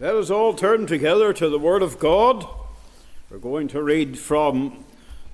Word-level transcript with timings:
Let 0.00 0.14
us 0.14 0.30
all 0.30 0.54
turn 0.54 0.86
together 0.86 1.34
to 1.34 1.50
the 1.50 1.58
Word 1.58 1.82
of 1.82 1.98
God. 1.98 2.46
We're 3.28 3.36
going 3.36 3.68
to 3.68 3.82
read 3.82 4.18
from 4.18 4.82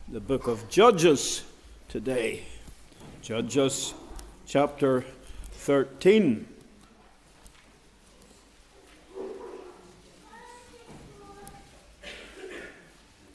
the 0.08 0.18
book 0.18 0.48
of 0.48 0.68
Judges 0.68 1.44
today. 1.88 2.42
Judges 3.22 3.94
chapter 4.44 5.04
13. 5.52 6.48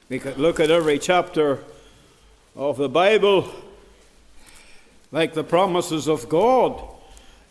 We 0.09 0.19
could 0.19 0.37
look 0.37 0.59
at 0.59 0.69
every 0.69 0.99
chapter 0.99 1.63
of 2.57 2.75
the 2.75 2.89
Bible 2.89 3.49
like 5.13 5.33
the 5.33 5.45
promises 5.45 6.09
of 6.09 6.27
God. 6.27 6.83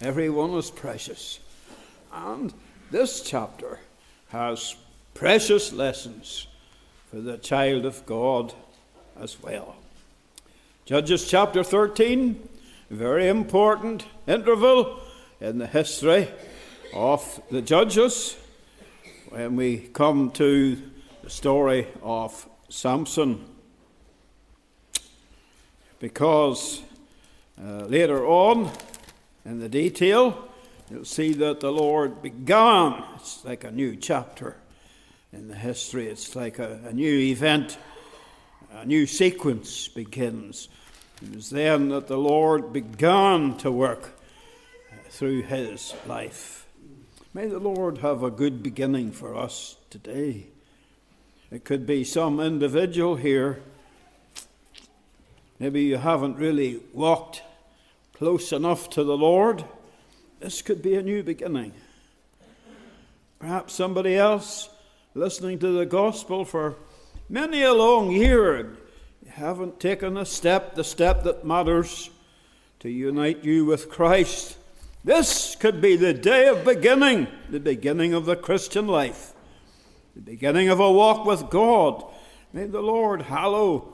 Every 0.03 0.29
one 0.29 0.51
is 0.51 0.71
precious. 0.71 1.41
And 2.13 2.53
this 2.91 3.23
chapter 3.23 3.79
has 4.31 4.75
precious 5.15 5.73
lessons 5.73 6.49
for 7.09 7.21
the 7.21 7.39
child 7.39 7.85
of 7.85 8.05
God 8.05 8.53
as 9.21 9.41
well. 9.41 9.77
Judges 10.87 11.29
chapter 11.29 11.63
13, 11.63 12.49
a 12.91 12.95
very 12.95 13.29
important 13.29 14.05
interval 14.27 14.99
in 15.41 15.59
the 15.59 15.69
history 15.69 16.29
of 16.93 17.41
the 17.51 17.63
judges 17.63 18.37
when 19.29 19.55
we 19.55 19.79
come 19.79 20.33
to 20.33 20.77
the 21.23 21.31
story 21.31 21.87
of 22.03 22.49
Samson. 22.69 23.45
Because 26.01 26.83
uh, 27.63 27.85
later 27.85 28.27
on 28.27 28.69
in 29.45 29.61
the 29.61 29.69
detail, 29.69 30.50
you'll 30.91 31.05
see 31.05 31.33
that 31.35 31.61
the 31.61 31.71
Lord 31.71 32.23
began. 32.23 33.05
It's 33.17 33.45
like 33.45 33.65
a 33.65 33.71
new 33.71 33.97
chapter 33.97 34.57
in 35.33 35.49
the 35.49 35.55
history, 35.55 36.09
it's 36.09 36.35
like 36.35 36.59
a, 36.59 36.81
a 36.87 36.93
new 36.93 37.19
event, 37.19 37.79
a 38.73 38.85
new 38.85 39.07
sequence 39.07 39.87
begins. 39.87 40.69
It 41.23 41.37
was 41.37 41.51
then 41.51 41.91
that 41.91 42.09
the 42.09 42.19
Lord 42.19 42.73
began 42.73 43.57
to 43.59 43.71
work 43.71 44.19
through 45.09 45.43
his 45.43 45.95
life. 46.07 46.67
May 47.33 47.47
the 47.47 47.61
Lord 47.61 47.99
have 47.99 48.25
a 48.25 48.31
good 48.31 48.61
beginning 48.61 49.13
for 49.13 49.37
us 49.37 49.77
today. 49.89 50.47
It 51.53 51.65
could 51.65 51.87
be 51.87 52.03
some 52.03 52.41
individual 52.41 53.15
here. 53.15 53.61
Maybe 55.61 55.83
you 55.83 55.99
haven't 55.99 56.39
really 56.39 56.81
walked 56.93 57.43
close 58.15 58.53
enough 58.53 58.91
to 58.91 59.05
the 59.05 59.17
Lord. 59.17 59.65
This 60.41 60.63
could 60.63 60.81
be 60.81 60.95
a 60.95 61.03
new 61.03 61.23
beginning. 61.23 61.73
Perhaps 63.39 63.75
somebody 63.75 64.17
else 64.17 64.71
listening 65.15 65.59
to 65.59 65.69
the 65.69 65.85
gospel 65.85 66.47
for 66.47 66.77
many 67.29 67.63
a 67.63 67.75
long 67.75 68.11
year 68.11 68.75
haven't 69.29 69.79
taken 69.79 70.17
a 70.17 70.25
step, 70.25 70.75
the 70.77 70.83
step 70.83 71.25
that 71.25 71.45
matters 71.45 72.09
to 72.79 72.89
unite 72.89 73.45
you 73.45 73.67
with 73.67 73.91
Christ. 73.91 74.57
This 75.05 75.55
could 75.57 75.83
be 75.83 75.95
the 75.97 76.15
day 76.15 76.49
of 76.49 76.65
beginning, 76.65 77.29
the 77.51 77.61
beginning 77.61 78.15
of 78.15 78.25
the 78.25 78.37
Christian 78.37 78.87
life, 78.87 79.35
the 80.17 80.23
beginning 80.23 80.71
of 80.71 80.81
a 80.81 80.91
walk 80.91 81.27
with 81.27 81.51
God. 81.51 82.03
May 82.55 82.65
the 82.65 82.81
Lord 82.81 83.21
hallow 83.23 83.93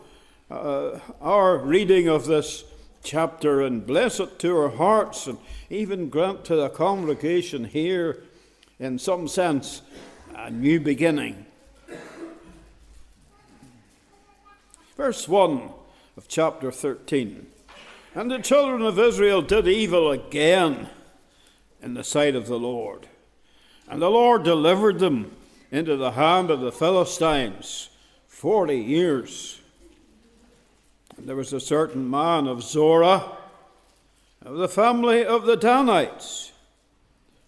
uh, 0.49 1.01
our 1.21 1.59
reading 1.59 2.07
of 2.07 2.27
this 2.27 2.63
chapter 3.07 3.63
and 3.63 3.87
bless 3.87 4.21
it 4.21 4.39
to 4.41 4.55
our 4.57 4.69
hearts 4.69 5.27
and 5.27 5.39
even 5.71 6.11
grant 6.11 6.45
to 6.45 6.57
the 6.57 6.69
congregation 6.69 7.65
here, 7.65 8.25
in 8.79 8.99
some 8.99 9.29
sense, 9.29 9.81
a 10.35 10.51
new 10.51 10.81
beginning. 10.81 11.47
Verse 14.97 15.29
1 15.29 15.71
of 16.17 16.27
chapter 16.27 16.73
13. 16.73 17.47
And 18.15 18.31
the 18.31 18.39
children 18.39 18.83
of 18.83 18.99
Israel 18.99 19.41
did 19.41 19.69
evil 19.69 20.11
again 20.11 20.89
in 21.81 21.95
the 21.95 22.05
sight 22.05 22.35
of 22.35 22.47
the 22.47 22.59
Lord. 22.59 23.07
And 23.89 24.03
the 24.03 24.11
Lord 24.11 24.43
delivered 24.43 24.99
them 24.99 25.31
into 25.71 25.97
the 25.97 26.13
hand 26.13 26.51
of 26.51 26.61
the 26.61 26.73
Philistines 26.73 27.91
forty 28.27 28.79
years. 28.79 29.61
There 31.19 31.35
was 31.35 31.53
a 31.53 31.61
certain 31.61 32.09
man 32.09 32.47
of 32.47 32.63
Zorah, 32.63 33.37
of 34.45 34.59
the 34.59 34.69
family 34.69 35.25
of 35.25 35.45
the 35.45 35.57
Danites, 35.57 36.53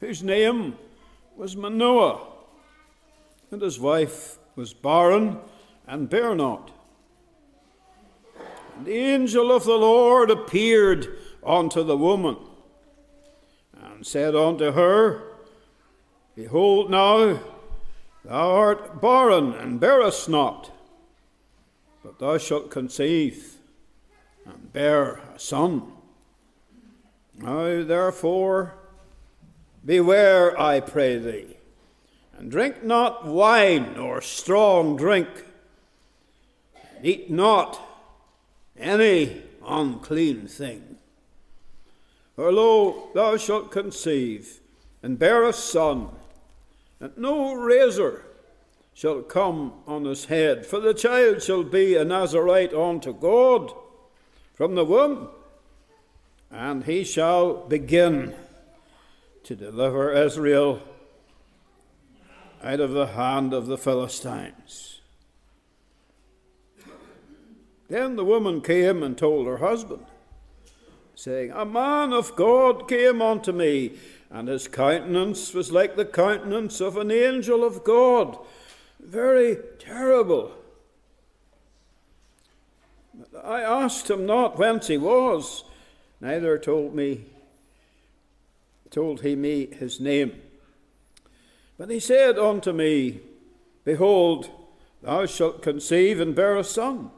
whose 0.01 0.23
name 0.23 0.77
was 1.37 1.55
Manoah, 1.55 2.27
and 3.51 3.63
his 3.63 3.79
wife 3.79 4.39
was 4.57 4.73
barren 4.73 5.39
and 5.87 6.09
bare 6.09 6.35
not. 6.35 6.73
And 8.77 8.87
the 8.87 8.97
angel 8.97 9.53
of 9.53 9.65
the 9.65 9.79
Lord 9.79 10.31
appeared 10.31 11.17
unto 11.45 11.85
the 11.85 11.97
woman, 11.97 12.37
and 13.81 14.05
said 14.05 14.35
unto 14.35 14.73
her, 14.73 15.23
Behold, 16.35 16.91
now 16.91 17.39
thou 18.25 18.51
art 18.51 19.01
barren 19.01 19.53
and 19.53 19.79
bearest 19.79 20.29
not, 20.29 20.73
but 22.03 22.19
thou 22.19 22.39
shalt 22.39 22.71
conceive 22.71 23.58
bear 24.73 25.21
a 25.35 25.39
son. 25.39 25.93
Now, 27.37 27.85
therefore, 27.85 28.75
beware, 29.85 30.61
I 30.61 30.81
pray 30.81 31.19
thee, 31.19 31.57
and 32.37 32.51
drink 32.51 32.83
not 32.83 33.27
wine 33.27 33.97
or 33.97 34.21
strong 34.21 34.97
drink, 34.97 35.29
and 36.97 37.07
eat 37.07 37.31
not 37.31 37.81
any 38.77 39.43
unclean 39.67 40.47
thing. 40.47 40.97
For 42.35 42.53
lo, 42.53 43.11
thou 43.15 43.37
shalt 43.37 43.71
conceive 43.71 44.61
and 45.03 45.19
bear 45.19 45.45
a 45.45 45.53
son, 45.53 46.09
and 47.01 47.17
no 47.17 47.55
razor 47.55 48.25
shall 48.95 49.23
come 49.23 49.75
on 49.87 50.05
his 50.05 50.25
head, 50.25 50.67
for 50.67 50.81
the 50.81 50.95
child 50.95 51.41
shall 51.43 51.63
be 51.63 51.95
a 51.95 52.05
Nazarite 52.05 52.75
unto 52.75 53.13
God 53.13 53.73
from 54.59 54.75
the 54.75 54.85
womb, 54.85 55.29
and 56.51 56.83
he 56.83 57.05
shall 57.05 57.55
begin 57.69 58.35
to 59.45 59.55
deliver 59.55 60.13
Israel 60.13 60.83
out 62.65 62.81
of 62.81 62.91
the 62.91 63.07
hand 63.07 63.55
of 63.55 63.69
the 63.69 63.79
Philistines. 63.79 65.01
Then 67.89 68.17
the 68.17 68.25
woman 68.25 68.61
came 68.61 69.05
and 69.05 69.17
told 69.17 69.47
her 69.47 69.59
husband, 69.59 70.07
saying, 71.15 71.53
A 71.53 71.65
man 71.65 72.13
of 72.13 72.35
God 72.35 72.89
came 72.89 73.23
unto 73.23 73.53
me, 73.53 73.93
and 74.29 74.49
his 74.49 74.67
countenance 74.67 75.55
was 75.55 75.71
like 75.71 75.95
the 75.95 76.05
countenance 76.05 76.81
of 76.81 76.97
an 76.97 77.13
angel 77.13 77.63
of 77.63 77.85
God, 77.85 78.37
very 78.99 79.57
terrible 79.79 80.58
I 83.43 83.63
asked 83.63 84.11
him 84.11 84.27
not 84.27 84.59
whence 84.59 84.87
he 84.87 84.99
was, 84.99 85.65
neither 86.21 86.59
told 86.59 86.95
me 86.95 87.25
told 88.91 89.21
he 89.21 89.37
me 89.37 89.67
his 89.67 90.01
name. 90.01 90.33
But 91.79 91.91
he 91.91 92.01
said 92.01 92.39
unto 92.39 92.73
me, 92.73 93.21
Behold, 93.85 94.51
thou 95.03 95.27
shalt 95.27 95.63
conceive 95.63 96.21
and 96.21 96.35
bear 96.35 96.57
a 96.57 96.65
son. 96.65 97.11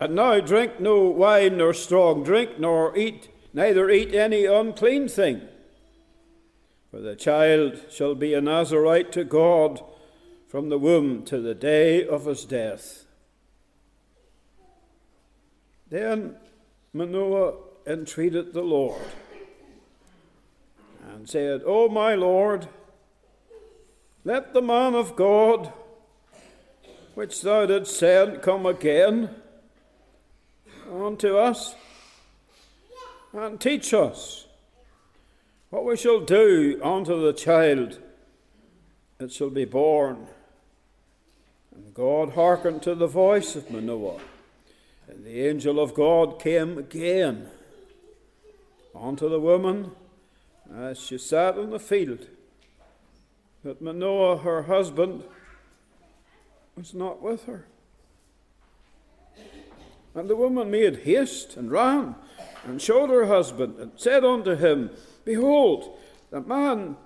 And 0.00 0.14
now 0.14 0.40
drink 0.40 0.80
no 0.80 1.04
wine 1.04 1.58
nor 1.58 1.74
strong 1.74 2.24
drink, 2.24 2.58
nor 2.58 2.96
eat 2.96 3.28
neither 3.52 3.90
eat 3.90 4.14
any 4.14 4.46
unclean 4.46 5.08
thing. 5.08 5.42
For 6.90 7.00
the 7.00 7.14
child 7.14 7.82
shall 7.90 8.14
be 8.14 8.34
a 8.34 8.40
Nazarite 8.40 9.12
to 9.12 9.24
God 9.24 9.82
from 10.48 10.68
the 10.68 10.78
womb 10.78 11.24
to 11.26 11.40
the 11.40 11.54
day 11.54 12.04
of 12.04 12.24
his 12.24 12.44
death. 12.44 12.99
Then 15.90 16.36
Manoah 16.92 17.54
entreated 17.86 18.54
the 18.54 18.62
Lord 18.62 19.02
and 21.12 21.28
said, 21.28 21.62
O 21.66 21.88
my 21.88 22.14
Lord, 22.14 22.68
let 24.24 24.54
the 24.54 24.62
man 24.62 24.94
of 24.94 25.16
God 25.16 25.72
which 27.14 27.42
thou 27.42 27.66
didst 27.66 27.98
send 27.98 28.40
come 28.40 28.64
again 28.66 29.30
unto 30.90 31.36
us 31.36 31.74
and 33.32 33.60
teach 33.60 33.92
us 33.92 34.46
what 35.70 35.84
we 35.84 35.96
shall 35.96 36.20
do 36.20 36.80
unto 36.82 37.20
the 37.20 37.32
child 37.32 37.98
that 39.18 39.32
shall 39.32 39.50
be 39.50 39.64
born. 39.64 40.26
And 41.74 41.92
God 41.94 42.30
hearkened 42.30 42.82
to 42.82 42.94
the 42.94 43.06
voice 43.06 43.56
of 43.56 43.70
Manoah. 43.70 44.20
And 45.10 45.24
the 45.24 45.44
angel 45.48 45.80
of 45.80 45.92
God 45.92 46.38
came 46.38 46.78
again 46.78 47.48
unto 48.94 49.28
the 49.28 49.40
woman 49.40 49.90
as 50.72 51.00
she 51.00 51.18
sat 51.18 51.58
in 51.58 51.70
the 51.70 51.80
field. 51.80 52.28
that 53.64 53.82
Manoah, 53.82 54.38
her 54.38 54.62
husband, 54.62 55.24
was 56.76 56.94
not 56.94 57.20
with 57.20 57.44
her. 57.44 57.66
And 60.14 60.30
the 60.30 60.36
woman 60.36 60.70
made 60.70 61.00
haste 61.00 61.56
and 61.56 61.72
ran 61.72 62.14
and 62.64 62.80
showed 62.80 63.10
her 63.10 63.26
husband 63.26 63.78
and 63.80 63.90
said 63.96 64.24
unto 64.24 64.54
him, 64.54 64.90
Behold, 65.24 65.98
the 66.30 66.40
man 66.40 66.96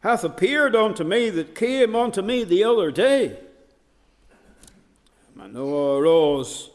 hath 0.00 0.24
appeared 0.24 0.74
unto 0.74 1.04
me 1.04 1.28
that 1.28 1.54
came 1.54 1.94
unto 1.94 2.22
me 2.22 2.44
the 2.44 2.64
other 2.64 2.90
day. 2.90 3.38
Manoah 5.34 6.00
arose, 6.00 6.71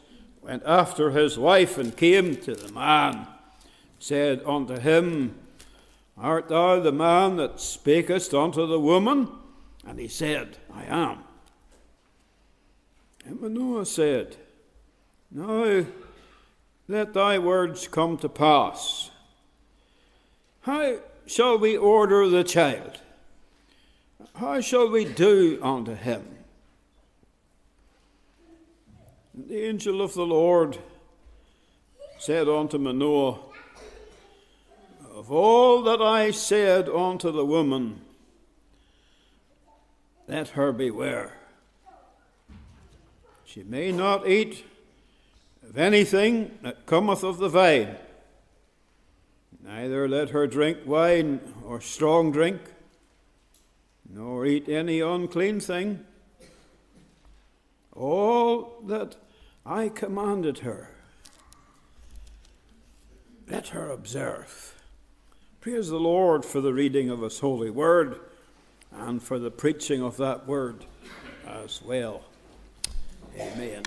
went 0.48 0.64
after 0.66 1.12
his 1.12 1.38
wife, 1.38 1.78
and 1.78 1.98
came 1.98 2.38
to 2.38 2.56
the 2.56 2.72
man, 2.72 3.28
said 4.00 4.42
unto 4.46 4.80
him, 4.80 5.36
Art 6.18 6.48
thou 6.48 6.80
the 6.80 6.94
man 6.94 7.36
that 7.36 7.58
spakest 7.58 8.34
unto 8.34 8.66
the 8.66 8.80
woman? 8.80 9.30
And 9.86 10.00
he 10.00 10.08
said, 10.08 10.58
I 10.74 10.86
am. 10.86 11.20
And 13.26 13.42
Manoah 13.42 13.86
said, 13.86 14.38
Now 15.30 15.86
let 16.88 17.14
thy 17.14 17.38
words 17.38 17.90
come 17.90 18.18
to 18.20 18.30
pass. 18.30 19.12
How 20.62 21.00
shall 21.26 21.58
we 21.58 21.76
order 21.76 22.30
the 22.30 22.46
child? 22.46 23.02
How 24.36 24.62
shall 24.62 24.90
we 24.90 25.04
do 25.04 25.60
unto 25.62 25.94
him? 25.94 26.26
And 28.48 29.18
the 29.46 29.68
angel 29.68 30.02
of 30.02 30.16
the 30.16 30.26
Lord 30.26 30.80
said 32.18 32.48
unto 32.50 32.80
Manoah, 32.80 33.38
Of 35.14 35.32
all 35.32 35.84
that 35.84 36.02
I 36.02 36.32
said 36.32 36.90
unto 36.90 37.32
the 37.32 37.46
woman, 37.46 38.02
let 40.28 40.50
her 40.50 40.72
beware. 40.72 41.34
She 43.46 43.62
may 43.64 43.92
not 43.92 44.28
eat 44.28 44.66
of 45.70 45.78
anything 45.78 46.58
that 46.64 46.88
cometh 46.88 47.24
of 47.24 47.38
the 47.38 47.50
vine, 47.50 47.96
neither 49.64 50.08
let 50.08 50.32
her 50.32 50.48
drink 50.48 50.80
wine 50.86 51.42
or 51.64 51.80
strong 51.80 52.32
drink, 52.32 52.60
nor 54.10 54.48
eat 54.48 54.68
any 54.68 55.00
unclean 55.00 55.60
thing. 55.60 56.04
All 57.94 58.82
that 58.88 59.16
I 59.70 59.90
commanded 59.90 60.60
her, 60.60 60.92
let 63.50 63.68
her 63.70 63.90
observe. 63.90 64.74
Praise 65.60 65.90
the 65.90 66.00
Lord 66.00 66.46
for 66.46 66.62
the 66.62 66.72
reading 66.72 67.10
of 67.10 67.20
His 67.20 67.40
holy 67.40 67.70
word 67.70 68.18
and 68.94 69.22
for 69.22 69.38
the 69.38 69.52
preaching 69.52 70.02
of 70.02 70.16
that 70.18 70.48
word 70.48 70.86
as 71.46 71.82
well. 71.82 72.22
Amen. 73.38 73.84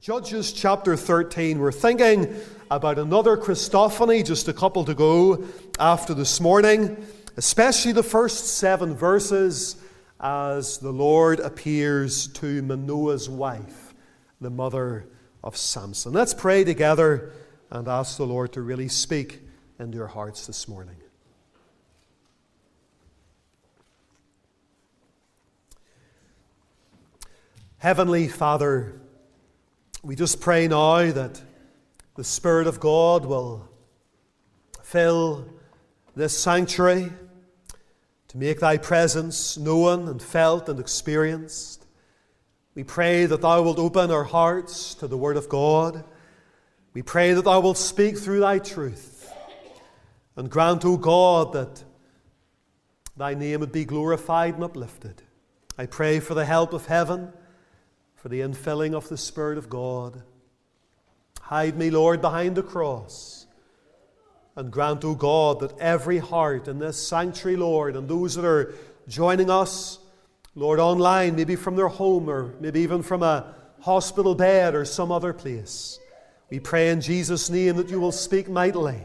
Judges 0.00 0.52
chapter 0.52 0.96
13. 0.96 1.60
We're 1.60 1.70
thinking 1.70 2.34
about 2.70 2.98
another 2.98 3.36
Christophany 3.36 4.26
just 4.26 4.48
a 4.48 4.52
couple 4.52 4.84
to 4.84 4.94
go 4.94 5.44
after 5.78 6.14
this 6.14 6.40
morning, 6.40 7.06
especially 7.36 7.92
the 7.92 8.02
first 8.02 8.56
seven 8.56 8.94
verses 8.94 9.76
as 10.18 10.78
the 10.78 10.90
Lord 10.90 11.40
appears 11.40 12.28
to 12.28 12.62
Manoah's 12.62 13.28
wife, 13.28 13.94
the 14.40 14.50
mother 14.50 15.06
of 15.44 15.56
Samson. 15.56 16.12
Let's 16.12 16.32
pray 16.32 16.64
together 16.64 17.32
and 17.70 17.86
ask 17.88 18.16
the 18.16 18.26
Lord 18.26 18.52
to 18.54 18.62
really 18.62 18.88
speak 18.88 19.42
into 19.78 19.98
your 19.98 20.06
hearts 20.06 20.46
this 20.46 20.66
morning. 20.66 20.96
Heavenly 27.78 28.26
Father, 28.26 28.98
we 30.02 30.16
just 30.16 30.40
pray 30.40 30.66
now 30.66 31.12
that 31.12 31.42
the 32.16 32.24
Spirit 32.24 32.66
of 32.66 32.80
God 32.80 33.26
will 33.26 33.68
fill 34.82 35.46
this 36.14 36.36
sanctuary 36.36 37.12
to 38.38 38.46
make 38.46 38.60
thy 38.60 38.76
presence 38.76 39.56
known 39.56 40.08
and 40.08 40.22
felt 40.22 40.68
and 40.68 40.78
experienced. 40.78 41.86
We 42.74 42.84
pray 42.84 43.26
that 43.26 43.40
thou 43.40 43.62
wilt 43.62 43.78
open 43.78 44.10
our 44.10 44.24
hearts 44.24 44.94
to 44.96 45.06
the 45.06 45.16
Word 45.16 45.36
of 45.36 45.48
God 45.48 46.04
we 46.96 47.02
pray 47.02 47.34
that 47.34 47.42
thou 47.42 47.60
wilt 47.60 47.76
speak 47.76 48.16
through 48.16 48.40
thy 48.40 48.58
truth 48.58 49.30
and 50.34 50.48
grant, 50.48 50.82
O 50.86 50.96
God, 50.96 51.52
that 51.52 51.84
thy 53.14 53.34
name 53.34 53.60
would 53.60 53.70
be 53.70 53.84
glorified 53.84 54.54
and 54.54 54.64
uplifted. 54.64 55.20
I 55.76 55.84
pray 55.84 56.20
for 56.20 56.32
the 56.32 56.46
help 56.46 56.72
of 56.72 56.86
heaven, 56.86 57.34
for 58.14 58.30
the 58.30 58.40
infilling 58.40 58.94
of 58.94 59.10
the 59.10 59.18
Spirit 59.18 59.58
of 59.58 59.68
God. 59.68 60.22
Hide 61.38 61.76
me, 61.76 61.90
Lord, 61.90 62.22
behind 62.22 62.56
the 62.56 62.62
cross. 62.62 63.45
And 64.56 64.72
grant, 64.72 65.04
O 65.04 65.14
God, 65.14 65.60
that 65.60 65.78
every 65.78 66.18
heart 66.18 66.66
in 66.66 66.78
this 66.78 66.96
sanctuary, 67.06 67.56
Lord, 67.56 67.94
and 67.94 68.08
those 68.08 68.34
that 68.34 68.44
are 68.44 68.74
joining 69.06 69.50
us, 69.50 69.98
Lord, 70.54 70.80
online, 70.80 71.36
maybe 71.36 71.56
from 71.56 71.76
their 71.76 71.88
home 71.88 72.28
or 72.28 72.54
maybe 72.60 72.80
even 72.80 73.02
from 73.02 73.22
a 73.22 73.54
hospital 73.80 74.34
bed 74.34 74.74
or 74.74 74.86
some 74.86 75.12
other 75.12 75.34
place, 75.34 75.98
we 76.48 76.58
pray 76.58 76.88
in 76.88 77.02
Jesus' 77.02 77.50
name 77.50 77.76
that 77.76 77.90
you 77.90 78.00
will 78.00 78.12
speak 78.12 78.48
mightily 78.48 79.00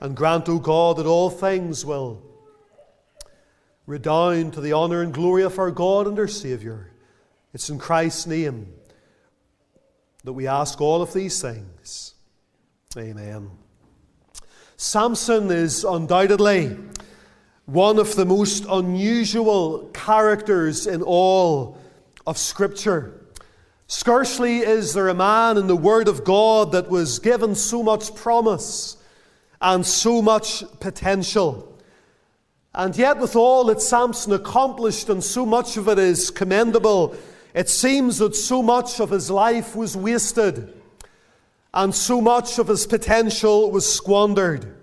and 0.00 0.16
grant, 0.16 0.48
O 0.48 0.58
God, 0.58 0.96
that 0.96 1.06
all 1.06 1.30
things 1.30 1.86
will 1.86 2.20
redound 3.86 4.54
to 4.54 4.60
the 4.60 4.72
honor 4.72 5.02
and 5.02 5.14
glory 5.14 5.44
of 5.44 5.58
our 5.58 5.70
God 5.70 6.08
and 6.08 6.18
our 6.18 6.26
Saviour. 6.26 6.90
It's 7.54 7.70
in 7.70 7.78
Christ's 7.78 8.26
name 8.26 8.72
that 10.24 10.32
we 10.32 10.48
ask 10.48 10.80
all 10.80 11.02
of 11.02 11.12
these 11.12 11.40
things. 11.40 12.14
Amen. 12.96 13.50
Samson 14.82 15.48
is 15.52 15.84
undoubtedly 15.84 16.76
one 17.66 18.00
of 18.00 18.16
the 18.16 18.24
most 18.24 18.64
unusual 18.68 19.88
characters 19.94 20.88
in 20.88 21.02
all 21.02 21.78
of 22.26 22.36
Scripture. 22.36 23.24
Scarcely 23.86 24.58
is 24.58 24.92
there 24.92 25.06
a 25.06 25.14
man 25.14 25.56
in 25.56 25.68
the 25.68 25.76
Word 25.76 26.08
of 26.08 26.24
God 26.24 26.72
that 26.72 26.90
was 26.90 27.20
given 27.20 27.54
so 27.54 27.84
much 27.84 28.12
promise 28.16 28.96
and 29.60 29.86
so 29.86 30.20
much 30.20 30.64
potential. 30.80 31.78
And 32.74 32.96
yet, 32.96 33.18
with 33.18 33.36
all 33.36 33.66
that 33.66 33.80
Samson 33.80 34.32
accomplished, 34.32 35.08
and 35.08 35.22
so 35.22 35.46
much 35.46 35.76
of 35.76 35.86
it 35.86 36.00
is 36.00 36.32
commendable, 36.32 37.14
it 37.54 37.68
seems 37.68 38.18
that 38.18 38.34
so 38.34 38.64
much 38.64 38.98
of 38.98 39.10
his 39.10 39.30
life 39.30 39.76
was 39.76 39.96
wasted, 39.96 40.74
and 41.74 41.94
so 41.94 42.20
much 42.20 42.58
of 42.58 42.68
his 42.68 42.86
potential 42.86 43.70
was 43.70 43.92
squandered, 43.92 44.74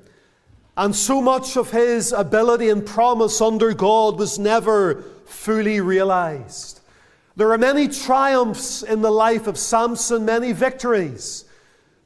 and 0.75 0.95
so 0.95 1.21
much 1.21 1.57
of 1.57 1.71
his 1.71 2.11
ability 2.11 2.69
and 2.69 2.85
promise 2.85 3.41
under 3.41 3.73
God 3.73 4.17
was 4.17 4.39
never 4.39 5.03
fully 5.25 5.81
realized. 5.81 6.79
There 7.35 7.51
are 7.51 7.57
many 7.57 7.87
triumphs 7.87 8.83
in 8.83 9.01
the 9.01 9.11
life 9.11 9.47
of 9.47 9.57
Samson, 9.57 10.25
many 10.25 10.51
victories. 10.51 11.45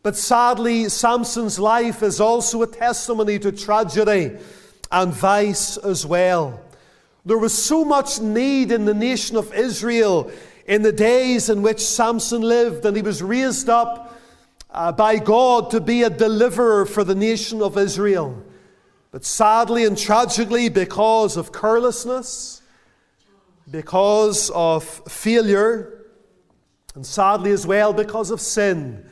But 0.03 0.17
sadly, 0.17 0.89
Samson's 0.89 1.57
life 1.57 2.03
is 2.03 2.19
also 2.19 2.61
a 2.61 2.67
testimony 2.67 3.39
to 3.39 3.51
tragedy 3.51 4.37
and 4.91 5.13
vice 5.13 5.77
as 5.77 6.05
well. 6.05 6.59
There 7.25 7.37
was 7.37 7.53
so 7.53 7.85
much 7.85 8.19
need 8.19 8.71
in 8.71 8.83
the 8.83 8.93
nation 8.93 9.37
of 9.37 9.53
Israel 9.53 10.29
in 10.67 10.81
the 10.81 10.91
days 10.91 11.49
in 11.49 11.61
which 11.61 11.79
Samson 11.79 12.41
lived, 12.41 12.85
and 12.85 12.97
he 12.97 13.01
was 13.01 13.23
raised 13.23 13.69
up 13.69 14.13
uh, 14.73 14.91
by 14.91 15.17
God 15.17 15.69
to 15.71 15.79
be 15.79 16.03
a 16.03 16.09
deliverer 16.09 16.85
for 16.85 17.03
the 17.03 17.15
nation 17.15 17.61
of 17.61 17.77
Israel. 17.77 18.43
But 19.11 19.23
sadly 19.23 19.85
and 19.85 19.97
tragically, 19.97 20.69
because 20.69 21.37
of 21.37 21.51
carelessness, 21.51 22.61
because 23.69 24.49
of 24.49 24.83
failure, 24.83 26.05
and 26.95 27.05
sadly 27.05 27.51
as 27.51 27.65
well 27.65 27.93
because 27.93 28.31
of 28.31 28.41
sin, 28.41 29.05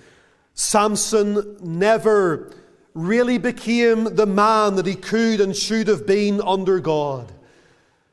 Samson 0.54 1.58
never 1.62 2.52
really 2.94 3.38
became 3.38 4.16
the 4.16 4.26
man 4.26 4.76
that 4.76 4.86
he 4.86 4.96
could 4.96 5.40
and 5.40 5.56
should 5.56 5.88
have 5.88 6.06
been 6.06 6.42
under 6.42 6.80
God. 6.80 7.32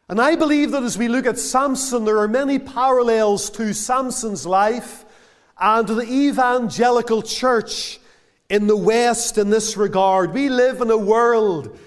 And 0.09 0.21
I 0.21 0.37
believe 0.37 0.71
that 0.71 0.85
as 0.85 0.97
we 0.97 1.09
look 1.09 1.26
at 1.26 1.38
Samson, 1.38 2.05
there 2.05 2.19
are 2.19 2.28
many 2.28 2.59
parallels 2.59 3.50
to 3.50 3.75
Samson's 3.75 4.47
life 4.47 5.05
and 5.59 5.88
the 5.88 6.03
evangelical 6.03 7.23
church 7.23 7.99
in 8.49 8.67
the 8.67 8.77
West 8.77 9.38
in 9.38 9.50
this 9.50 9.77
regard. 9.77 10.33
We 10.33 10.49
live 10.49 10.81
in 10.81 10.91
a 10.91 10.97
world, 10.97 11.79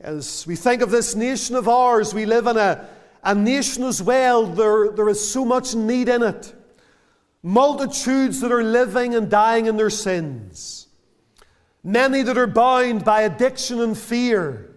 as 0.00 0.46
we 0.46 0.56
think 0.56 0.82
of 0.82 0.90
this 0.90 1.14
nation 1.14 1.56
of 1.56 1.68
ours, 1.68 2.14
we 2.14 2.26
live 2.26 2.46
in 2.46 2.56
a 2.56 2.88
a 3.26 3.34
nation 3.34 3.84
as 3.84 4.02
well, 4.02 4.44
there, 4.44 4.90
there 4.90 5.08
is 5.08 5.32
so 5.32 5.46
much 5.46 5.74
need 5.74 6.10
in 6.10 6.22
it. 6.22 6.54
Multitudes 7.42 8.42
that 8.42 8.52
are 8.52 8.62
living 8.62 9.14
and 9.14 9.30
dying 9.30 9.64
in 9.64 9.78
their 9.78 9.88
sins. 9.88 10.88
many 11.84 12.22
that 12.22 12.38
are 12.38 12.46
bound 12.46 13.04
by 13.04 13.22
addiction 13.22 13.80
and 13.80 13.96
fear, 13.96 14.74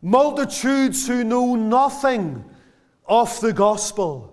multitudes 0.00 1.06
who 1.08 1.24
know 1.24 1.56
nothing 1.56 2.44
of 3.06 3.40
the 3.40 3.52
gospel. 3.52 4.27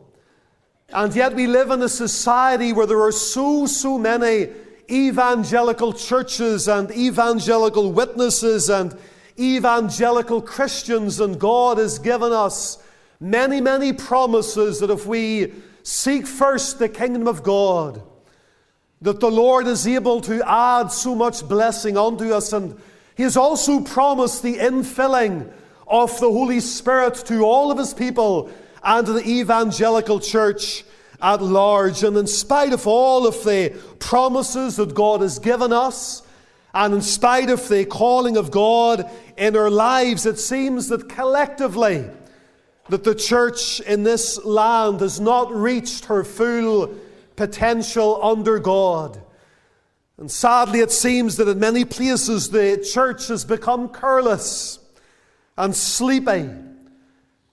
And 0.90 1.16
yet 1.16 1.34
we 1.34 1.48
live 1.48 1.72
in 1.72 1.82
a 1.82 1.90
society 1.90 2.72
where 2.72 2.86
there 2.86 3.02
are 3.02 3.12
so, 3.12 3.66
so 3.66 3.98
many 3.98 4.50
evangelical 4.90 5.94
churches 5.94 6.68
and 6.68 6.92
evangelical 6.92 7.92
witnesses 7.92 8.70
and 8.70 8.96
evangelical 9.40 10.42
Christians, 10.42 11.20
and 11.20 11.40
God 11.40 11.78
has 11.78 12.00
given 12.00 12.32
us 12.32 12.78
many, 13.20 13.62
many 13.62 13.94
promises 13.94 14.80
that 14.80 14.92
if 14.92 15.06
we 15.06 15.54
seek 15.84 16.28
first 16.28 16.80
the 16.80 16.90
kingdom 16.90 17.28
of 17.28 17.44
God, 17.44 18.02
that 19.02 19.20
the 19.20 19.32
Lord 19.32 19.68
is 19.68 19.88
able 19.88 20.22
to 20.22 20.48
add 20.48 20.92
so 20.92 21.16
much 21.16 21.48
blessing 21.48 21.98
unto 21.98 22.32
us. 22.34 22.54
And 22.54 22.80
He 23.16 23.24
has 23.24 23.36
also 23.36 23.82
promised 23.82 24.42
the 24.42 24.58
infilling 24.58 25.52
of 25.88 26.12
the 26.20 26.30
Holy 26.30 26.60
Spirit 26.60 27.16
to 27.26 27.44
all 27.44 27.72
of 27.72 27.78
His 27.78 27.94
people 27.94 28.50
and 28.86 29.08
the 29.08 29.28
evangelical 29.28 30.20
church 30.20 30.86
at 31.22 31.42
large. 31.42 32.04
And 32.04 32.16
in 32.16 32.28
spite 32.28 32.72
of 32.72 32.86
all 32.86 33.26
of 33.26 33.44
the 33.44 33.76
promises 34.00 34.76
that 34.76 34.94
God 34.94 35.22
has 35.22 35.40
given 35.40 35.74
us, 35.74 36.22
and 36.74 36.94
in 36.94 37.02
spite 37.02 37.50
of 37.50 37.68
the 37.68 37.86
calling 37.86 38.38
of 38.38 38.52
God 38.52 39.10
in 39.38 39.56
our 39.56 39.70
lives, 39.70 40.26
it 40.26 40.38
seems 40.38 40.90
that 40.90 41.10
collectively, 41.10 42.06
that 42.90 43.04
the 43.04 43.16
church 43.16 43.80
in 43.80 44.04
this 44.04 44.44
land 44.46 45.00
has 45.00 45.20
not 45.20 45.52
reached 45.54 46.06
her 46.06 46.24
full 46.24 46.94
potential 47.36 48.24
under 48.24 48.60
God. 48.60 49.20
And 50.18 50.30
sadly, 50.30 50.80
it 50.80 50.92
seems 50.92 51.38
that 51.38 51.48
in 51.48 51.60
many 51.60 51.86
places 51.86 52.50
the 52.50 52.88
church 52.94 53.28
has 53.30 53.44
become 53.44 53.90
careless 53.90 54.80
and 55.58 55.76
sleepy, 55.76 56.50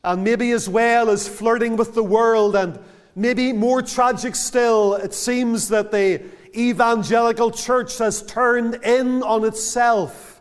and 0.05 0.25
maybe 0.25 0.51
as 0.51 0.69
well 0.69 1.11
as 1.11 1.29
flirting 1.29 1.77
with 1.77 1.95
the 1.95 2.03
world. 2.03 2.57
And 2.57 2.79
maybe 3.15 3.53
more 3.53 3.83
tragic 3.83 4.35
still, 4.35 4.95
it 4.95 5.15
seems 5.15 5.69
that 5.69 5.93
the 5.93 6.23
evangelical 6.57 7.51
church 7.51 7.99
has 7.99 8.23
turned 8.23 8.77
in 8.85 9.23
on 9.23 9.45
itself. 9.45 10.41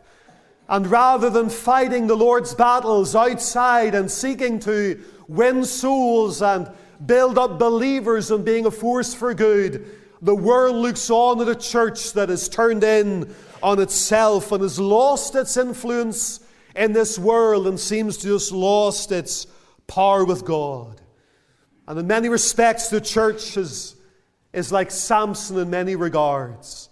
And 0.68 0.88
rather 0.88 1.30
than 1.30 1.50
fighting 1.50 2.08
the 2.08 2.15
Lord's 2.15 2.56
battles 2.56 3.15
outside 3.15 3.94
and 3.94 4.10
seeking 4.10 4.60
to 4.62 5.03
win 5.27 5.65
souls 5.65 6.41
and 6.41 6.72
build 7.06 7.38
up 7.38 7.60
believers 7.60 8.32
and 8.32 8.44
being 8.44 8.65
a 8.65 8.72
force 8.72 9.13
for 9.13 9.34
good, 9.34 9.86
the 10.22 10.36
world 10.36 10.75
looks 10.75 11.10
on 11.10 11.41
at 11.41 11.50
a 11.50 11.56
church 11.56 12.13
that 12.13 12.30
has 12.30 12.48
turned 12.48 12.84
in 12.84 13.34
on 13.62 13.80
itself 13.80 14.51
and 14.51 14.62
has 14.62 14.80
lost 14.80 15.36
its 15.36 15.58
influence 15.58 16.39
in 16.75 16.94
this 16.94 17.20
world 17.20 17.68
and 17.68 17.80
seems 17.80 18.18
to 18.18 18.27
just 18.27 18.51
lost 18.51 19.12
its 19.12 19.48
power 19.91 20.24
with 20.24 20.45
God. 20.45 21.01
And 21.86 22.00
in 22.00 22.07
many 22.07 22.29
respects, 22.29 22.88
the 22.88 23.01
church 23.01 23.57
is, 23.57 23.95
is 24.53 24.71
like 24.71 24.89
Samson 24.89 25.57
in 25.57 25.69
many 25.69 25.98
regards. 25.98 26.88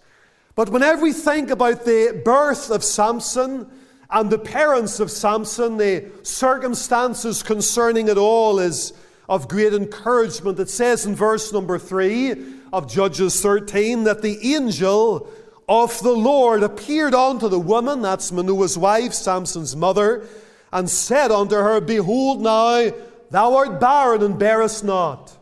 But 0.54 0.68
whenever 0.68 1.00
we 1.00 1.14
think 1.14 1.48
about 1.48 1.86
the 1.86 2.20
birth 2.22 2.70
of 2.70 2.84
Samson 2.84 3.70
and 4.10 4.28
the 4.28 4.38
parents 4.38 5.00
of 5.00 5.10
Samson, 5.10 5.78
the 5.78 6.10
circumstances 6.22 7.42
concerning 7.42 8.08
it 8.08 8.18
all 8.18 8.58
is 8.58 8.92
of 9.30 9.48
great 9.48 9.72
encouragement. 9.72 10.60
It 10.60 10.68
says 10.68 11.06
in 11.06 11.14
verse 11.14 11.54
number 11.54 11.78
3 11.78 12.34
of 12.70 12.86
Judges 12.86 13.40
13 13.40 14.04
that 14.04 14.20
the 14.20 14.54
angel 14.54 15.26
of 15.66 15.98
the 16.02 16.12
Lord 16.12 16.62
appeared 16.62 17.14
unto 17.14 17.48
the 17.48 17.60
woman, 17.60 18.02
that's 18.02 18.30
Manoah's 18.30 18.76
wife, 18.76 19.14
Samson's 19.14 19.74
mother, 19.74 20.26
and 20.72 20.88
said 20.88 21.30
unto 21.30 21.56
her, 21.56 21.80
Behold, 21.80 22.40
now 22.40 22.90
thou 23.30 23.56
art 23.56 23.80
barren 23.80 24.22
and 24.22 24.38
bearest 24.38 24.84
not. 24.84 25.36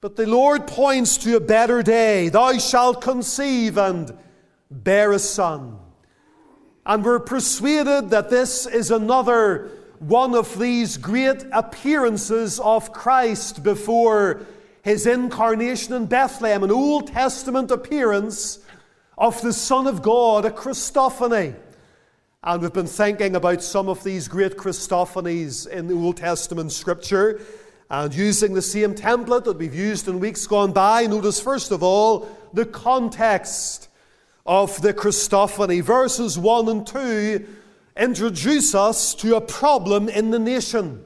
But 0.00 0.16
the 0.16 0.26
Lord 0.26 0.66
points 0.66 1.16
to 1.18 1.36
a 1.36 1.40
better 1.40 1.82
day. 1.82 2.28
Thou 2.28 2.58
shalt 2.58 3.00
conceive 3.00 3.78
and 3.78 4.12
bear 4.70 5.12
a 5.12 5.18
son. 5.18 5.78
And 6.84 7.04
we're 7.04 7.20
persuaded 7.20 8.10
that 8.10 8.28
this 8.28 8.66
is 8.66 8.90
another 8.90 9.70
one 10.00 10.34
of 10.34 10.58
these 10.58 10.96
great 10.96 11.44
appearances 11.52 12.58
of 12.58 12.92
Christ 12.92 13.62
before 13.62 14.44
his 14.82 15.06
incarnation 15.06 15.94
in 15.94 16.06
Bethlehem, 16.06 16.64
an 16.64 16.72
Old 16.72 17.06
Testament 17.06 17.70
appearance 17.70 18.58
of 19.16 19.40
the 19.42 19.52
Son 19.52 19.86
of 19.86 20.02
God, 20.02 20.44
a 20.44 20.50
Christophany. 20.50 21.54
And 22.44 22.60
we've 22.60 22.72
been 22.72 22.88
thinking 22.88 23.36
about 23.36 23.62
some 23.62 23.88
of 23.88 24.02
these 24.02 24.26
great 24.26 24.56
Christophanies 24.56 25.68
in 25.68 25.86
the 25.86 25.94
Old 25.94 26.16
Testament 26.16 26.72
scripture 26.72 27.40
and 27.88 28.12
using 28.12 28.52
the 28.52 28.60
same 28.60 28.96
template 28.96 29.44
that 29.44 29.58
we've 29.58 29.72
used 29.72 30.08
in 30.08 30.18
weeks 30.18 30.44
gone 30.48 30.72
by. 30.72 31.06
Notice, 31.06 31.40
first 31.40 31.70
of 31.70 31.84
all, 31.84 32.28
the 32.52 32.66
context 32.66 33.88
of 34.44 34.82
the 34.82 34.92
Christophany. 34.92 35.80
Verses 35.84 36.36
1 36.36 36.68
and 36.68 36.84
2 36.84 37.46
introduce 37.96 38.74
us 38.74 39.14
to 39.14 39.36
a 39.36 39.40
problem 39.40 40.08
in 40.08 40.30
the 40.30 40.40
nation. 40.40 41.00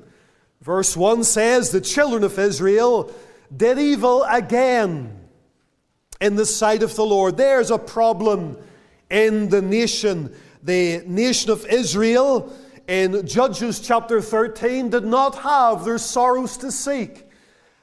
Verse 0.62 0.96
1 0.96 1.22
says, 1.22 1.70
The 1.70 1.82
children 1.82 2.24
of 2.24 2.38
Israel 2.38 3.12
did 3.54 3.78
evil 3.78 4.24
again 4.24 5.14
in 6.18 6.36
the 6.36 6.46
sight 6.46 6.82
of 6.82 6.96
the 6.96 7.04
Lord. 7.04 7.36
There's 7.36 7.70
a 7.70 7.76
problem 7.76 8.56
in 9.10 9.50
the 9.50 9.60
nation. 9.60 10.34
The 10.66 11.04
nation 11.06 11.52
of 11.52 11.64
Israel 11.66 12.52
in 12.88 13.24
Judges 13.24 13.78
chapter 13.78 14.20
13 14.20 14.90
did 14.90 15.04
not 15.04 15.36
have 15.36 15.84
their 15.84 15.96
sorrows 15.96 16.56
to 16.56 16.72
seek. 16.72 17.24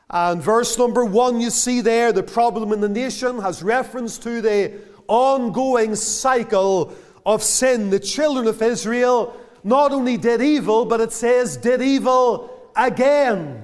And 0.10 0.44
verse 0.44 0.78
number 0.78 1.06
1, 1.06 1.40
you 1.40 1.50
see 1.50 1.80
there, 1.80 2.12
the 2.12 2.24
problem 2.24 2.74
in 2.74 2.82
the 2.82 2.90
nation 2.90 3.40
has 3.40 3.64
reference 3.64 4.18
to 4.18 4.42
the 4.42 4.74
ongoing 5.08 5.96
cycle 5.96 6.94
of 7.26 7.42
sin. 7.42 7.90
The 7.90 8.02
children 8.02 8.48
of 8.48 8.62
Israel 8.62 9.34
not 9.64 9.94
only 9.94 10.18
did 10.18 10.42
evil, 10.42 10.84
but 10.84 11.00
it 11.00 11.14
says 11.14 11.56
did 11.56 11.82
evil 11.82 12.70
again 12.76 13.64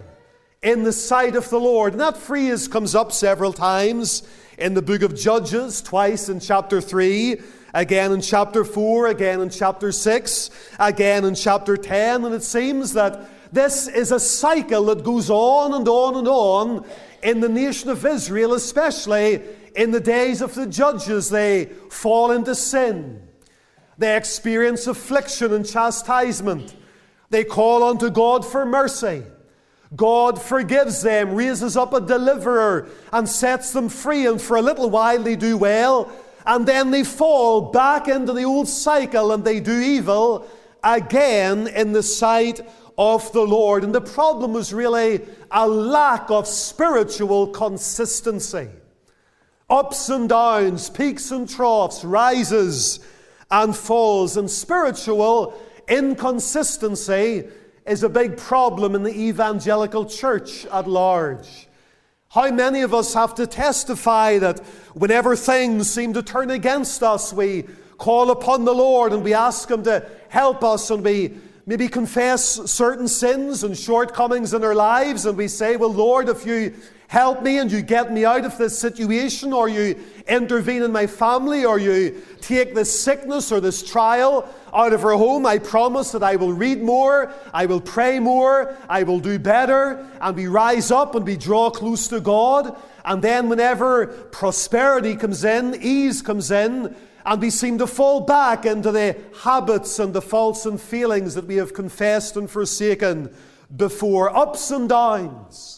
in 0.61 0.83
the 0.83 0.93
sight 0.93 1.35
of 1.35 1.49
the 1.49 1.59
Lord. 1.59 1.91
And 1.91 1.99
that 1.99 2.15
phrase 2.15 2.69
comes 2.69 2.95
up 2.95 3.11
several 3.11 3.51
times 3.51 4.23
in 4.57 4.75
the 4.75 4.81
book 4.81 5.01
of 5.01 5.13
Judges, 5.13 5.81
twice 5.81 6.29
in 6.29 6.39
chapter 6.39 6.79
3, 6.79 7.41
again 7.73 8.11
in 8.11 8.21
chapter 8.21 8.63
4, 8.63 9.07
again 9.07 9.41
in 9.41 9.49
chapter 9.49 9.91
6, 9.91 10.49
again 10.79 11.25
in 11.25 11.35
chapter 11.35 11.77
10. 11.77 12.25
And 12.25 12.35
it 12.35 12.43
seems 12.43 12.93
that 12.93 13.29
this 13.53 13.87
is 13.87 14.11
a 14.11 14.19
cycle 14.19 14.85
that 14.85 15.03
goes 15.03 15.29
on 15.29 15.73
and 15.73 15.87
on 15.87 16.15
and 16.15 16.27
on 16.27 16.85
in 17.23 17.39
the 17.39 17.49
nation 17.49 17.89
of 17.89 18.05
Israel, 18.05 18.53
especially 18.53 19.41
in 19.75 19.91
the 19.91 19.99
days 19.99 20.41
of 20.41 20.53
the 20.55 20.67
judges. 20.67 21.29
They 21.29 21.65
fall 21.89 22.31
into 22.31 22.55
sin. 22.55 23.27
They 23.97 24.15
experience 24.15 24.87
affliction 24.87 25.53
and 25.53 25.67
chastisement. 25.67 26.75
They 27.29 27.43
call 27.43 27.83
unto 27.83 28.09
God 28.09 28.45
for 28.45 28.65
mercy. 28.65 29.23
God 29.95 30.39
forgives 30.41 31.01
them, 31.01 31.33
raises 31.33 31.75
up 31.75 31.93
a 31.93 32.01
deliverer, 32.01 32.87
and 33.11 33.27
sets 33.27 33.73
them 33.73 33.89
free. 33.89 34.27
And 34.27 34.41
for 34.41 34.57
a 34.57 34.61
little 34.61 34.89
while 34.89 35.21
they 35.21 35.35
do 35.35 35.57
well, 35.57 36.11
and 36.49 36.65
then 36.65 36.89
they 36.89 37.03
fall 37.03 37.61
back 37.61 38.07
into 38.07 38.33
the 38.33 38.41
old 38.41 38.67
cycle 38.67 39.31
and 39.31 39.45
they 39.45 39.59
do 39.59 39.79
evil 39.79 40.47
again 40.83 41.67
in 41.67 41.91
the 41.91 42.01
sight 42.01 42.59
of 42.97 43.31
the 43.33 43.43
Lord. 43.43 43.83
And 43.83 43.93
the 43.93 44.01
problem 44.01 44.53
was 44.53 44.73
really 44.73 45.21
a 45.51 45.67
lack 45.67 46.31
of 46.31 46.47
spiritual 46.47 47.49
consistency. 47.49 48.67
Ups 49.69 50.09
and 50.09 50.27
downs, 50.27 50.89
peaks 50.89 51.29
and 51.29 51.47
troughs, 51.47 52.03
rises 52.03 52.99
and 53.51 53.75
falls. 53.75 54.35
And 54.35 54.49
spiritual 54.49 55.53
inconsistency 55.87 57.47
is 57.85 58.01
a 58.01 58.09
big 58.09 58.37
problem 58.37 58.95
in 58.95 59.03
the 59.03 59.15
evangelical 59.15 60.03
church 60.03 60.65
at 60.65 60.87
large. 60.87 61.68
How 62.31 62.51
many 62.51 62.81
of 62.81 62.93
us 62.93 63.15
have 63.15 63.33
to 63.35 63.47
testify 63.47 64.37
that 64.37 64.59
whenever 64.93 65.35
things 65.35 65.89
seem 65.89 66.13
to 66.13 66.21
turn 66.21 66.51
against 66.51 67.01
us, 67.01 67.33
we 67.33 67.63
call 67.97 68.29
upon 68.29 68.65
the 68.65 68.73
Lord 68.73 69.13
and 69.13 69.23
we 69.23 69.33
ask 69.33 69.67
Him 69.67 69.81
to 69.85 70.07
help 70.27 70.63
us 70.63 70.91
and 70.91 71.03
we 71.03 71.33
maybe 71.65 71.87
confess 71.87 72.71
certain 72.71 73.07
sins 73.07 73.63
and 73.63 73.75
shortcomings 73.75 74.53
in 74.53 74.63
our 74.63 74.75
lives 74.75 75.25
and 75.25 75.35
we 75.39 75.47
say, 75.47 75.75
Well, 75.75 75.91
Lord, 75.91 76.29
if 76.29 76.45
you 76.45 76.75
help 77.09 77.41
me 77.41 77.57
and 77.57 77.71
you 77.71 77.81
get 77.81 78.13
me 78.13 78.23
out 78.23 78.45
of 78.45 78.55
this 78.59 78.77
situation, 78.77 79.51
or 79.51 79.67
you 79.67 79.99
intervene 80.27 80.83
in 80.83 80.91
my 80.91 81.07
family, 81.07 81.65
or 81.65 81.79
you 81.79 82.21
take 82.39 82.75
this 82.75 83.01
sickness 83.01 83.51
or 83.51 83.59
this 83.59 83.81
trial 83.81 84.47
out 84.71 84.93
of 84.93 85.01
her 85.01 85.13
home, 85.13 85.43
I 85.43 85.57
promise 85.57 86.11
that 86.11 86.21
I 86.21 86.35
will 86.35 86.53
read 86.53 86.83
more, 86.83 87.33
I 87.51 87.65
will 87.65 87.81
pray 87.81 88.19
more, 88.19 88.77
I 88.87 89.01
will 89.01 89.19
do 89.19 89.39
better, 89.39 90.05
and 90.21 90.37
we 90.37 90.45
rise 90.45 90.91
up 90.91 91.15
and 91.15 91.25
we 91.25 91.35
draw 91.35 91.71
close 91.71 92.07
to 92.09 92.21
God. 92.21 92.79
And 93.03 93.23
then, 93.23 93.49
whenever 93.49 94.05
prosperity 94.05 95.15
comes 95.15 95.43
in, 95.43 95.75
ease 95.81 96.21
comes 96.21 96.51
in, 96.51 96.95
And 97.25 97.41
we 97.41 97.49
seem 97.49 97.77
to 97.79 97.87
fall 97.87 98.21
back 98.21 98.65
into 98.65 98.91
the 98.91 99.17
habits 99.41 99.99
and 99.99 100.13
the 100.13 100.21
faults 100.21 100.65
and 100.65 100.79
feelings 100.79 101.35
that 101.35 101.45
we 101.45 101.55
have 101.57 101.73
confessed 101.73 102.37
and 102.37 102.49
forsaken 102.49 103.35
before, 103.75 104.35
ups 104.35 104.71
and 104.71 104.87
downs. 104.89 105.68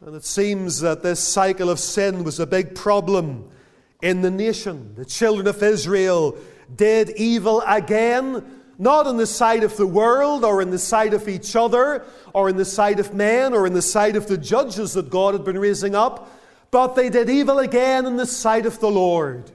And 0.00 0.14
it 0.14 0.24
seems 0.24 0.80
that 0.80 1.02
this 1.02 1.18
cycle 1.18 1.68
of 1.68 1.80
sin 1.80 2.22
was 2.22 2.38
a 2.38 2.46
big 2.46 2.76
problem 2.76 3.50
in 4.00 4.22
the 4.22 4.30
nation. 4.30 4.94
The 4.94 5.04
children 5.04 5.48
of 5.48 5.60
Israel 5.60 6.36
did 6.76 7.10
evil 7.16 7.64
again, 7.66 8.62
not 8.78 9.08
in 9.08 9.16
the 9.16 9.26
sight 9.26 9.64
of 9.64 9.76
the 9.76 9.88
world 9.88 10.44
or 10.44 10.62
in 10.62 10.70
the 10.70 10.78
sight 10.78 11.14
of 11.14 11.28
each 11.28 11.56
other 11.56 12.04
or 12.32 12.48
in 12.48 12.56
the 12.56 12.64
sight 12.64 13.00
of 13.00 13.12
man 13.12 13.52
or 13.52 13.66
in 13.66 13.72
the 13.72 13.82
sight 13.82 14.14
of 14.14 14.28
the 14.28 14.38
judges 14.38 14.92
that 14.92 15.10
God 15.10 15.34
had 15.34 15.44
been 15.44 15.58
raising 15.58 15.96
up, 15.96 16.30
but 16.70 16.94
they 16.94 17.10
did 17.10 17.28
evil 17.28 17.58
again 17.58 18.06
in 18.06 18.14
the 18.14 18.26
sight 18.26 18.66
of 18.66 18.78
the 18.78 18.90
Lord. 18.90 19.50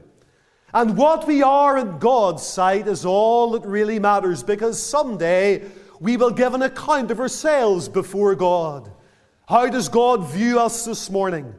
And 0.74 0.98
what 0.98 1.26
we 1.26 1.42
are 1.42 1.78
in 1.78 2.00
God's 2.00 2.44
sight 2.44 2.90
is 2.90 3.06
all 3.06 3.52
that 3.52 3.66
really 3.66 3.98
matters 3.98 4.44
because 4.44 4.84
someday 4.84 5.64
we 6.02 6.18
will 6.18 6.32
give 6.32 6.54
an 6.54 6.64
account 6.64 7.12
of 7.12 7.22
ourselves 7.22 7.88
before 7.88 8.36
God. 8.36 8.92
How 9.48 9.68
does 9.68 9.90
God 9.90 10.32
view 10.32 10.60
us 10.60 10.86
this 10.86 11.10
morning? 11.10 11.54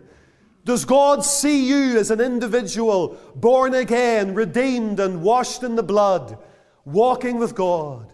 Does 0.64 0.86
God 0.86 1.22
see 1.22 1.68
you 1.68 1.98
as 1.98 2.10
an 2.10 2.20
individual, 2.20 3.18
born 3.34 3.74
again, 3.74 4.34
redeemed, 4.34 4.98
and 4.98 5.22
washed 5.22 5.62
in 5.62 5.76
the 5.76 5.82
blood, 5.82 6.38
walking 6.86 7.38
with 7.38 7.54
God? 7.54 8.10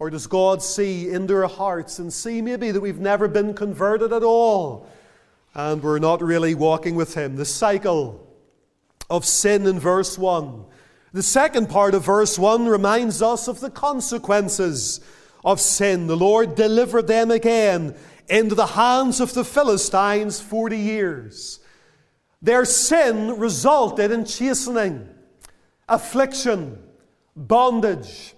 Or 0.00 0.10
does 0.10 0.26
God 0.26 0.62
see 0.62 1.10
into 1.10 1.36
our 1.36 1.48
hearts 1.48 2.00
and 2.00 2.12
see 2.12 2.42
maybe 2.42 2.72
that 2.72 2.80
we've 2.80 2.98
never 2.98 3.28
been 3.28 3.54
converted 3.54 4.12
at 4.12 4.24
all 4.24 4.88
and 5.54 5.82
we're 5.82 5.98
not 6.00 6.22
really 6.22 6.56
walking 6.56 6.96
with 6.96 7.14
Him? 7.14 7.36
The 7.36 7.44
cycle 7.44 8.26
of 9.08 9.24
sin 9.24 9.66
in 9.66 9.78
verse 9.78 10.18
1. 10.18 10.64
The 11.12 11.22
second 11.22 11.68
part 11.68 11.94
of 11.94 12.04
verse 12.04 12.38
1 12.38 12.66
reminds 12.66 13.22
us 13.22 13.46
of 13.46 13.60
the 13.60 13.70
consequences 13.70 15.00
of 15.44 15.60
sin. 15.60 16.08
The 16.08 16.16
Lord 16.16 16.56
delivered 16.56 17.06
them 17.06 17.30
again 17.30 17.94
into 18.30 18.54
the 18.54 18.66
hands 18.66 19.20
of 19.20 19.34
the 19.34 19.44
Philistines 19.44 20.40
40 20.40 20.78
years. 20.78 21.58
Their 22.40 22.64
sin 22.64 23.38
resulted 23.38 24.12
in 24.12 24.24
chastening, 24.24 25.08
affliction, 25.88 26.78
bondage. 27.36 28.34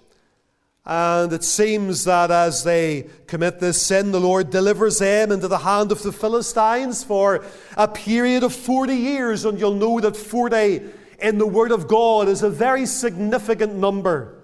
And 0.85 1.31
it 1.31 1.43
seems 1.43 2.03
that 2.03 2.31
as 2.31 2.63
they 2.63 3.07
commit 3.27 3.59
this 3.59 3.81
sin, 3.81 4.11
the 4.11 4.19
Lord 4.19 4.49
delivers 4.49 4.99
them 4.99 5.31
into 5.31 5.47
the 5.47 5.59
hand 5.59 5.93
of 5.93 6.01
the 6.01 6.11
Philistines 6.11 7.03
for 7.03 7.45
a 7.77 7.87
period 7.87 8.43
of 8.43 8.53
40 8.53 8.93
years. 8.93 9.45
And 9.45 9.57
you'll 9.59 9.75
know 9.75 10.01
that 10.01 10.17
40 10.17 10.81
in 11.21 11.37
the 11.37 11.47
Word 11.47 11.71
of 11.71 11.87
God 11.87 12.27
is 12.27 12.43
a 12.43 12.49
very 12.49 12.85
significant 12.85 13.75
number. 13.75 14.42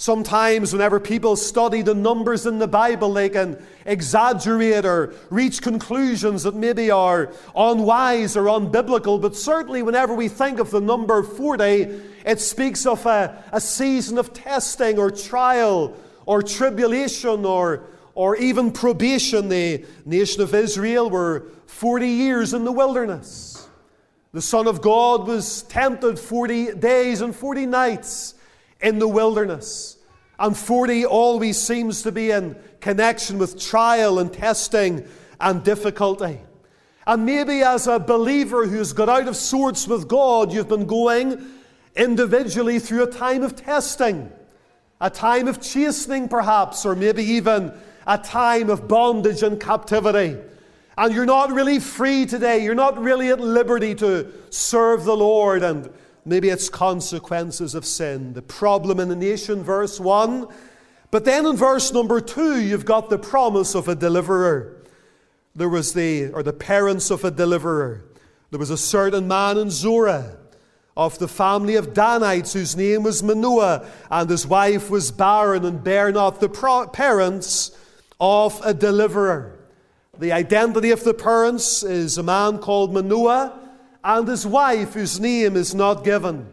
Sometimes, 0.00 0.72
whenever 0.72 0.98
people 0.98 1.36
study 1.36 1.82
the 1.82 1.92
numbers 1.92 2.46
in 2.46 2.58
the 2.58 2.66
Bible, 2.66 3.12
they 3.12 3.28
can 3.28 3.62
exaggerate 3.84 4.86
or 4.86 5.12
reach 5.28 5.60
conclusions 5.60 6.44
that 6.44 6.54
maybe 6.54 6.90
are 6.90 7.30
unwise 7.54 8.34
or 8.34 8.44
unbiblical. 8.44 9.20
But 9.20 9.36
certainly, 9.36 9.82
whenever 9.82 10.14
we 10.14 10.28
think 10.28 10.58
of 10.58 10.70
the 10.70 10.80
number 10.80 11.22
40, 11.22 12.00
it 12.24 12.40
speaks 12.40 12.86
of 12.86 13.04
a, 13.04 13.44
a 13.52 13.60
season 13.60 14.16
of 14.16 14.32
testing 14.32 14.98
or 14.98 15.10
trial 15.10 15.94
or 16.24 16.42
tribulation 16.42 17.44
or, 17.44 17.84
or 18.14 18.36
even 18.36 18.72
probation. 18.72 19.50
The 19.50 19.84
nation 20.06 20.40
of 20.40 20.54
Israel 20.54 21.10
were 21.10 21.44
40 21.66 22.08
years 22.08 22.54
in 22.54 22.64
the 22.64 22.72
wilderness. 22.72 23.68
The 24.32 24.40
Son 24.40 24.66
of 24.66 24.80
God 24.80 25.26
was 25.26 25.60
tempted 25.64 26.18
40 26.18 26.76
days 26.76 27.20
and 27.20 27.36
40 27.36 27.66
nights 27.66 28.36
in 28.80 28.98
the 28.98 29.08
wilderness. 29.08 29.96
And 30.38 30.56
40 30.56 31.04
always 31.04 31.58
seems 31.58 32.02
to 32.02 32.12
be 32.12 32.30
in 32.30 32.56
connection 32.80 33.38
with 33.38 33.60
trial 33.60 34.18
and 34.18 34.32
testing 34.32 35.06
and 35.40 35.62
difficulty. 35.62 36.40
And 37.06 37.26
maybe 37.26 37.62
as 37.62 37.86
a 37.86 37.98
believer 37.98 38.66
who's 38.66 38.92
got 38.92 39.08
out 39.08 39.28
of 39.28 39.36
sorts 39.36 39.86
with 39.86 40.08
God, 40.08 40.52
you've 40.52 40.68
been 40.68 40.86
going 40.86 41.44
individually 41.96 42.78
through 42.78 43.02
a 43.02 43.10
time 43.10 43.42
of 43.42 43.56
testing, 43.56 44.30
a 45.00 45.10
time 45.10 45.48
of 45.48 45.60
chastening, 45.60 46.28
perhaps, 46.28 46.86
or 46.86 46.94
maybe 46.94 47.22
even 47.22 47.72
a 48.06 48.16
time 48.18 48.70
of 48.70 48.88
bondage 48.88 49.42
and 49.42 49.60
captivity. 49.60 50.36
And 50.96 51.14
you're 51.14 51.26
not 51.26 51.52
really 51.52 51.80
free 51.80 52.26
today. 52.26 52.62
You're 52.62 52.74
not 52.74 52.98
really 52.98 53.30
at 53.30 53.40
liberty 53.40 53.94
to 53.96 54.32
serve 54.50 55.04
the 55.04 55.16
Lord. 55.16 55.62
And 55.62 55.90
maybe 56.24 56.48
it's 56.48 56.68
consequences 56.68 57.74
of 57.74 57.84
sin. 57.84 58.32
The 58.34 58.42
problem 58.42 59.00
in 59.00 59.08
the 59.08 59.16
nation, 59.16 59.62
verse 59.62 59.98
1. 59.98 60.46
But 61.10 61.24
then 61.24 61.46
in 61.46 61.56
verse 61.56 61.92
number 61.92 62.20
2, 62.20 62.60
you've 62.60 62.84
got 62.84 63.10
the 63.10 63.18
promise 63.18 63.74
of 63.74 63.88
a 63.88 63.94
deliverer. 63.94 64.76
There 65.54 65.68
was 65.68 65.92
the, 65.94 66.28
or 66.28 66.42
the 66.42 66.52
parents 66.52 67.10
of 67.10 67.24
a 67.24 67.30
deliverer. 67.30 68.04
There 68.50 68.58
was 68.58 68.70
a 68.70 68.78
certain 68.78 69.26
man 69.26 69.58
in 69.58 69.70
Zorah 69.70 70.36
of 70.96 71.18
the 71.18 71.28
family 71.28 71.76
of 71.76 71.94
Danites 71.94 72.52
whose 72.52 72.76
name 72.76 73.02
was 73.02 73.22
Manoah, 73.22 73.86
and 74.10 74.28
his 74.28 74.46
wife 74.46 74.90
was 74.90 75.10
barren 75.10 75.64
and 75.64 75.82
bare 75.82 76.12
not 76.12 76.40
the 76.40 76.48
pro- 76.48 76.86
parents 76.86 77.76
of 78.20 78.60
a 78.64 78.74
deliverer. 78.74 79.58
The 80.18 80.32
identity 80.32 80.90
of 80.90 81.02
the 81.02 81.14
parents 81.14 81.82
is 81.82 82.18
a 82.18 82.22
man 82.22 82.58
called 82.58 82.92
Manoah 82.92 83.59
and 84.02 84.26
his 84.26 84.46
wife, 84.46 84.94
whose 84.94 85.20
name 85.20 85.56
is 85.56 85.74
not 85.74 86.04
given. 86.04 86.48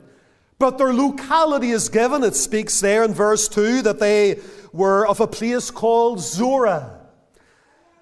But 0.60 0.78
their 0.78 0.94
locality 0.94 1.72
is 1.72 1.90
given. 1.90 2.24
It 2.24 2.36
speaks 2.36 2.80
there 2.80 3.04
in 3.04 3.14
verse 3.14 3.48
2 3.48 3.84
that 3.84 4.00
they 4.00 4.40
were 4.74 5.08
of 5.08 5.20
a 5.20 5.28
place 5.28 5.70
called 5.70 6.20
Zorah. 6.20 7.00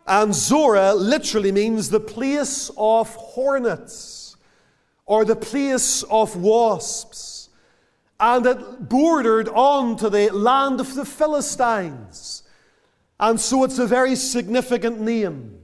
And 0.07 0.33
Zorah 0.33 0.93
literally 0.93 1.51
means 1.51 1.89
the 1.89 1.99
place 1.99 2.71
of 2.77 3.13
hornets 3.15 4.37
or 5.05 5.25
the 5.25 5.35
place 5.35 6.03
of 6.03 6.35
wasps. 6.35 7.49
And 8.19 8.45
it 8.45 8.87
bordered 8.87 9.49
on 9.49 9.97
to 9.97 10.09
the 10.09 10.29
land 10.29 10.79
of 10.79 10.95
the 10.95 11.05
Philistines. 11.05 12.43
And 13.19 13.39
so 13.39 13.63
it's 13.63 13.79
a 13.79 13.87
very 13.87 14.15
significant 14.15 15.01
name. 15.01 15.59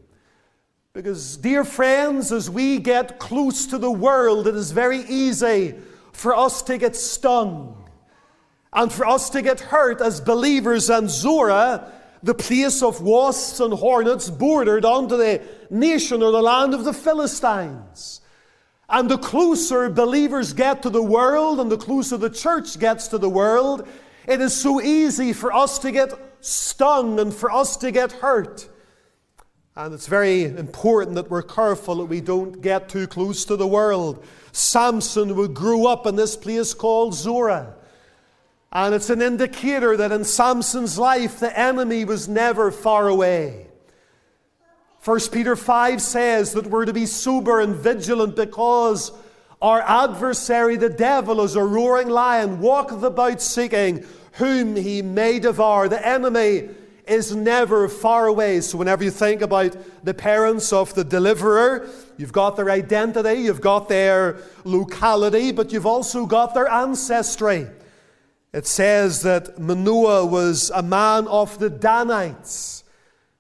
Because, 0.94 1.38
dear 1.38 1.64
friends, 1.64 2.34
as 2.34 2.50
we 2.50 2.78
get 2.78 3.18
close 3.18 3.66
to 3.68 3.78
the 3.78 3.92
world, 3.92 4.46
it 4.46 4.56
is 4.56 4.72
very 4.72 5.00
easy 5.04 5.76
for 6.12 6.36
us 6.36 6.62
to 6.64 6.78
get 6.78 6.98
stung 6.98 7.90
and 8.74 8.92
for 8.92 9.08
us 9.08 9.30
to 9.30 9.42
get 9.42 9.62
hurt 9.62 10.02
as 10.02 10.20
believers. 10.20 10.90
And 10.90 11.10
Zorah, 11.10 11.94
the 12.22 12.34
place 12.34 12.84
of 12.84 13.02
wasps 13.02 13.62
and 13.62 13.74
hornets, 13.74 14.30
bordered 14.30 14.84
onto 14.84 15.16
the 15.16 15.42
nation 15.70 16.22
or 16.22 16.34
the 16.34 16.42
land 16.42 16.74
of 16.74 16.84
the 16.84 16.94
Philistines. 16.94 18.20
And 18.90 19.10
the 19.10 19.18
closer 19.18 19.90
believers 19.90 20.52
get 20.52 20.84
to 20.84 20.90
the 20.90 21.02
world 21.02 21.62
and 21.62 21.72
the 21.72 21.78
closer 21.78 22.18
the 22.18 22.30
church 22.30 22.78
gets 22.78 23.08
to 23.08 23.18
the 23.18 23.30
world, 23.30 23.88
it 24.28 24.42
is 24.42 24.54
so 24.54 24.82
easy 24.82 25.32
for 25.32 25.54
us 25.54 25.80
to 25.80 25.92
get 25.94 26.12
stung 26.42 27.18
and 27.18 27.34
for 27.34 27.50
us 27.50 27.78
to 27.78 27.92
get 27.92 28.12
hurt. 28.12 28.68
And 29.76 29.94
it's 29.94 30.08
very 30.08 30.44
important 30.44 31.16
that 31.16 31.30
we're 31.30 31.42
careful 31.42 31.96
that 31.96 32.06
we 32.06 32.20
don't 32.20 32.62
get 32.62 32.90
too 32.90 33.08
close 33.08 33.46
to 33.46 33.56
the 33.56 33.68
world. 33.68 34.24
Samson 34.52 35.36
would 35.38 35.54
grow 35.54 35.88
up 35.88 36.06
in 36.06 36.18
this 36.18 36.36
place 36.36 36.74
called 36.74 37.14
Zorah. 37.14 37.76
And 38.74 38.94
it's 38.94 39.10
an 39.10 39.22
indicator 39.22 39.96
that 39.96 40.12
in 40.12 40.26
Samson's 40.26 40.98
life, 40.98 41.40
the 41.40 41.58
enemy 41.58 42.04
was 42.04 42.28
never 42.28 42.70
far 42.70 43.08
away. 43.08 43.68
1 45.06 45.20
Peter 45.32 45.56
5 45.56 46.02
says 46.02 46.52
that 46.54 46.68
we're 46.68 46.86
to 46.86 46.94
be 46.94 47.06
sober 47.06 47.62
and 47.62 47.76
vigilant 47.76 48.36
because 48.36 49.12
our 49.62 49.82
adversary, 49.82 50.76
the 50.76 50.90
devil, 50.90 51.42
is 51.42 51.56
a 51.56 51.64
roaring 51.64 52.10
lion, 52.10 52.60
walketh 52.60 53.04
about 53.04 53.42
seeking 53.42 54.06
whom 54.34 54.76
he 54.76 55.02
may 55.02 55.40
devour. 55.40 55.88
The 55.88 56.06
enemy 56.06 56.70
is 57.08 57.36
never 57.36 57.88
far 57.88 58.28
away. 58.28 58.62
So, 58.62 58.78
whenever 58.78 59.04
you 59.04 59.12
think 59.12 59.42
about 59.42 59.76
the 60.04 60.14
parents 60.14 60.72
of 60.74 60.94
the 60.94 61.04
deliverer, 61.04 61.88
you've 62.18 62.34
got 62.34 62.56
their 62.56 62.70
identity, 62.70 63.42
you've 63.42 63.62
got 63.62 63.90
their 63.90 64.38
locality, 64.64 65.52
but 65.52 65.72
you've 65.72 65.86
also 65.86 66.26
got 66.26 66.54
their 66.54 66.70
ancestry. 66.70 67.68
It 68.54 68.68
says 68.68 69.22
that 69.22 69.60
Manoah 69.60 70.26
was 70.26 70.72
a 70.72 70.84
man 70.84 71.28
of 71.28 71.58
the 71.60 71.70
Danites. 71.70 72.84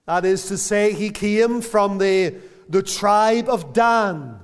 That 0.05 0.25
is 0.25 0.47
to 0.47 0.57
say, 0.57 0.93
he 0.93 1.09
came 1.09 1.61
from 1.61 1.97
the, 1.97 2.35
the 2.69 2.81
tribe 2.81 3.49
of 3.49 3.73
Dan. 3.73 4.39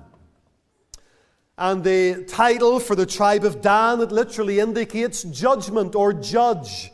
And 1.58 1.84
the 1.84 2.26
title 2.26 2.80
for 2.80 2.96
the 2.96 3.06
tribe 3.06 3.44
of 3.44 3.62
Dan, 3.62 4.02
it 4.02 4.12
literally 4.12 4.60
indicates 4.60 5.24
judgment 5.24 5.96
or 5.96 6.14
judge. 6.14 6.92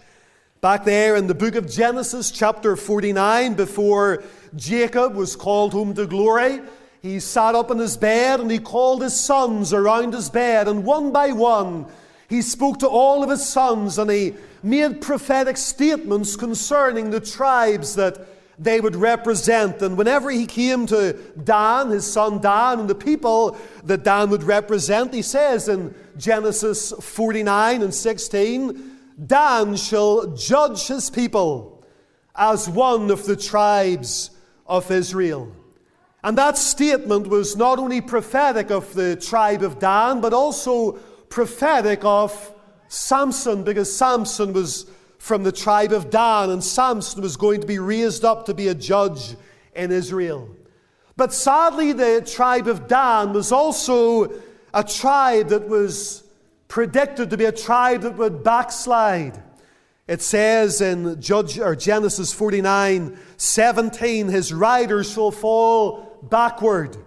Back 0.64 0.86
there 0.86 1.18
in 1.18 1.28
the 1.28 1.36
book 1.36 1.56
of 1.56 1.70
Genesis, 1.70 2.32
chapter 2.32 2.78
49, 2.78 3.56
before 3.56 4.24
Jacob 4.56 5.14
was 5.14 5.36
called 5.36 5.74
home 5.74 5.94
to 5.96 6.08
glory, 6.08 6.62
he 7.02 7.20
sat 7.20 7.54
up 7.54 7.70
in 7.70 7.80
his 7.80 7.98
bed 7.98 8.40
and 8.40 8.50
he 8.50 8.60
called 8.60 9.02
his 9.02 9.20
sons 9.20 9.74
around 9.74 10.14
his 10.14 10.30
bed, 10.30 10.70
and 10.70 10.86
one 10.86 11.12
by 11.12 11.34
one, 11.34 11.86
he 12.30 12.42
spoke 12.42 12.80
to 12.80 12.88
all 12.88 13.26
of 13.26 13.30
his 13.30 13.46
sons 13.46 13.98
and 13.98 14.10
he 14.10 14.36
made 14.64 15.02
prophetic 15.02 15.58
statements 15.58 16.38
concerning 16.38 17.10
the 17.10 17.20
tribes 17.20 17.96
that 17.96 18.26
they 18.58 18.80
would 18.80 18.96
represent. 18.96 19.82
And 19.82 19.98
whenever 19.98 20.32
he 20.32 20.46
came 20.46 20.86
to 20.86 21.12
Dan, 21.44 21.90
his 21.90 22.10
son 22.10 22.40
Dan, 22.40 22.80
and 22.80 22.90
the 22.90 22.96
people 22.96 23.58
that 23.84 24.06
Dan 24.06 24.30
would 24.30 24.44
represent, 24.44 25.14
he 25.14 25.24
says 25.24 25.68
in 25.68 25.94
Genesis 26.18 26.94
49 27.02 27.82
and 27.82 27.94
16, 27.94 28.93
Dan 29.26 29.76
shall 29.76 30.28
judge 30.36 30.88
his 30.88 31.10
people 31.10 31.86
as 32.36 32.68
one 32.68 33.12
of 33.12 33.26
the 33.26 33.36
tribes 33.36 34.32
of 34.66 34.90
Israel. 34.90 35.52
And 36.24 36.38
that 36.38 36.58
statement 36.58 37.28
was 37.28 37.56
not 37.56 37.80
only 37.80 38.02
prophetic 38.02 38.72
of 38.72 38.94
the 38.94 39.16
tribe 39.16 39.62
of 39.62 39.80
Dan, 39.80 40.22
but 40.22 40.34
also 40.34 40.94
prophetic 41.30 42.04
of 42.06 42.54
Samson, 42.88 43.64
because 43.64 43.94
Samson 43.94 44.54
was 44.54 44.86
from 45.18 45.44
the 45.44 45.52
tribe 45.52 45.92
of 45.92 46.10
Dan, 46.10 46.50
and 46.50 46.64
Samson 46.64 47.22
was 47.22 47.38
going 47.38 47.62
to 47.62 47.68
be 47.68 47.80
raised 47.80 48.24
up 48.24 48.46
to 48.46 48.54
be 48.54 48.68
a 48.68 48.76
judge 48.76 49.36
in 49.76 49.92
Israel. 49.92 50.50
But 51.16 51.34
sadly, 51.34 51.92
the 51.92 52.22
tribe 52.26 52.68
of 52.68 52.88
Dan 52.88 53.34
was 53.34 53.52
also 53.52 54.34
a 54.74 54.84
tribe 54.84 55.50
that 55.50 55.68
was 55.68 56.23
predicted 56.74 57.30
to 57.30 57.38
be 57.38 57.46
a 57.46 57.52
tribe 57.52 58.02
that 58.02 58.18
would 58.18 58.44
backslide. 58.44 59.40
It 60.08 60.24
says 60.24 60.82
in 60.82 61.22
Judge, 61.22 61.60
or 61.60 61.76
Genesis 61.76 62.34
49 62.34 63.16
17, 63.38 64.28
his 64.28 64.52
riders 64.52 65.14
shall 65.14 65.30
fall 65.30 66.18
backward. 66.24 66.98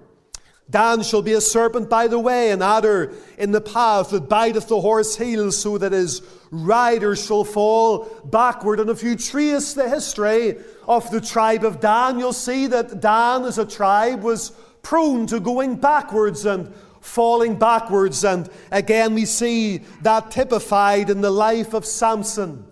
Dan 0.71 1.03
shall 1.03 1.21
be 1.21 1.33
a 1.33 1.41
serpent 1.41 1.91
by 1.91 2.07
the 2.07 2.19
way, 2.21 2.53
an 2.53 2.63
adder 2.63 3.13
in 3.39 3.51
the 3.51 3.61
path 3.61 4.11
that 4.11 4.29
biteth 4.29 4.69
the 4.69 4.81
horse 4.81 5.17
heels, 5.17 5.59
so 5.59 5.79
that 5.79 5.91
his 5.91 6.23
riders 6.53 7.27
shall 7.27 7.43
fall 7.43 8.05
backward. 8.25 8.79
And 8.79 8.89
if 8.89 9.03
you 9.03 9.17
trace 9.17 9.75
the 9.75 9.89
history 9.89 10.59
of 10.87 11.11
the 11.11 11.21
tribe 11.21 11.65
of 11.65 11.81
Dan, 11.81 12.21
you'll 12.21 12.33
see 12.33 12.69
that 12.69 13.01
Dan 13.01 13.43
as 13.43 13.59
a 13.59 13.67
tribe 13.67 14.23
was 14.23 14.53
prone 14.83 15.27
to 15.27 15.41
going 15.41 15.75
backwards 15.75 16.47
and 16.47 16.73
falling 17.07 17.57
backwards. 17.57 18.25
And 18.25 18.51
again, 18.71 19.14
we 19.14 19.25
see 19.25 19.79
that 20.03 20.31
typified 20.31 21.09
in 21.09 21.21
the 21.21 21.31
life 21.31 21.73
of 21.73 21.87
Samson, 21.87 22.64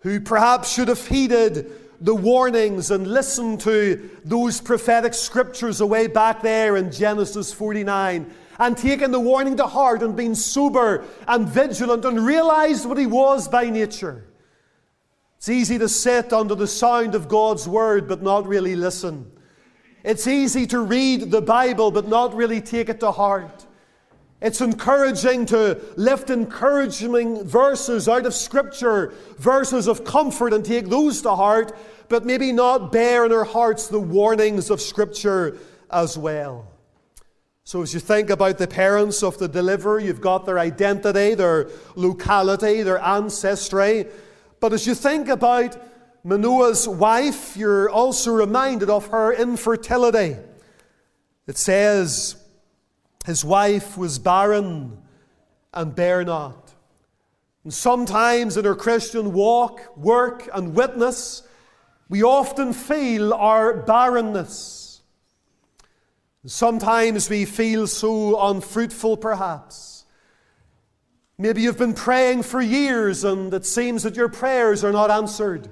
who 0.00 0.20
perhaps 0.20 0.72
should 0.72 0.88
have 0.88 1.06
heeded 1.06 1.70
the 2.00 2.14
warnings 2.14 2.90
and 2.90 3.06
listened 3.06 3.60
to 3.60 4.10
those 4.24 4.60
prophetic 4.60 5.12
scriptures 5.12 5.82
away 5.82 6.06
back 6.06 6.40
there 6.40 6.76
in 6.76 6.90
Genesis 6.90 7.52
49 7.52 8.32
and 8.58 8.76
taken 8.76 9.10
the 9.10 9.20
warning 9.20 9.56
to 9.58 9.66
heart 9.66 10.02
and 10.02 10.16
been 10.16 10.34
sober 10.34 11.04
and 11.28 11.46
vigilant 11.46 12.04
and 12.06 12.24
realized 12.24 12.86
what 12.86 12.96
he 12.96 13.06
was 13.06 13.48
by 13.48 13.68
nature. 13.68 14.24
It's 15.36 15.50
easy 15.50 15.78
to 15.78 15.88
sit 15.88 16.32
under 16.32 16.54
the 16.54 16.66
sound 16.66 17.14
of 17.14 17.28
God's 17.28 17.68
word 17.68 18.08
but 18.08 18.22
not 18.22 18.46
really 18.46 18.76
listen. 18.76 19.30
It's 20.02 20.26
easy 20.26 20.66
to 20.68 20.80
read 20.80 21.30
the 21.30 21.42
Bible 21.42 21.90
but 21.90 22.08
not 22.08 22.34
really 22.34 22.60
take 22.60 22.88
it 22.88 23.00
to 23.00 23.12
heart. 23.12 23.66
It's 24.40 24.62
encouraging 24.62 25.46
to 25.46 25.78
lift 25.96 26.30
encouraging 26.30 27.44
verses 27.44 28.08
out 28.08 28.24
of 28.24 28.34
Scripture, 28.34 29.12
verses 29.36 29.86
of 29.86 30.04
comfort, 30.04 30.54
and 30.54 30.64
take 30.64 30.88
those 30.88 31.20
to 31.22 31.34
heart, 31.34 31.76
but 32.08 32.24
maybe 32.24 32.50
not 32.50 32.90
bear 32.90 33.26
in 33.26 33.32
our 33.32 33.44
hearts 33.44 33.88
the 33.88 34.00
warnings 34.00 34.70
of 34.70 34.80
Scripture 34.80 35.58
as 35.90 36.16
well. 36.16 36.66
So, 37.64 37.82
as 37.82 37.92
you 37.92 38.00
think 38.00 38.30
about 38.30 38.56
the 38.56 38.66
parents 38.66 39.22
of 39.22 39.36
the 39.36 39.46
deliverer, 39.46 40.00
you've 40.00 40.22
got 40.22 40.46
their 40.46 40.58
identity, 40.58 41.34
their 41.34 41.68
locality, 41.94 42.82
their 42.82 42.98
ancestry. 42.98 44.06
But 44.58 44.72
as 44.72 44.86
you 44.86 44.94
think 44.94 45.28
about 45.28 45.76
Manoah's 46.22 46.86
wife, 46.86 47.56
you're 47.56 47.88
also 47.88 48.32
reminded 48.32 48.90
of 48.90 49.06
her 49.06 49.32
infertility. 49.32 50.36
It 51.46 51.56
says, 51.56 52.36
his 53.24 53.44
wife 53.44 53.96
was 53.96 54.18
barren 54.18 54.98
and 55.72 55.94
bare 55.94 56.24
not. 56.24 56.74
And 57.64 57.72
sometimes 57.72 58.56
in 58.56 58.66
our 58.66 58.74
Christian 58.74 59.32
walk, 59.32 59.96
work, 59.96 60.48
and 60.52 60.74
witness, 60.74 61.42
we 62.08 62.22
often 62.22 62.72
feel 62.72 63.32
our 63.32 63.74
barrenness. 63.74 65.02
Sometimes 66.46 67.28
we 67.28 67.44
feel 67.44 67.86
so 67.86 68.40
unfruitful, 68.50 69.18
perhaps. 69.18 70.06
Maybe 71.36 71.62
you've 71.62 71.78
been 71.78 71.94
praying 71.94 72.42
for 72.42 72.60
years 72.60 73.24
and 73.24 73.52
it 73.52 73.66
seems 73.66 74.02
that 74.02 74.16
your 74.16 74.28
prayers 74.28 74.82
are 74.82 74.92
not 74.92 75.10
answered. 75.10 75.68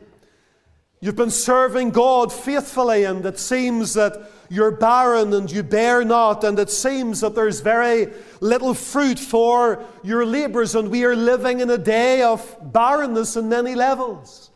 You've 1.01 1.17
been 1.17 1.31
serving 1.31 1.91
God 1.91 2.33
faithfully 2.33 3.05
and 3.05 3.25
it 3.25 3.39
seems 3.39 3.95
that 3.95 4.31
you're 4.51 4.71
barren 4.71 5.33
and 5.35 5.51
you 5.51 5.63
bear 5.63 6.05
not, 6.05 6.43
and 6.43 6.59
it 6.59 6.71
seems 6.71 7.21
that 7.21 7.35
there's 7.35 7.61
very 7.61 8.13
little 8.41 8.73
fruit 8.73 9.19
for 9.19 9.85
your 10.03 10.25
labours, 10.25 10.75
and 10.75 10.91
we 10.91 11.05
are 11.05 11.15
living 11.15 11.61
in 11.61 11.69
a 11.69 11.79
day 11.79 12.23
of 12.23 12.57
barrenness 12.73 13.37
in 13.37 13.49
many 13.49 13.75
levels. 13.75 14.51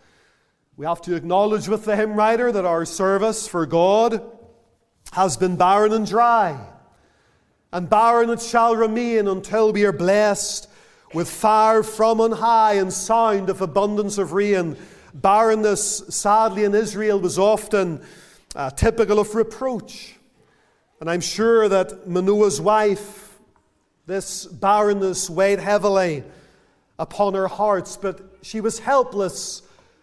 We 0.76 0.86
have 0.86 1.02
to 1.02 1.14
acknowledge 1.14 1.68
with 1.68 1.84
the 1.84 1.94
hymn 1.94 2.14
writer 2.14 2.50
that 2.50 2.64
our 2.64 2.86
service 2.86 3.46
for 3.46 3.66
God 3.66 4.22
has 5.12 5.36
been 5.36 5.56
barren 5.56 5.92
and 5.92 6.06
dry, 6.06 6.58
and 7.70 7.90
barren 7.90 8.30
it 8.30 8.40
shall 8.40 8.74
remain 8.74 9.28
until 9.28 9.72
we 9.72 9.84
are 9.84 9.92
blessed 9.92 10.70
with 11.12 11.28
fire 11.28 11.82
from 11.82 12.22
on 12.22 12.32
high 12.32 12.74
and 12.74 12.90
sound 12.90 13.50
of 13.50 13.60
abundance 13.60 14.16
of 14.16 14.32
rain. 14.32 14.78
Barrenness, 15.14 15.98
sadly, 16.08 16.64
in 16.64 16.74
Israel 16.74 17.20
was 17.20 17.38
often 17.38 18.02
uh, 18.54 18.70
typical 18.70 19.18
of 19.18 19.34
reproach. 19.34 20.14
And 21.00 21.10
I'm 21.10 21.20
sure 21.20 21.68
that 21.68 22.08
Manoah's 22.08 22.60
wife, 22.60 23.38
this 24.06 24.46
barrenness 24.46 25.28
weighed 25.28 25.58
heavily 25.58 26.24
upon 26.98 27.34
her 27.34 27.48
hearts, 27.48 27.96
but 27.96 28.20
she 28.42 28.60
was 28.60 28.78
helpless 28.78 29.62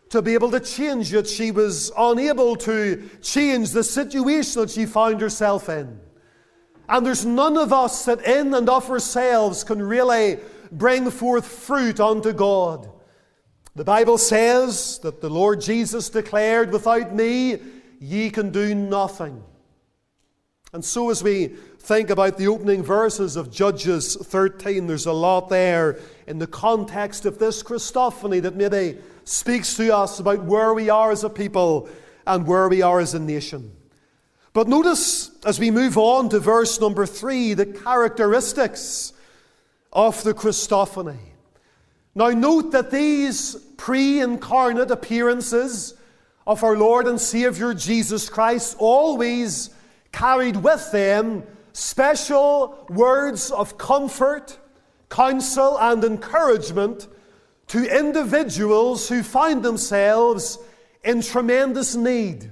to 0.09 0.21
be 0.21 0.33
able 0.33 0.51
to 0.51 0.59
change 0.59 1.13
it. 1.13 1.27
She 1.27 1.51
was 1.51 1.91
unable 1.97 2.55
to 2.57 3.09
change 3.21 3.71
the 3.71 3.83
situation 3.83 4.61
that 4.61 4.71
she 4.71 4.85
found 4.85 5.21
herself 5.21 5.69
in. 5.69 5.99
And 6.87 7.05
there's 7.05 7.25
none 7.25 7.57
of 7.57 7.71
us 7.71 8.05
that 8.05 8.25
in 8.25 8.53
and 8.53 8.67
of 8.67 8.89
ourselves 8.89 9.63
can 9.63 9.81
really 9.81 10.39
bring 10.71 11.09
forth 11.11 11.47
fruit 11.47 11.99
unto 11.99 12.33
God. 12.33 12.89
The 13.79 13.85
Bible 13.85 14.17
says 14.17 14.99
that 15.03 15.21
the 15.21 15.29
Lord 15.29 15.61
Jesus 15.61 16.09
declared, 16.09 16.73
Without 16.73 17.15
me, 17.15 17.59
ye 18.01 18.29
can 18.29 18.51
do 18.51 18.75
nothing. 18.75 19.41
And 20.73 20.83
so, 20.83 21.09
as 21.09 21.23
we 21.23 21.47
think 21.77 22.09
about 22.09 22.37
the 22.37 22.47
opening 22.47 22.83
verses 22.83 23.37
of 23.37 23.49
Judges 23.49 24.17
13, 24.17 24.85
there's 24.85 25.05
a 25.05 25.13
lot 25.13 25.47
there 25.47 25.97
in 26.27 26.39
the 26.39 26.45
context 26.45 27.25
of 27.25 27.39
this 27.39 27.63
Christophany 27.63 28.41
that 28.41 28.57
maybe 28.57 28.99
speaks 29.23 29.75
to 29.75 29.95
us 29.95 30.19
about 30.19 30.43
where 30.43 30.73
we 30.73 30.89
are 30.89 31.11
as 31.11 31.23
a 31.23 31.29
people 31.29 31.87
and 32.27 32.45
where 32.45 32.67
we 32.67 32.81
are 32.81 32.99
as 32.99 33.13
a 33.13 33.19
nation. 33.19 33.71
But 34.51 34.67
notice 34.67 35.31
as 35.45 35.57
we 35.57 35.71
move 35.71 35.97
on 35.97 36.27
to 36.31 36.39
verse 36.41 36.81
number 36.81 37.05
three, 37.05 37.53
the 37.53 37.65
characteristics 37.65 39.13
of 39.93 40.21
the 40.25 40.33
Christophany. 40.33 41.28
Now, 42.15 42.29
note 42.29 42.71
that 42.71 42.91
these 42.91 43.55
pre 43.77 44.19
incarnate 44.19 44.91
appearances 44.91 45.93
of 46.47 46.63
our 46.63 46.75
Lord 46.75 47.07
and 47.07 47.21
Savior 47.21 47.73
Jesus 47.73 48.29
Christ 48.29 48.75
always 48.79 49.69
carried 50.11 50.57
with 50.57 50.91
them 50.91 51.43
special 51.73 52.85
words 52.89 53.51
of 53.51 53.77
comfort, 53.77 54.57
counsel, 55.09 55.77
and 55.79 56.03
encouragement 56.03 57.07
to 57.67 57.99
individuals 57.99 59.07
who 59.07 59.21
find 59.21 59.61
themselves 59.63 60.57
in 61.03 61.21
tremendous 61.21 61.95
need. 61.95 62.51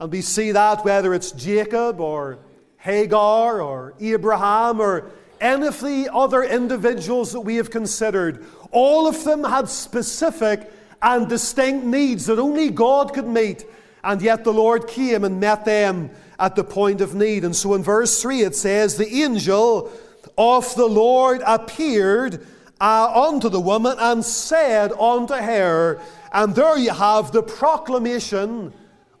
And 0.00 0.10
we 0.10 0.22
see 0.22 0.52
that 0.52 0.84
whether 0.84 1.12
it's 1.12 1.32
Jacob 1.32 2.00
or 2.00 2.38
Hagar 2.78 3.60
or 3.60 3.94
Abraham 4.00 4.80
or 4.80 5.10
any 5.40 5.66
of 5.66 5.80
the 5.80 6.08
other 6.12 6.42
individuals 6.42 7.32
that 7.32 7.40
we 7.40 7.56
have 7.56 7.70
considered, 7.70 8.44
all 8.70 9.06
of 9.06 9.24
them 9.24 9.44
had 9.44 9.68
specific 9.68 10.70
and 11.02 11.28
distinct 11.28 11.84
needs 11.84 12.26
that 12.26 12.38
only 12.38 12.70
God 12.70 13.14
could 13.14 13.26
meet. 13.26 13.64
And 14.04 14.22
yet 14.22 14.44
the 14.44 14.52
Lord 14.52 14.86
came 14.86 15.24
and 15.24 15.40
met 15.40 15.64
them 15.64 16.10
at 16.38 16.56
the 16.56 16.64
point 16.64 17.00
of 17.00 17.14
need. 17.14 17.44
And 17.44 17.54
so 17.54 17.74
in 17.74 17.82
verse 17.82 18.20
3 18.20 18.42
it 18.42 18.56
says, 18.56 18.96
The 18.96 19.22
angel 19.22 19.90
of 20.36 20.74
the 20.74 20.86
Lord 20.86 21.42
appeared 21.46 22.46
uh, 22.80 23.28
unto 23.28 23.48
the 23.48 23.60
woman 23.60 23.96
and 23.98 24.24
said 24.24 24.92
unto 24.92 25.34
her, 25.34 26.00
and 26.32 26.54
there 26.54 26.78
you 26.78 26.92
have 26.92 27.32
the 27.32 27.42
proclamation 27.42 28.72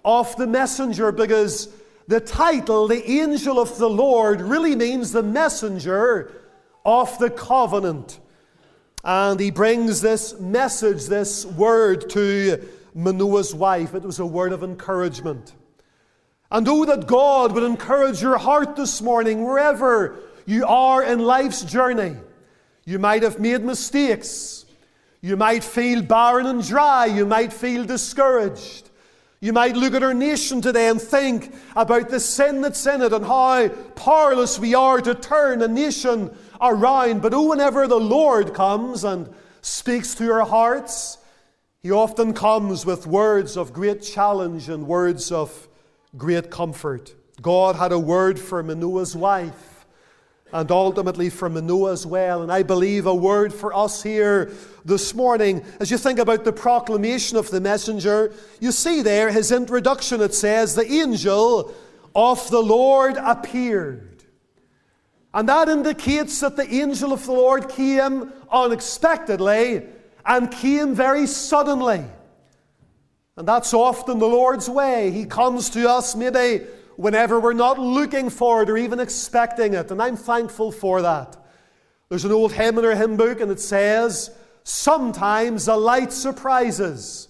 of 0.04 0.34
the 0.36 0.46
messenger, 0.46 1.12
because 1.12 1.68
the 2.10 2.20
title, 2.20 2.88
the 2.88 3.08
angel 3.08 3.60
of 3.60 3.78
the 3.78 3.88
Lord, 3.88 4.40
really 4.40 4.74
means 4.74 5.12
the 5.12 5.22
messenger 5.22 6.32
of 6.84 7.16
the 7.20 7.30
covenant. 7.30 8.18
And 9.04 9.38
he 9.38 9.52
brings 9.52 10.00
this 10.00 10.38
message, 10.40 11.06
this 11.06 11.46
word 11.46 12.10
to 12.10 12.68
Manoah's 12.94 13.54
wife. 13.54 13.94
It 13.94 14.02
was 14.02 14.18
a 14.18 14.26
word 14.26 14.52
of 14.52 14.64
encouragement. 14.64 15.54
And 16.50 16.66
oh, 16.66 16.84
that 16.84 17.06
God 17.06 17.52
would 17.52 17.62
encourage 17.62 18.20
your 18.20 18.38
heart 18.38 18.74
this 18.74 19.00
morning, 19.00 19.44
wherever 19.44 20.18
you 20.46 20.66
are 20.66 21.04
in 21.04 21.20
life's 21.20 21.62
journey. 21.62 22.16
You 22.84 22.98
might 22.98 23.22
have 23.22 23.38
made 23.38 23.62
mistakes. 23.62 24.64
You 25.20 25.36
might 25.36 25.62
feel 25.62 26.02
barren 26.02 26.46
and 26.46 26.66
dry. 26.66 27.06
You 27.06 27.24
might 27.24 27.52
feel 27.52 27.84
discouraged. 27.84 28.89
You 29.42 29.54
might 29.54 29.74
look 29.74 29.94
at 29.94 30.02
our 30.02 30.12
nation 30.12 30.60
today 30.60 30.88
and 30.88 31.00
think 31.00 31.54
about 31.74 32.10
the 32.10 32.20
sin 32.20 32.60
that's 32.60 32.86
in 32.86 33.00
it 33.00 33.14
and 33.14 33.24
how 33.24 33.68
powerless 33.68 34.58
we 34.58 34.74
are 34.74 35.00
to 35.00 35.14
turn 35.14 35.62
a 35.62 35.68
nation 35.68 36.36
around. 36.60 37.22
But 37.22 37.32
oh, 37.32 37.48
whenever 37.48 37.86
the 37.86 37.98
Lord 37.98 38.52
comes 38.52 39.02
and 39.02 39.32
speaks 39.62 40.14
to 40.16 40.30
our 40.30 40.44
hearts, 40.44 41.16
He 41.82 41.90
often 41.90 42.34
comes 42.34 42.84
with 42.84 43.06
words 43.06 43.56
of 43.56 43.72
great 43.72 44.02
challenge 44.02 44.68
and 44.68 44.86
words 44.86 45.32
of 45.32 45.68
great 46.18 46.50
comfort. 46.50 47.14
God 47.40 47.76
had 47.76 47.92
a 47.92 47.98
word 47.98 48.38
for 48.38 48.62
Manoah's 48.62 49.16
wife 49.16 49.69
and 50.52 50.70
ultimately 50.70 51.30
for 51.30 51.48
Manoah 51.48 51.92
as 51.92 52.06
well. 52.06 52.42
And 52.42 52.50
I 52.50 52.62
believe 52.62 53.06
a 53.06 53.14
word 53.14 53.52
for 53.52 53.74
us 53.74 54.02
here 54.02 54.52
this 54.84 55.14
morning. 55.14 55.64
As 55.78 55.90
you 55.90 55.98
think 55.98 56.18
about 56.18 56.44
the 56.44 56.52
proclamation 56.52 57.36
of 57.36 57.50
the 57.50 57.60
messenger, 57.60 58.32
you 58.60 58.72
see 58.72 59.02
there 59.02 59.30
his 59.30 59.52
introduction. 59.52 60.20
It 60.20 60.34
says, 60.34 60.74
The 60.74 60.90
angel 60.90 61.74
of 62.14 62.50
the 62.50 62.62
Lord 62.62 63.16
appeared. 63.16 64.24
And 65.32 65.48
that 65.48 65.68
indicates 65.68 66.40
that 66.40 66.56
the 66.56 66.68
angel 66.72 67.12
of 67.12 67.24
the 67.24 67.32
Lord 67.32 67.68
came 67.68 68.32
unexpectedly 68.50 69.86
and 70.26 70.50
came 70.50 70.94
very 70.94 71.26
suddenly. 71.26 72.04
And 73.36 73.46
that's 73.46 73.72
often 73.72 74.18
the 74.18 74.26
Lord's 74.26 74.68
way. 74.68 75.12
He 75.12 75.24
comes 75.24 75.70
to 75.70 75.88
us 75.88 76.16
maybe 76.16 76.66
whenever 77.00 77.40
we're 77.40 77.54
not 77.54 77.78
looking 77.78 78.28
for 78.28 78.62
it 78.62 78.68
or 78.68 78.76
even 78.76 79.00
expecting 79.00 79.72
it. 79.72 79.90
And 79.90 80.02
I'm 80.02 80.18
thankful 80.18 80.70
for 80.70 81.00
that. 81.00 81.34
There's 82.10 82.26
an 82.26 82.32
old 82.32 82.52
hymn 82.52 82.78
in 82.78 82.84
our 82.84 82.94
hymn 82.94 83.16
book, 83.16 83.40
and 83.40 83.50
it 83.50 83.58
says, 83.58 84.30
Sometimes 84.64 85.66
a 85.66 85.76
light 85.76 86.12
surprises 86.12 87.28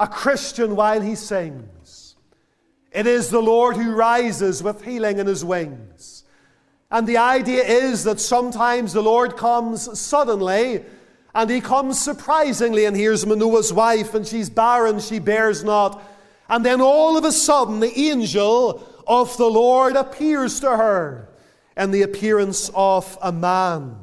a 0.00 0.08
Christian 0.08 0.74
while 0.74 1.00
he 1.00 1.14
sings. 1.14 2.16
It 2.90 3.06
is 3.06 3.30
the 3.30 3.40
Lord 3.40 3.76
who 3.76 3.94
rises 3.94 4.64
with 4.64 4.84
healing 4.84 5.18
in 5.18 5.28
his 5.28 5.44
wings. 5.44 6.24
And 6.90 7.06
the 7.06 7.18
idea 7.18 7.62
is 7.62 8.02
that 8.02 8.18
sometimes 8.18 8.92
the 8.92 9.02
Lord 9.02 9.36
comes 9.36 9.98
suddenly 9.98 10.84
and 11.34 11.48
he 11.48 11.60
comes 11.60 12.02
surprisingly, 12.02 12.84
and 12.84 12.96
here's 12.96 13.24
Manoah's 13.24 13.72
wife, 13.72 14.12
and 14.12 14.26
she's 14.26 14.50
barren, 14.50 14.98
she 14.98 15.20
bears 15.20 15.62
not. 15.62 16.02
And 16.52 16.66
then 16.66 16.82
all 16.82 17.16
of 17.16 17.24
a 17.24 17.32
sudden, 17.32 17.80
the 17.80 17.98
angel 17.98 18.86
of 19.06 19.34
the 19.38 19.48
Lord 19.48 19.96
appears 19.96 20.60
to 20.60 20.76
her 20.76 21.30
in 21.78 21.92
the 21.92 22.02
appearance 22.02 22.70
of 22.74 23.16
a 23.22 23.32
man. 23.32 23.96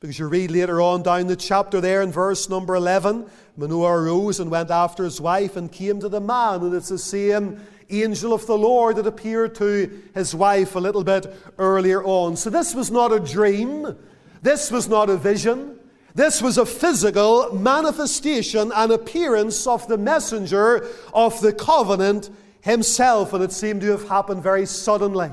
Because 0.00 0.18
you 0.18 0.26
read 0.26 0.50
later 0.50 0.80
on 0.80 1.02
down 1.02 1.26
the 1.26 1.36
chapter 1.36 1.82
there 1.82 2.00
in 2.00 2.10
verse 2.10 2.48
number 2.48 2.74
11, 2.74 3.26
Manoah 3.58 3.98
arose 3.98 4.40
and 4.40 4.50
went 4.50 4.70
after 4.70 5.04
his 5.04 5.20
wife 5.20 5.56
and 5.56 5.70
came 5.70 6.00
to 6.00 6.08
the 6.08 6.22
man. 6.22 6.62
And 6.62 6.74
it's 6.74 6.88
the 6.88 6.96
same 6.96 7.60
angel 7.90 8.32
of 8.32 8.46
the 8.46 8.56
Lord 8.56 8.96
that 8.96 9.06
appeared 9.06 9.54
to 9.56 10.02
his 10.14 10.34
wife 10.34 10.76
a 10.76 10.80
little 10.80 11.04
bit 11.04 11.26
earlier 11.58 12.02
on. 12.02 12.38
So 12.38 12.48
this 12.48 12.74
was 12.74 12.90
not 12.90 13.12
a 13.12 13.20
dream, 13.20 13.94
this 14.40 14.70
was 14.70 14.88
not 14.88 15.10
a 15.10 15.18
vision. 15.18 15.78
This 16.14 16.40
was 16.40 16.58
a 16.58 16.66
physical 16.66 17.52
manifestation 17.54 18.70
and 18.72 18.92
appearance 18.92 19.66
of 19.66 19.88
the 19.88 19.98
messenger 19.98 20.88
of 21.12 21.40
the 21.40 21.52
covenant 21.52 22.30
himself, 22.60 23.32
and 23.32 23.42
it 23.42 23.50
seemed 23.50 23.80
to 23.80 23.90
have 23.90 24.08
happened 24.08 24.42
very 24.42 24.64
suddenly. 24.64 25.30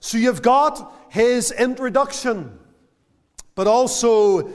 So 0.00 0.16
you've 0.16 0.40
got 0.40 0.94
his 1.10 1.52
introduction, 1.52 2.58
but 3.54 3.66
also 3.66 4.50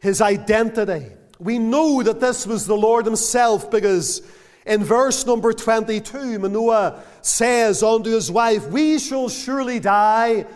his 0.00 0.22
identity. 0.22 1.08
We 1.38 1.58
know 1.58 2.02
that 2.02 2.20
this 2.20 2.46
was 2.46 2.66
the 2.66 2.76
Lord 2.76 3.04
himself 3.04 3.70
because 3.70 4.22
in 4.64 4.82
verse 4.82 5.26
number 5.26 5.52
22, 5.52 6.38
Manoah 6.38 7.02
says 7.20 7.82
unto 7.82 8.10
his 8.10 8.32
wife, 8.32 8.66
We 8.68 8.98
shall 8.98 9.28
surely 9.28 9.78
die 9.78 10.46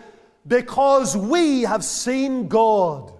because 0.47 1.15
we 1.15 1.61
have 1.61 1.83
seen 1.83 2.47
God. 2.47 3.13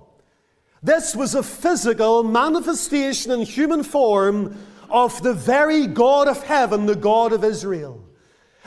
This 0.83 1.15
was 1.15 1.35
a 1.35 1.43
physical 1.43 2.23
manifestation 2.23 3.31
in 3.31 3.41
human 3.41 3.83
form 3.83 4.57
of 4.89 5.21
the 5.21 5.33
very 5.33 5.85
God 5.85 6.27
of 6.27 6.41
heaven, 6.43 6.87
the 6.87 6.95
God 6.95 7.33
of 7.33 7.43
Israel. 7.43 8.03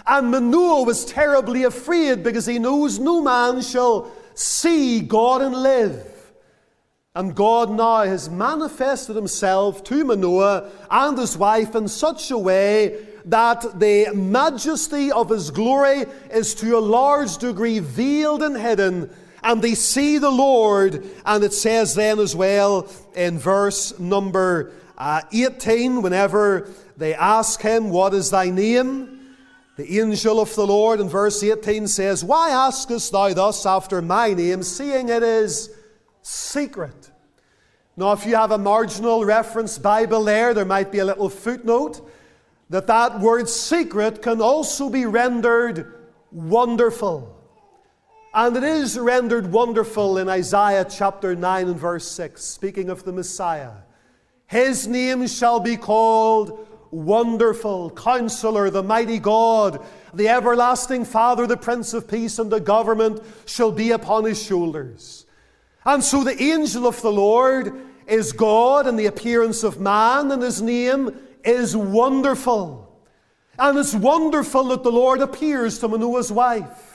And 0.06 0.30
Manoah 0.30 0.84
was 0.84 1.04
terribly 1.04 1.64
afraid 1.64 2.22
because 2.22 2.46
he 2.46 2.60
knows 2.60 3.00
no 3.00 3.20
man 3.20 3.62
shall 3.62 4.12
see 4.34 5.00
God 5.00 5.42
and 5.42 5.56
live. 5.56 6.06
And 7.16 7.34
God 7.34 7.70
now 7.70 8.04
has 8.04 8.30
manifested 8.30 9.16
himself 9.16 9.82
to 9.84 10.04
Manoah 10.04 10.70
and 10.90 11.18
his 11.18 11.36
wife 11.36 11.74
in 11.74 11.88
such 11.88 12.30
a 12.30 12.38
way 12.38 13.06
that 13.24 13.80
the 13.80 14.12
majesty 14.14 15.10
of 15.10 15.30
his 15.30 15.50
glory 15.50 16.04
is 16.30 16.54
to 16.56 16.76
a 16.76 16.80
large 16.80 17.38
degree 17.38 17.80
veiled 17.80 18.42
and 18.42 18.56
hidden 18.56 19.10
and 19.44 19.62
they 19.62 19.74
see 19.74 20.18
the 20.18 20.30
Lord. 20.30 21.04
And 21.24 21.44
it 21.44 21.52
says 21.52 21.94
then 21.94 22.18
as 22.18 22.34
well 22.34 22.88
in 23.14 23.38
verse 23.38 23.96
number 24.00 24.72
uh, 24.96 25.20
18, 25.32 26.02
whenever 26.02 26.70
they 26.96 27.14
ask 27.14 27.60
him, 27.60 27.90
What 27.90 28.14
is 28.14 28.30
thy 28.30 28.50
name? 28.50 29.10
The 29.76 30.00
angel 30.00 30.40
of 30.40 30.54
the 30.54 30.66
Lord 30.66 31.00
in 31.00 31.08
verse 31.08 31.42
18 31.42 31.88
says, 31.88 32.24
Why 32.24 32.50
askest 32.50 33.12
thou 33.12 33.34
thus 33.34 33.66
after 33.66 34.00
my 34.00 34.32
name, 34.32 34.62
seeing 34.62 35.08
it 35.08 35.22
is 35.22 35.70
secret? 36.22 37.10
Now, 37.96 38.12
if 38.12 38.24
you 38.24 38.34
have 38.36 38.50
a 38.50 38.58
marginal 38.58 39.24
reference 39.24 39.78
Bible 39.78 40.24
there, 40.24 40.54
there 40.54 40.64
might 40.64 40.90
be 40.90 40.98
a 40.98 41.04
little 41.04 41.28
footnote 41.28 42.08
that 42.70 42.86
that 42.86 43.20
word 43.20 43.48
secret 43.48 44.22
can 44.22 44.40
also 44.40 44.88
be 44.88 45.06
rendered 45.06 45.92
wonderful. 46.32 47.34
And 48.36 48.56
it 48.56 48.64
is 48.64 48.98
rendered 48.98 49.52
wonderful 49.52 50.18
in 50.18 50.28
Isaiah 50.28 50.84
chapter 50.84 51.36
9 51.36 51.68
and 51.68 51.78
verse 51.78 52.10
6, 52.10 52.42
speaking 52.44 52.90
of 52.90 53.04
the 53.04 53.12
Messiah. 53.12 53.70
His 54.48 54.88
name 54.88 55.28
shall 55.28 55.60
be 55.60 55.76
called 55.76 56.66
Wonderful, 56.90 57.92
Counselor, 57.92 58.70
the 58.70 58.82
Mighty 58.82 59.20
God, 59.20 59.86
the 60.12 60.28
Everlasting 60.28 61.04
Father, 61.04 61.46
the 61.46 61.56
Prince 61.56 61.94
of 61.94 62.08
Peace, 62.08 62.40
and 62.40 62.50
the 62.50 62.58
government 62.58 63.22
shall 63.46 63.70
be 63.70 63.92
upon 63.92 64.24
his 64.24 64.42
shoulders. 64.42 65.26
And 65.84 66.02
so 66.02 66.24
the 66.24 66.42
angel 66.42 66.88
of 66.88 67.00
the 67.02 67.12
Lord 67.12 67.72
is 68.08 68.32
God 68.32 68.88
in 68.88 68.96
the 68.96 69.06
appearance 69.06 69.62
of 69.62 69.78
man, 69.78 70.32
and 70.32 70.42
his 70.42 70.60
name 70.60 71.16
is 71.44 71.76
Wonderful. 71.76 73.00
And 73.60 73.78
it's 73.78 73.94
wonderful 73.94 74.64
that 74.64 74.82
the 74.82 74.90
Lord 74.90 75.20
appears 75.20 75.78
to 75.78 75.86
Manoah's 75.86 76.32
wife. 76.32 76.93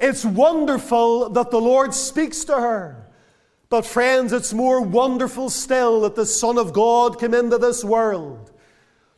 It's 0.00 0.24
wonderful 0.24 1.30
that 1.30 1.50
the 1.50 1.60
Lord 1.60 1.94
speaks 1.94 2.44
to 2.44 2.54
her. 2.54 3.06
But, 3.68 3.86
friends, 3.86 4.32
it's 4.32 4.52
more 4.52 4.82
wonderful 4.82 5.48
still 5.48 6.02
that 6.02 6.14
the 6.14 6.26
Son 6.26 6.58
of 6.58 6.72
God 6.72 7.18
came 7.18 7.32
into 7.32 7.56
this 7.56 7.82
world 7.82 8.52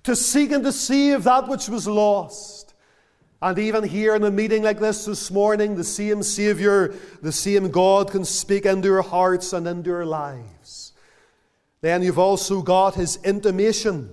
to 0.04 0.14
seek 0.14 0.52
and 0.52 0.62
to 0.62 0.72
save 0.72 1.24
that 1.24 1.48
which 1.48 1.68
was 1.68 1.88
lost. 1.88 2.74
And 3.42 3.58
even 3.58 3.84
here 3.84 4.14
in 4.14 4.22
a 4.24 4.30
meeting 4.30 4.62
like 4.62 4.78
this 4.78 5.06
this 5.06 5.30
morning, 5.30 5.74
the 5.74 5.84
same 5.84 6.22
Savior, 6.22 6.94
the 7.20 7.32
same 7.32 7.70
God 7.70 8.10
can 8.10 8.24
speak 8.24 8.64
into 8.64 8.92
our 8.94 9.02
hearts 9.02 9.52
and 9.52 9.66
into 9.66 9.92
our 9.92 10.06
lives. 10.06 10.92
Then 11.80 12.02
you've 12.02 12.18
also 12.18 12.62
got 12.62 12.94
his 12.94 13.16
intimation. 13.24 14.10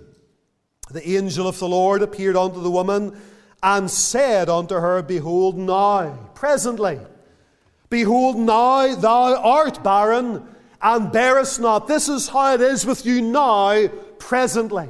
The 0.89 1.07
angel 1.07 1.47
of 1.47 1.59
the 1.59 1.69
Lord 1.69 2.01
appeared 2.01 2.35
unto 2.35 2.61
the 2.61 2.71
woman 2.71 3.17
and 3.63 3.89
said 3.89 4.49
unto 4.49 4.75
her, 4.75 5.01
Behold 5.01 5.57
now, 5.57 6.29
presently, 6.33 6.99
behold 7.89 8.37
now 8.37 8.95
thou 8.95 9.35
art 9.35 9.83
barren 9.83 10.47
and 10.81 11.11
bearest 11.11 11.59
not. 11.59 11.87
This 11.87 12.09
is 12.09 12.29
how 12.29 12.55
it 12.55 12.61
is 12.61 12.85
with 12.85 13.05
you 13.05 13.21
now, 13.21 13.87
presently. 14.17 14.89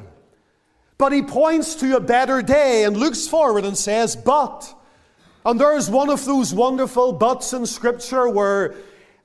But 0.98 1.12
he 1.12 1.22
points 1.22 1.74
to 1.76 1.96
a 1.96 2.00
better 2.00 2.42
day 2.42 2.84
and 2.84 2.96
looks 2.96 3.26
forward 3.26 3.64
and 3.64 3.76
says, 3.76 4.16
But. 4.16 4.72
And 5.44 5.60
there's 5.60 5.90
one 5.90 6.08
of 6.08 6.24
those 6.24 6.54
wonderful 6.54 7.12
buts 7.12 7.52
in 7.52 7.66
Scripture 7.66 8.28
where 8.28 8.76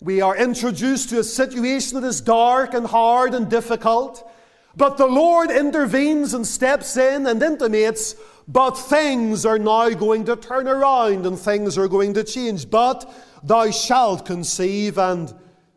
we 0.02 0.20
are 0.22 0.36
introduced 0.36 1.10
to 1.10 1.20
a 1.20 1.24
situation 1.24 2.02
that 2.02 2.08
is 2.08 2.22
dark 2.22 2.74
and 2.74 2.88
hard 2.88 3.34
and 3.34 3.50
difficult. 3.50 4.30
But 4.76 4.98
the 4.98 5.08
Lord 5.08 5.52
intervenes 5.52 6.34
and 6.34 6.46
steps 6.46 6.98
in 6.98 7.26
and 7.28 7.42
intimates 7.42 8.16
But 8.48 8.72
things 8.72 9.46
are 9.46 9.60
now 9.60 9.90
going 9.90 10.24
to 10.26 10.38
turn 10.38 10.68
around 10.68 11.26
and 11.26 11.38
things 11.38 11.78
are 11.78 11.90
going 11.90 12.14
to 12.14 12.24
change. 12.24 12.70
But 12.70 13.12
thou 13.44 13.70
shalt 13.72 14.26
conceive 14.26 14.98
and 14.98 15.34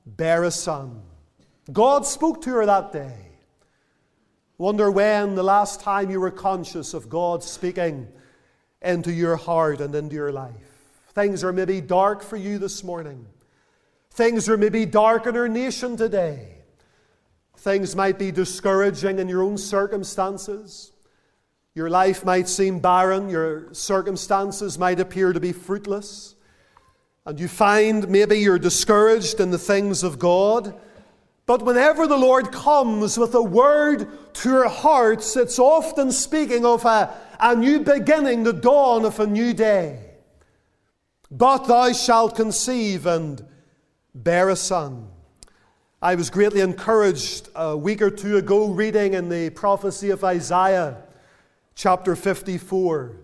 bear 0.07 0.45
a 0.45 0.51
son. 0.51 1.03
God 1.73 2.07
spoke 2.07 2.43
to 2.43 2.51
her 2.51 2.67
that 2.67 2.93
day. 2.93 3.31
Wonder 4.59 4.91
when 4.91 5.35
the 5.35 5.43
last 5.43 5.81
time 5.81 6.11
you 6.11 6.21
were 6.21 6.31
conscious 6.31 6.95
of 6.95 7.09
God 7.09 7.43
speaking 7.43 8.07
into 8.83 9.13
your 9.13 9.37
heart 9.37 9.81
and 9.81 9.95
into 9.95 10.15
your 10.15 10.33
life. 10.33 10.55
Things 11.15 11.43
are 11.43 11.53
maybe 11.53 11.81
dark 11.81 12.23
for 12.23 12.37
you 12.37 12.59
this 12.59 12.85
morning. 12.85 13.27
Things 14.11 14.49
are 14.49 14.57
maybe 14.57 14.87
dark 14.87 15.27
in 15.27 15.37
our 15.37 15.49
nation 15.49 15.97
today. 15.97 16.59
Things 17.57 17.97
might 17.97 18.19
be 18.19 18.31
discouraging 18.31 19.19
in 19.19 19.29
your 19.29 19.43
own 19.43 19.59
circumstances. 19.59 20.93
Your 21.75 21.89
life 21.89 22.25
might 22.25 22.49
seem 22.49 22.81
barren. 22.81 23.29
Your 23.29 23.73
circumstances 23.73 24.79
might 24.79 25.01
appear 25.01 25.33
to 25.33 25.41
be 25.41 25.53
fruitless. 25.53 26.35
And 27.25 27.39
you 27.39 27.49
find 27.49 28.09
maybe 28.09 28.39
you're 28.39 28.59
discouraged 28.59 29.41
in 29.41 29.51
the 29.51 29.59
things 29.59 30.03
of 30.03 30.19
God. 30.19 30.75
But 31.47 31.63
whenever 31.63 32.07
the 32.07 32.17
Lord 32.17 32.53
comes 32.53 33.19
with 33.19 33.35
a 33.35 33.43
word 33.43 34.09
to 34.35 34.57
our 34.57 34.69
hearts, 34.69 35.37
it's 35.37 35.59
often 35.59 36.13
speaking 36.13 36.65
of 36.65 36.85
a, 36.85 37.15
a 37.39 37.55
new 37.55 37.81
beginning, 37.81 38.45
the 38.45 38.53
dawn 38.53 39.05
of 39.05 39.21
a 39.21 39.27
new 39.27 39.53
day. 39.53 39.99
But 41.31 41.67
thou 41.67 41.93
shalt 41.93 42.37
conceive 42.37 43.07
and 43.07 43.45
bear 44.15 44.49
a 44.49 44.57
son. 44.57 45.09
I 46.03 46.15
was 46.15 46.31
greatly 46.31 46.61
encouraged 46.61 47.49
a 47.55 47.77
week 47.77 48.01
or 48.01 48.11
two 48.11 48.37
ago 48.37 48.69
reading 48.69 49.15
in 49.15 49.29
the 49.29 49.51
prophecy 49.51 50.11
of 50.11 50.25
Isaiah, 50.25 50.97
chapter 51.75 52.17
54. 52.17 53.17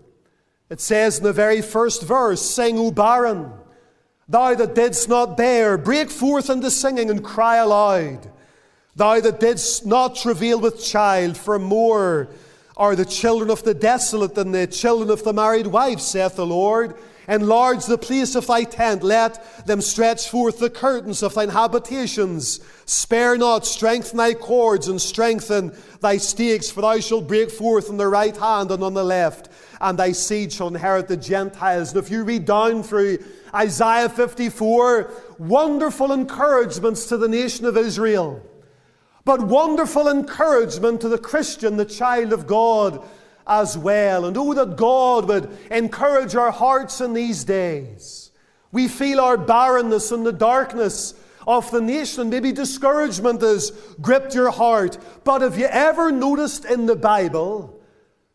It 0.69 0.81
says 0.81 1.17
in 1.17 1.23
the 1.23 1.33
very 1.33 1.61
first 1.61 2.03
verse, 2.03 2.41
Sing, 2.41 2.77
O 2.77 2.91
barren, 2.91 3.51
thou 4.27 4.55
that 4.55 4.75
didst 4.75 5.07
not 5.07 5.37
bear, 5.37 5.77
break 5.77 6.09
forth 6.09 6.49
into 6.49 6.69
singing 6.69 7.09
and 7.09 7.23
cry 7.23 7.57
aloud. 7.57 8.31
Thou 8.95 9.19
that 9.19 9.39
didst 9.39 9.85
not 9.85 10.15
travail 10.15 10.59
with 10.59 10.83
child, 10.83 11.37
for 11.37 11.59
more 11.59 12.29
are 12.75 12.95
the 12.95 13.05
children 13.05 13.49
of 13.49 13.63
the 13.63 13.73
desolate 13.73 14.35
than 14.35 14.51
the 14.51 14.67
children 14.67 15.09
of 15.09 15.23
the 15.23 15.33
married 15.33 15.67
wife, 15.67 15.99
saith 15.99 16.35
the 16.35 16.45
Lord. 16.45 16.95
Enlarge 17.27 17.85
the 17.85 17.97
place 17.97 18.35
of 18.35 18.47
thy 18.47 18.63
tent. 18.63 19.03
Let 19.03 19.65
them 19.67 19.81
stretch 19.81 20.29
forth 20.29 20.59
the 20.59 20.69
curtains 20.69 21.21
of 21.21 21.33
thine 21.33 21.49
habitations. 21.49 22.61
Spare 22.85 23.37
not, 23.37 23.65
strengthen 23.65 24.17
thy 24.17 24.33
cords 24.33 24.87
and 24.87 25.01
strengthen 25.01 25.75
thy 25.99 26.17
stakes, 26.17 26.69
for 26.69 26.81
thou 26.81 26.99
shalt 26.99 27.27
break 27.27 27.51
forth 27.51 27.89
on 27.89 27.97
the 27.97 28.07
right 28.07 28.35
hand 28.35 28.71
and 28.71 28.81
on 28.81 28.93
the 28.93 29.03
left, 29.03 29.49
and 29.81 29.99
thy 29.99 30.13
seed 30.13 30.53
shall 30.53 30.69
inherit 30.69 31.09
the 31.09 31.17
Gentiles. 31.17 31.93
And 31.93 32.01
if 32.01 32.09
you 32.09 32.23
read 32.23 32.45
down 32.45 32.81
through 32.81 33.17
Isaiah 33.53 34.07
54, 34.07 35.11
wonderful 35.37 36.13
encouragements 36.13 37.07
to 37.07 37.17
the 37.17 37.27
nation 37.27 37.65
of 37.65 37.75
Israel, 37.75 38.41
but 39.25 39.41
wonderful 39.41 40.07
encouragement 40.07 41.01
to 41.01 41.09
the 41.09 41.17
Christian, 41.17 41.75
the 41.75 41.83
child 41.83 42.31
of 42.31 42.47
God 42.47 43.05
as 43.47 43.77
well. 43.77 44.25
And 44.25 44.37
oh, 44.37 44.53
that 44.53 44.75
God 44.75 45.27
would 45.27 45.57
encourage 45.71 46.35
our 46.35 46.51
hearts 46.51 47.01
in 47.01 47.13
these 47.13 47.43
days. 47.43 48.31
We 48.71 48.87
feel 48.87 49.19
our 49.19 49.37
barrenness 49.37 50.11
and 50.11 50.25
the 50.25 50.33
darkness 50.33 51.13
of 51.47 51.71
the 51.71 51.81
nation. 51.81 52.29
Maybe 52.29 52.51
discouragement 52.51 53.41
has 53.41 53.71
gripped 54.01 54.35
your 54.35 54.51
heart. 54.51 54.97
But 55.23 55.41
have 55.41 55.57
you 55.57 55.67
ever 55.67 56.11
noticed 56.11 56.65
in 56.65 56.85
the 56.85 56.95
Bible 56.95 57.79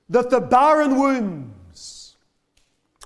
that 0.09 0.31
the 0.31 0.40
barren 0.40 0.98
wombs 0.98 2.16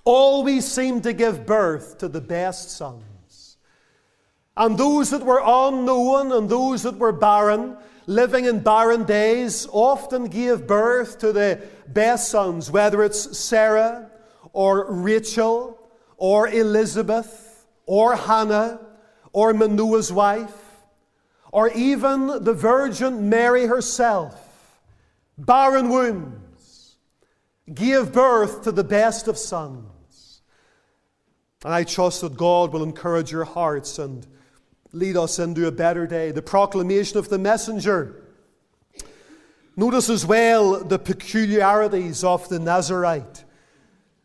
always 0.04 0.64
seem 0.64 1.00
to 1.00 1.12
give 1.12 1.44
birth 1.44 1.98
to 1.98 2.08
the 2.08 2.20
best 2.20 2.70
sons? 2.70 3.56
And 4.56 4.78
those 4.78 5.10
that 5.10 5.22
were 5.22 5.42
unknown 5.44 6.32
and 6.32 6.48
those 6.48 6.84
that 6.84 6.96
were 6.96 7.12
barren, 7.12 7.76
living 8.06 8.44
in 8.44 8.60
barren 8.60 9.04
days, 9.04 9.66
often 9.70 10.26
gave 10.26 10.66
birth 10.66 11.18
to 11.18 11.32
the 11.32 11.60
best 11.88 12.30
sons, 12.30 12.70
whether 12.70 13.02
it's 13.02 13.36
Sarah 13.36 14.10
or 14.52 14.90
Rachel 14.90 15.78
or 16.16 16.48
Elizabeth 16.48 17.66
or 17.84 18.16
Hannah 18.16 18.80
or 19.32 19.52
Manoah's 19.52 20.12
wife 20.12 20.54
or 21.52 21.70
even 21.70 22.44
the 22.44 22.54
Virgin 22.54 23.28
Mary 23.28 23.66
herself. 23.66 24.42
Barren 25.38 25.88
wombs 25.88 26.96
gave 27.72 28.12
birth 28.12 28.62
to 28.62 28.72
the 28.72 28.84
best 28.84 29.28
of 29.28 29.36
sons. 29.36 30.40
And 31.64 31.74
I 31.74 31.84
trust 31.84 32.20
that 32.20 32.36
God 32.36 32.72
will 32.72 32.82
encourage 32.82 33.32
your 33.32 33.44
hearts 33.44 33.98
and 33.98 34.26
lead 34.92 35.16
us 35.16 35.38
into 35.38 35.66
a 35.66 35.72
better 35.72 36.06
day. 36.06 36.30
The 36.30 36.42
proclamation 36.42 37.18
of 37.18 37.28
the 37.28 37.38
messenger 37.38 38.26
Notice 39.78 40.08
as 40.08 40.24
well 40.24 40.82
the 40.82 40.98
peculiarities 40.98 42.24
of 42.24 42.48
the 42.48 42.58
Nazarite. 42.58 43.44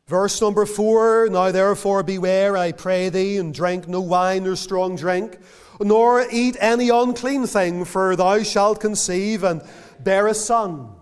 Verse 0.08 0.40
number 0.40 0.66
four 0.66 1.28
Now 1.30 1.52
therefore 1.52 2.04
beware, 2.04 2.56
I 2.56 2.72
pray 2.72 3.10
thee, 3.10 3.36
and 3.36 3.54
drink 3.54 3.86
no 3.86 4.00
wine 4.00 4.48
or 4.48 4.56
strong 4.56 4.96
drink, 4.96 5.40
nor 5.82 6.26
eat 6.32 6.56
any 6.62 6.88
unclean 6.88 7.48
thing, 7.48 7.84
for 7.84 8.16
thou 8.16 8.44
shalt 8.44 8.80
conceive 8.80 9.44
and 9.44 9.62
bear 10.00 10.28
a 10.28 10.34
son. 10.34 10.96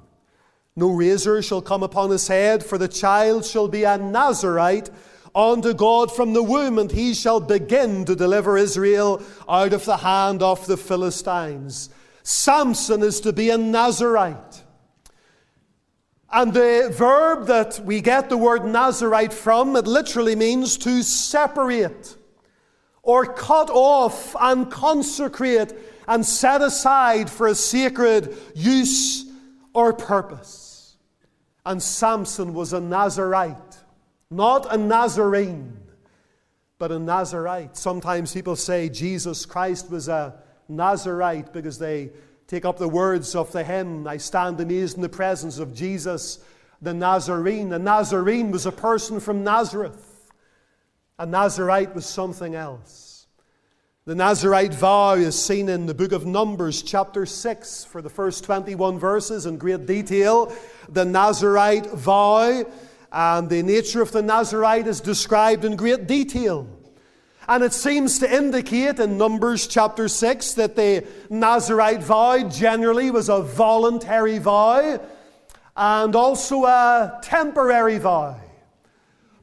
No 0.75 0.89
razor 0.89 1.43
shall 1.43 1.61
come 1.61 1.83
upon 1.83 2.09
his 2.09 2.27
head, 2.27 2.65
for 2.65 2.79
the 2.79 2.87
child 2.87 3.45
shall 3.45 3.67
be 3.67 3.83
a 3.83 3.99
Nazarite 3.99 4.89
unto 5.35 5.73
God 5.73 6.11
from 6.11 6.33
the 6.33 6.43
womb, 6.43 6.79
and 6.79 6.91
he 6.91 7.13
shall 7.13 7.39
begin 7.39 8.05
to 8.05 8.15
deliver 8.15 8.57
Israel 8.57 9.21
out 9.47 9.73
of 9.73 9.85
the 9.85 9.97
hand 9.97 10.41
of 10.41 10.65
the 10.65 10.77
Philistines. 10.77 11.89
Samson 12.23 13.01
is 13.03 13.21
to 13.21 13.33
be 13.33 13.49
a 13.49 13.57
Nazarite. 13.57 14.63
And 16.31 16.53
the 16.53 16.93
verb 16.95 17.47
that 17.47 17.79
we 17.83 18.01
get 18.01 18.29
the 18.29 18.37
word 18.37 18.63
Nazarite 18.65 19.33
from, 19.33 19.75
it 19.75 19.87
literally 19.87 20.35
means 20.35 20.77
to 20.79 21.01
separate 21.01 22.15
or 23.01 23.25
cut 23.25 23.69
off 23.71 24.35
and 24.39 24.69
consecrate 24.69 25.73
and 26.07 26.25
set 26.25 26.61
aside 26.61 27.29
for 27.29 27.47
a 27.47 27.55
sacred 27.55 28.35
use 28.53 29.25
or 29.73 29.93
purpose. 29.93 30.97
And 31.65 31.81
Samson 31.81 32.53
was 32.53 32.73
a 32.73 32.79
Nazarite, 32.79 33.68
not 34.31 34.73
a 34.73 34.77
Nazarene, 34.77 35.77
but 36.77 36.91
a 36.91 36.99
Nazarite. 36.99 37.75
Sometimes 37.75 38.33
people 38.33 38.55
say 38.55 38.89
Jesus 38.89 39.45
Christ 39.45 39.89
was 39.89 40.07
a 40.07 40.35
Nazarite 40.67 41.51
because 41.51 41.79
they 41.79 42.11
take 42.47 42.65
up 42.65 42.77
the 42.77 42.87
words 42.87 43.35
of 43.35 43.51
the 43.51 43.63
hymn, 43.63 44.07
I 44.07 44.17
stand 44.17 44.59
amazed 44.59 44.95
in 44.95 45.03
the 45.03 45.09
presence 45.09 45.59
of 45.59 45.73
Jesus, 45.73 46.39
the 46.81 46.93
Nazarene. 46.93 47.71
A 47.73 47.79
Nazarene 47.79 48.49
was 48.49 48.65
a 48.65 48.71
person 48.71 49.19
from 49.19 49.43
Nazareth, 49.43 50.31
a 51.17 51.25
Nazarite 51.25 51.93
was 51.93 52.05
something 52.05 52.55
else. 52.55 53.27
The 54.05 54.15
Nazarite 54.15 54.73
vow 54.73 55.13
is 55.13 55.39
seen 55.39 55.69
in 55.69 55.85
the 55.85 55.93
book 55.93 56.11
of 56.11 56.25
Numbers, 56.25 56.81
chapter 56.81 57.27
6, 57.27 57.85
for 57.85 58.01
the 58.01 58.09
first 58.09 58.43
21 58.43 58.97
verses 58.97 59.45
in 59.45 59.57
great 59.57 59.85
detail. 59.85 60.51
The 60.87 61.05
Nazarite 61.05 61.85
vow 61.91 62.63
and 63.11 63.49
the 63.49 63.63
nature 63.63 64.01
of 64.01 64.11
the 64.11 64.21
Nazarite 64.21 64.87
is 64.87 65.01
described 65.01 65.65
in 65.65 65.75
great 65.75 66.07
detail. 66.07 66.67
And 67.47 67.63
it 67.63 67.73
seems 67.73 68.19
to 68.19 68.31
indicate 68.31 68.99
in 68.99 69.17
Numbers 69.17 69.65
chapter 69.65 70.07
6 70.07 70.53
that 70.53 70.75
the 70.75 71.03
Nazarite 71.31 72.03
vow 72.03 72.47
generally 72.47 73.09
was 73.09 73.27
a 73.27 73.41
voluntary 73.41 74.37
vow 74.37 74.99
and 75.75 76.15
also 76.15 76.65
a 76.65 77.19
temporary 77.23 77.97
vow. 77.97 78.39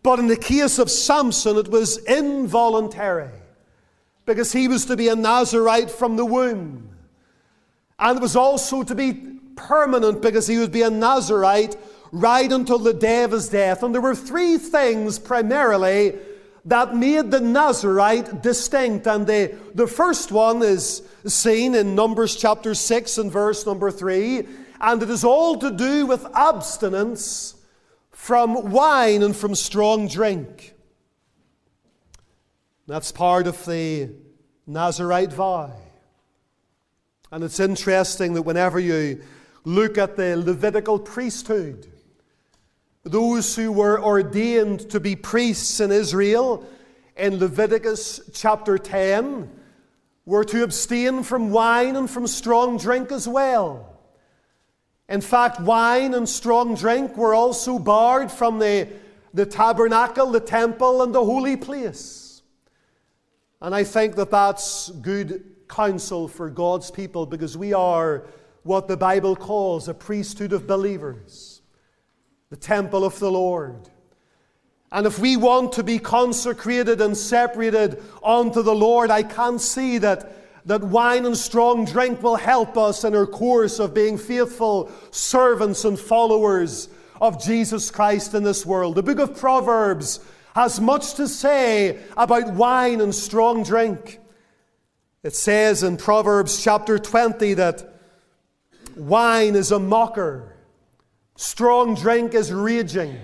But 0.04 0.20
in 0.20 0.28
the 0.28 0.36
case 0.36 0.78
of 0.78 0.88
Samson, 0.88 1.56
it 1.56 1.66
was 1.66 1.96
involuntary 2.04 3.30
because 4.24 4.52
he 4.52 4.68
was 4.68 4.84
to 4.84 4.96
be 4.96 5.08
a 5.08 5.16
Nazarite 5.16 5.90
from 5.90 6.14
the 6.14 6.24
womb. 6.24 6.90
And 7.98 8.18
it 8.18 8.22
was 8.22 8.36
also 8.36 8.84
to 8.84 8.94
be 8.94 9.14
permanent 9.56 10.22
because 10.22 10.46
he 10.46 10.58
would 10.58 10.70
be 10.70 10.82
a 10.82 10.90
Nazarite 10.90 11.76
right 12.12 12.50
until 12.50 12.78
the 12.78 12.94
day 12.94 13.22
of 13.24 13.32
his 13.32 13.48
death. 13.48 13.82
And 13.82 13.94
there 13.94 14.02
were 14.02 14.14
three 14.14 14.58
things 14.58 15.18
primarily 15.18 16.14
that 16.66 16.96
made 16.96 17.30
the 17.30 17.40
Nazarite 17.40 18.42
distinct. 18.42 19.06
And 19.06 19.26
the, 19.26 19.56
the 19.74 19.86
first 19.86 20.32
one 20.32 20.62
is 20.62 21.02
seen 21.26 21.74
in 21.74 21.94
Numbers 21.94 22.36
chapter 22.36 22.74
6 22.74 23.18
and 23.18 23.30
verse 23.30 23.64
number 23.66 23.90
3. 23.90 24.46
And 24.80 25.02
it 25.02 25.10
is 25.10 25.24
all 25.24 25.58
to 25.58 25.70
do 25.70 26.06
with 26.06 26.26
abstinence 26.34 27.54
from 28.10 28.70
wine 28.70 29.22
and 29.22 29.34
from 29.34 29.54
strong 29.54 30.08
drink. 30.08 30.74
That's 32.86 33.12
part 33.12 33.46
of 33.46 33.64
the 33.64 34.10
Nazarite 34.66 35.32
vow. 35.32 35.72
And 37.30 37.44
it's 37.44 37.60
interesting 37.60 38.34
that 38.34 38.42
whenever 38.42 38.78
you 38.78 39.22
look 39.64 39.98
at 39.98 40.16
the 40.16 40.36
Levitical 40.36 40.98
priesthood, 40.98 41.86
those 43.06 43.54
who 43.54 43.70
were 43.70 44.02
ordained 44.02 44.90
to 44.90 44.98
be 44.98 45.14
priests 45.14 45.78
in 45.78 45.92
Israel 45.92 46.66
in 47.16 47.38
Leviticus 47.38 48.20
chapter 48.34 48.78
10 48.78 49.48
were 50.24 50.44
to 50.44 50.64
abstain 50.64 51.22
from 51.22 51.50
wine 51.50 51.94
and 51.94 52.10
from 52.10 52.26
strong 52.26 52.78
drink 52.78 53.12
as 53.12 53.28
well. 53.28 53.96
In 55.08 55.20
fact, 55.20 55.60
wine 55.60 56.14
and 56.14 56.28
strong 56.28 56.74
drink 56.74 57.16
were 57.16 57.32
also 57.32 57.78
barred 57.78 58.30
from 58.30 58.58
the, 58.58 58.88
the 59.32 59.46
tabernacle, 59.46 60.32
the 60.32 60.40
temple, 60.40 61.02
and 61.02 61.14
the 61.14 61.24
holy 61.24 61.56
place. 61.56 62.42
And 63.62 63.72
I 63.72 63.84
think 63.84 64.16
that 64.16 64.32
that's 64.32 64.90
good 64.90 65.44
counsel 65.68 66.26
for 66.26 66.50
God's 66.50 66.90
people 66.90 67.24
because 67.24 67.56
we 67.56 67.72
are 67.72 68.24
what 68.64 68.88
the 68.88 68.96
Bible 68.96 69.36
calls 69.36 69.86
a 69.88 69.94
priesthood 69.94 70.52
of 70.52 70.66
believers, 70.66 71.55
the 72.50 72.56
temple 72.56 73.04
of 73.04 73.18
the 73.18 73.30
Lord. 73.30 73.88
And 74.92 75.06
if 75.06 75.18
we 75.18 75.36
want 75.36 75.72
to 75.72 75.82
be 75.82 75.98
consecrated 75.98 77.00
and 77.00 77.16
separated 77.16 78.02
unto 78.24 78.62
the 78.62 78.74
Lord, 78.74 79.10
I 79.10 79.24
can't 79.24 79.60
see 79.60 79.98
that, 79.98 80.66
that 80.66 80.82
wine 80.82 81.26
and 81.26 81.36
strong 81.36 81.84
drink 81.84 82.22
will 82.22 82.36
help 82.36 82.78
us 82.78 83.04
in 83.04 83.14
our 83.14 83.26
course 83.26 83.80
of 83.80 83.94
being 83.94 84.16
faithful 84.16 84.90
servants 85.10 85.84
and 85.84 85.98
followers 85.98 86.88
of 87.20 87.42
Jesus 87.42 87.90
Christ 87.90 88.34
in 88.34 88.44
this 88.44 88.64
world. 88.64 88.94
The 88.94 89.02
book 89.02 89.18
of 89.18 89.36
Proverbs 89.36 90.20
has 90.54 90.80
much 90.80 91.14
to 91.14 91.28
say 91.28 91.98
about 92.16 92.54
wine 92.54 93.00
and 93.00 93.14
strong 93.14 93.62
drink. 93.62 94.20
It 95.22 95.34
says 95.34 95.82
in 95.82 95.96
Proverbs 95.96 96.62
chapter 96.62 96.98
20 96.98 97.54
that 97.54 97.92
wine 98.96 99.56
is 99.56 99.72
a 99.72 99.78
mocker, 99.78 100.55
strong 101.36 101.94
drink 101.94 102.34
is 102.34 102.52
raging. 102.52 103.18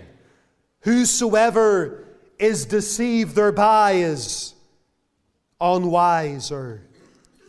Whosoever 0.81 2.05
is 2.39 2.65
deceived 2.65 3.35
thereby 3.35 3.93
is 3.93 4.55
unwise 5.61 6.51
or 6.51 6.83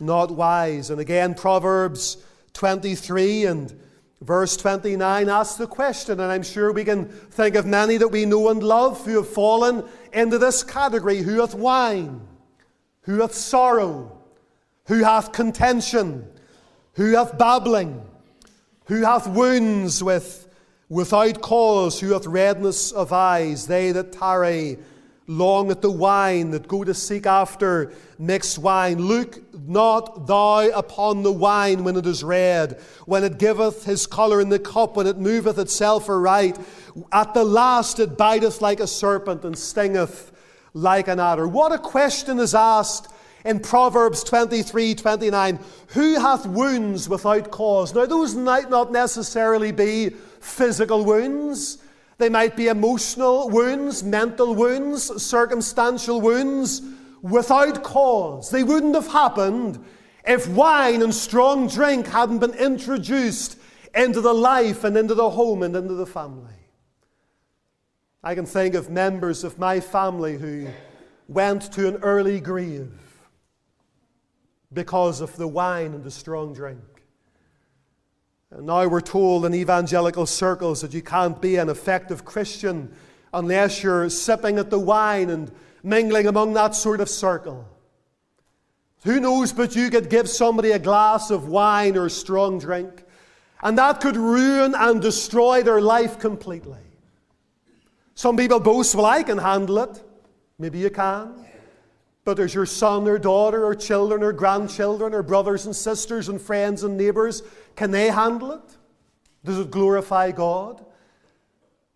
not 0.00 0.30
wise. 0.30 0.90
And 0.90 1.00
again, 1.00 1.34
Proverbs 1.34 2.18
23 2.54 3.46
and 3.46 3.80
verse 4.20 4.56
29 4.56 5.28
asks 5.28 5.56
the 5.56 5.66
question, 5.66 6.20
and 6.20 6.30
I'm 6.30 6.42
sure 6.42 6.72
we 6.72 6.84
can 6.84 7.06
think 7.06 7.56
of 7.56 7.66
many 7.66 7.96
that 7.96 8.08
we 8.08 8.24
know 8.24 8.48
and 8.48 8.62
love 8.62 9.04
who 9.04 9.16
have 9.16 9.28
fallen 9.28 9.84
into 10.12 10.38
this 10.38 10.62
category 10.62 11.18
who 11.18 11.40
hath 11.40 11.54
wine, 11.54 12.20
who 13.02 13.20
hath 13.20 13.34
sorrow, 13.34 14.16
who 14.86 15.02
hath 15.02 15.32
contention, 15.32 16.26
who 16.94 17.12
hath 17.16 17.36
babbling, 17.36 18.04
who 18.86 19.02
hath 19.02 19.26
wounds 19.26 20.02
with 20.02 20.43
without 20.88 21.40
cause, 21.40 22.00
who 22.00 22.12
hath 22.12 22.26
redness 22.26 22.92
of 22.92 23.12
eyes, 23.12 23.66
they 23.66 23.92
that 23.92 24.12
tarry 24.12 24.78
long 25.26 25.70
at 25.70 25.80
the 25.80 25.90
wine, 25.90 26.50
that 26.50 26.68
go 26.68 26.84
to 26.84 26.92
seek 26.92 27.26
after 27.26 27.92
mixed 28.18 28.58
wine. 28.58 28.98
Look 28.98 29.42
not 29.66 30.26
thou 30.26 30.68
upon 30.68 31.22
the 31.22 31.32
wine 31.32 31.84
when 31.84 31.96
it 31.96 32.06
is 32.06 32.22
red, 32.22 32.80
when 33.06 33.24
it 33.24 33.38
giveth 33.38 33.84
his 33.84 34.06
colour 34.06 34.40
in 34.40 34.50
the 34.50 34.58
cup, 34.58 34.96
when 34.96 35.06
it 35.06 35.18
moveth 35.18 35.58
itself 35.58 36.08
aright. 36.08 36.58
At 37.10 37.34
the 37.34 37.44
last 37.44 37.98
it 37.98 38.18
biteth 38.18 38.60
like 38.60 38.80
a 38.80 38.86
serpent 38.86 39.44
and 39.44 39.56
stingeth 39.56 40.32
like 40.74 41.08
an 41.08 41.20
adder. 41.20 41.48
What 41.48 41.72
a 41.72 41.78
question 41.78 42.38
is 42.38 42.54
asked 42.54 43.10
in 43.44 43.60
Proverbs 43.60 44.24
23 44.24 44.94
29. 44.94 45.58
Who 45.88 46.20
hath 46.20 46.46
wounds 46.46 47.08
without 47.08 47.50
cause? 47.50 47.94
Now, 47.94 48.06
those 48.06 48.34
might 48.34 48.70
not 48.70 48.92
necessarily 48.92 49.72
be 49.72 50.12
physical 50.44 51.04
wounds, 51.04 51.78
they 52.18 52.28
might 52.28 52.56
be 52.56 52.68
emotional 52.68 53.48
wounds, 53.48 54.04
mental 54.04 54.54
wounds, 54.54 55.22
circumstantial 55.22 56.20
wounds 56.20 56.82
without 57.22 57.82
cause. 57.82 58.50
They 58.50 58.62
wouldn't 58.62 58.94
have 58.94 59.08
happened 59.08 59.84
if 60.26 60.46
wine 60.48 61.02
and 61.02 61.14
strong 61.14 61.66
drink 61.66 62.06
hadn't 62.06 62.38
been 62.38 62.54
introduced 62.54 63.58
into 63.94 64.20
the 64.20 64.34
life 64.34 64.84
and 64.84 64.96
into 64.96 65.14
the 65.14 65.30
home 65.30 65.62
and 65.62 65.74
into 65.74 65.94
the 65.94 66.06
family. 66.06 66.52
I 68.22 68.34
can 68.34 68.46
think 68.46 68.74
of 68.74 68.90
members 68.90 69.44
of 69.44 69.58
my 69.58 69.80
family 69.80 70.38
who 70.38 70.68
went 71.28 71.72
to 71.72 71.88
an 71.88 71.96
early 72.02 72.40
grave 72.40 72.92
because 74.72 75.20
of 75.20 75.36
the 75.36 75.48
wine 75.48 75.94
and 75.94 76.04
the 76.04 76.10
strong 76.10 76.52
drink. 76.52 76.93
And 78.54 78.66
now 78.66 78.86
we're 78.86 79.00
told 79.00 79.44
in 79.44 79.54
evangelical 79.54 80.26
circles 80.26 80.80
that 80.82 80.94
you 80.94 81.02
can't 81.02 81.42
be 81.42 81.56
an 81.56 81.68
effective 81.68 82.24
Christian 82.24 82.94
unless 83.32 83.82
you're 83.82 84.08
sipping 84.08 84.58
at 84.58 84.70
the 84.70 84.78
wine 84.78 85.28
and 85.28 85.50
mingling 85.82 86.28
among 86.28 86.52
that 86.52 86.76
sort 86.76 87.00
of 87.00 87.08
circle. 87.08 87.68
Who 89.02 89.18
knows 89.18 89.52
but 89.52 89.74
you 89.74 89.90
could 89.90 90.08
give 90.08 90.28
somebody 90.30 90.70
a 90.70 90.78
glass 90.78 91.32
of 91.32 91.48
wine 91.48 91.96
or 91.96 92.08
strong 92.08 92.60
drink, 92.60 93.04
and 93.60 93.76
that 93.76 94.00
could 94.00 94.16
ruin 94.16 94.72
and 94.76 95.02
destroy 95.02 95.64
their 95.64 95.80
life 95.80 96.20
completely. 96.20 96.78
Some 98.14 98.36
people 98.36 98.60
boast, 98.60 98.94
well, 98.94 99.06
I 99.06 99.24
can 99.24 99.38
handle 99.38 99.78
it. 99.78 100.00
Maybe 100.60 100.78
you 100.78 100.90
can. 100.90 101.43
But 102.24 102.36
there's 102.36 102.54
your 102.54 102.66
son 102.66 103.06
or 103.06 103.18
daughter 103.18 103.64
or 103.64 103.74
children 103.74 104.22
or 104.22 104.32
grandchildren 104.32 105.12
or 105.14 105.22
brothers 105.22 105.66
and 105.66 105.76
sisters 105.76 106.28
and 106.28 106.40
friends 106.40 106.82
and 106.82 106.96
neighbors. 106.96 107.42
Can 107.76 107.90
they 107.90 108.08
handle 108.08 108.52
it? 108.52 108.76
Does 109.44 109.58
it 109.58 109.70
glorify 109.70 110.30
God? 110.30 110.84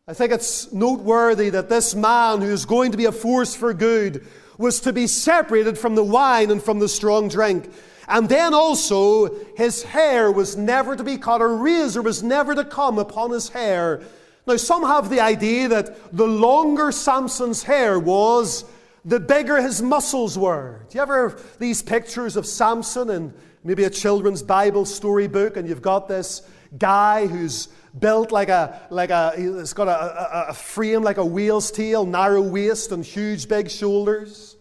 I 0.07 0.15
think 0.15 0.33
it's 0.33 0.73
noteworthy 0.73 1.51
that 1.51 1.69
this 1.69 1.95
man 1.95 2.41
who 2.41 2.49
is 2.49 2.65
going 2.67 2.93
to 2.93 2.99
be 2.99 3.07
a 3.07 3.13
force 3.13 3.55
for 3.55 3.73
good 3.73 4.27
was 4.59 4.81
to 4.81 4.93
be 4.93 5.07
separated 5.07 5.79
from 5.79 5.95
the 5.95 6.05
wine 6.05 6.51
and 6.51 6.63
from 6.63 6.79
the 6.79 6.89
strong 6.89 7.29
drink. 7.29 7.71
And 8.09 8.29
then 8.29 8.55
also, 8.55 9.35
his 9.55 9.83
hair 9.83 10.33
was 10.33 10.57
never 10.57 10.97
to 10.97 11.05
be 11.05 11.19
cut, 11.19 11.43
a 11.43 11.47
razor 11.47 12.01
was 12.03 12.23
never 12.23 12.55
to 12.55 12.65
come 12.65 12.99
upon 12.99 13.31
his 13.31 13.51
hair. 13.51 14.03
Now, 14.47 14.57
some 14.57 14.83
have 14.83 15.11
the 15.11 15.21
idea 15.21 15.69
that 15.69 16.17
the 16.17 16.27
longer 16.27 16.91
Samson's 16.91 17.63
hair 17.63 17.99
was, 17.99 18.65
the 19.05 19.21
bigger 19.21 19.61
his 19.61 19.81
muscles 19.83 20.39
were. 20.39 20.85
Do 20.89 20.99
you 20.99 21.03
ever 21.03 21.41
these 21.59 21.83
pictures 21.83 22.37
of 22.37 22.47
Samson 22.47 23.11
in 23.11 23.35
maybe 23.65 23.85
a 23.85 23.91
children's 23.91 24.43
Bible 24.43 24.85
storybook, 24.85 25.57
and 25.57 25.69
you've 25.69 25.83
got 25.83 26.09
this 26.09 26.43
guy 26.79 27.27
who's 27.27 27.69
built 27.99 28.31
like 28.33 28.49
a, 28.49 28.81
like 28.91 29.11
a, 29.11 29.33
he's 29.37 29.73
got 29.73 29.89
a, 29.89 29.91
a, 29.91 30.49
a 30.51 30.55
frame 30.55 31.03
like 31.03 31.17
a 31.17 31.25
whale's 31.25 31.71
tail, 31.71 32.05
narrow 32.05 32.43
waist, 32.43 32.93
and 32.93 33.05
huge 33.05 33.49
big 33.49 33.71
shoulders 33.71 34.58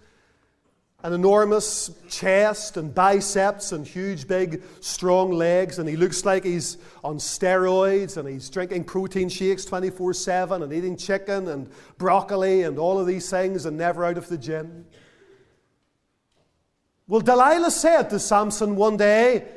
an 1.08 1.14
enormous 1.14 1.90
chest 2.10 2.76
and 2.76 2.94
biceps 2.94 3.72
and 3.72 3.88
huge, 3.88 4.28
big, 4.28 4.62
strong 4.82 5.32
legs, 5.32 5.80
and 5.80 5.88
he 5.88 5.96
looks 5.96 6.26
like 6.26 6.44
he's 6.44 6.78
on 7.02 7.16
steroids 7.18 8.18
and 8.18 8.28
he's 8.28 8.50
drinking 8.50 8.84
protein 8.84 9.30
shakes 9.30 9.64
24 9.64 10.14
7 10.14 10.64
and 10.64 10.74
eating 10.74 10.98
chicken 10.98 11.48
and 11.48 11.70
broccoli 11.98 12.64
and 12.64 12.78
all 12.78 13.00
of 13.00 13.08
these 13.08 13.30
things 13.30 13.66
and 13.66 13.78
never 13.78 14.04
out 14.04 14.18
of 14.18 14.28
the 14.28 14.38
gym. 14.38 14.86
Well, 17.08 17.22
Delilah 17.22 17.72
said 17.72 18.10
to 18.10 18.20
Samson 18.20 18.76
one 18.76 18.98
day, 18.98 19.48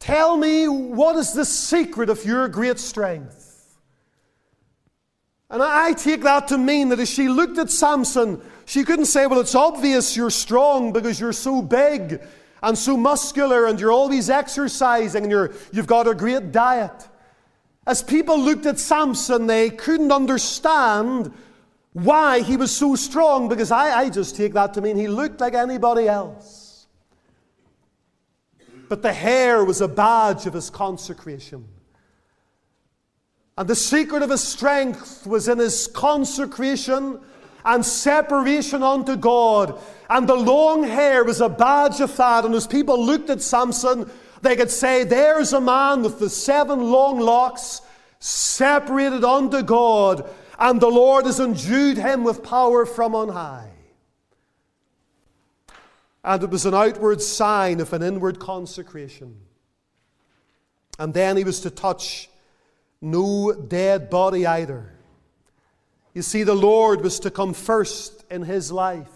Tell 0.00 0.36
me 0.36 0.66
what 0.66 1.14
is 1.14 1.34
the 1.34 1.44
secret 1.44 2.10
of 2.10 2.24
your 2.24 2.48
great 2.48 2.80
strength? 2.80 3.78
And 5.48 5.62
I 5.62 5.92
take 5.92 6.22
that 6.22 6.48
to 6.48 6.58
mean 6.58 6.88
that 6.88 6.98
as 6.98 7.08
she 7.08 7.28
looked 7.28 7.58
at 7.58 7.70
Samson, 7.70 8.42
she 8.66 8.84
couldn't 8.84 9.06
say, 9.06 9.26
Well, 9.26 9.40
it's 9.40 9.54
obvious 9.54 10.16
you're 10.16 10.30
strong 10.30 10.92
because 10.92 11.20
you're 11.20 11.32
so 11.32 11.62
big 11.62 12.20
and 12.62 12.76
so 12.76 12.96
muscular 12.96 13.66
and 13.66 13.78
you're 13.78 13.92
always 13.92 14.30
exercising 14.30 15.24
and 15.24 15.30
you're, 15.30 15.52
you've 15.72 15.86
got 15.86 16.08
a 16.08 16.14
great 16.14 16.50
diet. 16.50 17.08
As 17.86 18.02
people 18.02 18.38
looked 18.38 18.64
at 18.64 18.78
Samson, 18.78 19.46
they 19.46 19.68
couldn't 19.68 20.10
understand 20.10 21.32
why 21.92 22.40
he 22.40 22.56
was 22.56 22.74
so 22.74 22.96
strong 22.96 23.48
because 23.48 23.70
I, 23.70 23.98
I 23.98 24.10
just 24.10 24.36
take 24.36 24.54
that 24.54 24.74
to 24.74 24.80
mean 24.80 24.96
he 24.96 25.08
looked 25.08 25.40
like 25.40 25.54
anybody 25.54 26.08
else. 26.08 26.86
But 28.88 29.02
the 29.02 29.12
hair 29.12 29.64
was 29.64 29.80
a 29.80 29.88
badge 29.88 30.46
of 30.46 30.54
his 30.54 30.70
consecration. 30.70 31.66
And 33.56 33.68
the 33.68 33.76
secret 33.76 34.22
of 34.22 34.30
his 34.30 34.42
strength 34.42 35.26
was 35.26 35.48
in 35.48 35.58
his 35.58 35.86
consecration 35.86 37.20
and 37.64 37.84
separation 37.84 38.82
unto 38.82 39.16
God. 39.16 39.78
And 40.10 40.28
the 40.28 40.34
long 40.34 40.84
hair 40.84 41.24
was 41.24 41.40
a 41.40 41.48
badge 41.48 42.00
of 42.00 42.14
that. 42.16 42.44
And 42.44 42.54
as 42.54 42.66
people 42.66 43.02
looked 43.02 43.30
at 43.30 43.40
Samson, 43.40 44.10
they 44.42 44.56
could 44.56 44.70
say, 44.70 45.04
There's 45.04 45.52
a 45.52 45.60
man 45.60 46.02
with 46.02 46.18
the 46.18 46.30
seven 46.30 46.90
long 46.90 47.18
locks 47.18 47.80
separated 48.18 49.24
unto 49.24 49.62
God, 49.62 50.28
and 50.58 50.80
the 50.80 50.88
Lord 50.88 51.26
has 51.26 51.40
endued 51.40 51.98
him 51.98 52.24
with 52.24 52.42
power 52.42 52.86
from 52.86 53.14
on 53.14 53.28
high. 53.28 53.70
And 56.22 56.42
it 56.42 56.48
was 56.48 56.64
an 56.64 56.74
outward 56.74 57.20
sign 57.20 57.80
of 57.80 57.92
an 57.92 58.02
inward 58.02 58.38
consecration. 58.38 59.40
And 60.98 61.12
then 61.12 61.36
he 61.36 61.44
was 61.44 61.60
to 61.60 61.70
touch 61.70 62.30
no 63.02 63.52
dead 63.52 64.08
body 64.08 64.46
either. 64.46 64.93
You 66.14 66.22
see, 66.22 66.44
the 66.44 66.54
Lord 66.54 67.02
was 67.02 67.18
to 67.20 67.30
come 67.30 67.52
first 67.52 68.24
in 68.30 68.42
his 68.42 68.70
life. 68.70 69.08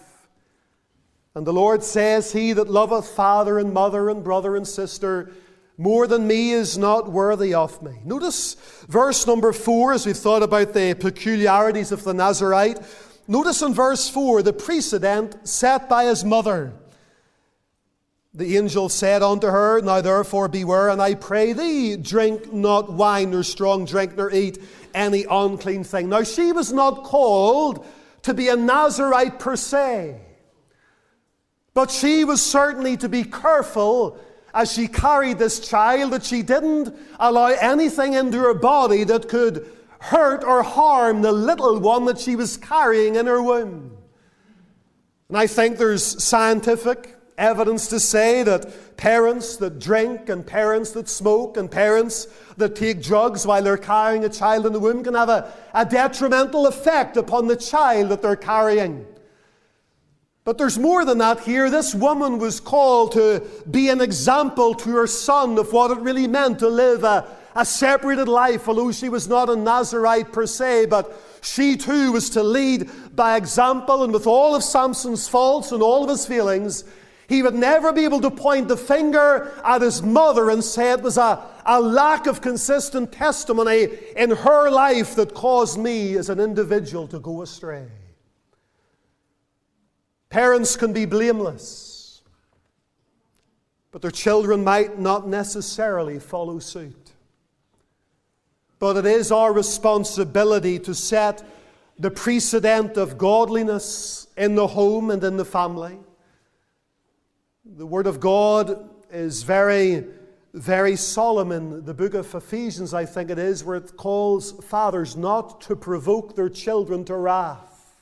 And 1.35 1.47
the 1.47 1.53
Lord 1.53 1.85
says, 1.85 2.33
He 2.33 2.53
that 2.53 2.69
loveth 2.69 3.09
father 3.09 3.59
and 3.59 3.73
mother 3.73 4.11
and 4.11 4.25
brother 4.25 4.57
and 4.57 4.67
sister 4.67 5.31
more 5.79 6.09
than 6.09 6.27
me 6.27 6.51
is 6.51 6.77
not 6.77 7.11
worthy 7.11 7.55
of 7.55 7.81
me. 7.85 8.01
Notice 8.05 8.57
verse 8.89 9.29
number 9.29 9.53
four 9.53 9.93
as 9.93 10.05
we've 10.05 10.17
thought 10.17 10.43
about 10.43 10.75
the 10.75 10.95
peculiarities 10.95 11.93
of 11.93 12.03
the 12.03 12.13
Nazarite. 12.13 12.81
Notice 13.29 13.63
in 13.63 13.75
verse 13.75 14.09
four 14.09 14.43
the 14.43 14.53
precedent 14.53 15.49
set 15.49 15.89
by 15.89 16.07
his 16.07 16.25
mother. 16.25 16.73
The 18.35 18.57
angel 18.57 18.89
said 18.89 19.23
unto 19.23 19.47
her, 19.47 19.81
Now 19.81 20.01
therefore 20.01 20.49
beware, 20.49 20.91
and 20.91 21.01
I 21.01 21.15
pray 21.15 21.53
thee, 21.53 21.97
drink 21.97 22.53
not 22.53 22.93
wine 22.93 23.31
nor 23.31 23.43
strong 23.43 23.85
drink, 23.85 24.17
nor 24.17 24.31
eat 24.31 24.59
any 24.95 25.25
unclean 25.29 25.85
thing. 25.85 26.09
Now 26.09 26.23
she 26.23 26.53
was 26.53 26.73
not 26.73 27.05
called 27.05 27.87
to 28.23 28.35
be 28.35 28.49
a 28.49 28.57
Nazarite 28.57 29.39
per 29.39 29.57
se, 29.57 30.21
but 31.73 31.91
she 31.91 32.25
was 32.25 32.43
certainly 32.43 32.97
to 32.99 33.09
be 33.09 33.25
careful 33.25 34.19
as 34.53 34.73
she 34.73 34.89
carried 34.89 35.39
this 35.39 35.61
child 35.61 36.13
that 36.13 36.25
she 36.25 36.43
didn't 36.43 36.95
allow 37.19 37.47
anything 37.47 38.15
into 38.15 38.39
her 38.39 38.55
body 38.55 39.05
that 39.05 39.29
could 39.29 39.71
hurt 40.01 40.45
or 40.45 40.63
harm 40.63 41.23
the 41.23 41.33
little 41.33 41.79
one 41.81 42.05
that 42.07 42.19
she 42.19 42.37
was 42.37 42.57
carrying 42.57 43.17
in 43.17 43.27
her 43.27 43.43
womb. 43.43 43.97
And 45.29 45.37
I 45.37 45.47
think 45.47 45.77
there's 45.77 46.23
scientific 46.23 47.18
evidence 47.39 47.87
to 47.89 48.01
say 48.01 48.43
that 48.43 48.97
parents 48.97 49.57
that 49.57 49.79
drink 49.79 50.29
and 50.29 50.47
parents 50.47 50.91
that 50.93 51.09
smoke 51.09 51.57
and 51.57 51.71
parents 51.71 52.27
that 52.57 52.77
take 52.77 53.03
drugs 53.03 53.47
while 53.47 53.63
they're 53.63 53.79
carrying 53.79 54.25
a 54.25 54.29
child 54.29 54.67
in 54.67 54.73
the 54.73 54.81
womb 54.81 55.05
can 55.05 55.15
have 55.15 55.29
a, 55.29 55.53
a 55.73 55.87
detrimental 55.87 56.67
effect 56.67 57.17
upon 57.17 57.47
the 57.47 57.57
child 57.57 58.11
that 58.11 58.21
they're 58.21 58.37
carrying. 58.37 59.07
But 60.49 60.57
there's 60.57 60.79
more 60.79 61.05
than 61.05 61.19
that 61.19 61.41
here. 61.41 61.69
This 61.69 61.95
woman 61.95 62.39
was 62.39 62.59
called 62.59 63.13
to 63.13 63.47
be 63.71 63.91
an 63.91 64.01
example 64.01 64.75
to 64.75 64.91
her 64.91 65.07
son 65.07 65.59
of 65.59 65.73
what 65.75 65.91
it 65.91 65.99
really 65.99 66.27
meant 66.27 66.61
to 66.61 66.69
live 66.69 67.05
a, 67.05 67.29
a 67.55 67.67
separated 67.67 68.29
life, 68.29 68.67
although 68.67 68.91
she 68.91 69.11
was 69.11 69.29
not 69.29 69.51
a 69.51 69.57
Nazarite 69.57 70.33
per 70.33 70.47
se, 70.47 70.87
but 70.87 71.15
she 71.43 71.77
too 71.77 72.13
was 72.13 72.31
to 72.31 72.43
lead 72.43 72.91
by 73.15 73.37
example. 73.37 74.03
And 74.03 74.13
with 74.13 74.27
all 74.27 74.55
of 74.55 74.65
Samson's 74.65 75.29
faults 75.29 75.71
and 75.71 75.83
all 75.83 76.03
of 76.03 76.09
his 76.09 76.27
feelings, 76.27 76.85
he 77.29 77.43
would 77.43 77.55
never 77.55 77.93
be 77.93 78.05
able 78.05 78.23
to 78.23 78.31
point 78.31 78.69
the 78.69 78.77
finger 78.77 79.53
at 79.63 79.83
his 79.83 80.03
mother 80.03 80.49
and 80.49 80.65
say 80.65 80.93
it 80.93 81.03
was 81.03 81.19
a, 81.19 81.45
a 81.67 81.79
lack 81.79 82.27
of 82.27 82.41
consistent 82.41 83.13
testimony 83.13 83.89
in 84.17 84.31
her 84.31 84.71
life 84.71 85.15
that 85.17 85.35
caused 85.35 85.79
me 85.79 86.17
as 86.17 86.31
an 86.31 86.41
individual 86.41 87.07
to 87.09 87.19
go 87.19 87.43
astray. 87.43 87.87
Parents 90.31 90.75
can 90.75 90.95
be 90.95 91.05
blameless, 91.05 92.23
but 93.93 94.01
their 94.01 94.11
children 94.11 94.65
might 94.65 94.99
not 94.99 95.29
necessarily 95.29 96.19
follow 96.19 96.59
suit. 96.59 97.13
But 98.79 98.97
it 98.97 99.07
is 99.07 99.31
our 99.31 99.53
responsibility 99.53 100.79
to 100.79 100.95
set 100.95 101.43
the 101.99 102.11
precedent 102.11 102.97
of 102.97 103.19
godliness 103.19 104.29
in 104.35 104.55
the 104.55 104.69
home 104.69 105.11
and 105.11 105.23
in 105.23 105.37
the 105.37 105.45
family. 105.45 105.99
The 107.77 107.87
Word 107.87 108.07
of 108.07 108.19
God 108.19 108.89
is 109.13 109.43
very, 109.43 110.07
very 110.55 110.97
solemn 110.97 111.53
in 111.53 111.85
the 111.85 111.93
book 111.93 112.15
of 112.15 112.35
Ephesians, 112.35 112.95
I 112.95 113.05
think 113.05 113.29
it 113.29 113.39
is, 113.39 113.63
where 113.63 113.77
it 113.77 113.95
calls 113.95 114.53
fathers 114.65 115.17
not 115.17 115.61
to 115.63 115.77
provoke 115.77 116.35
their 116.35 116.49
children 116.49 117.05
to 117.05 117.15
wrath 117.15 117.95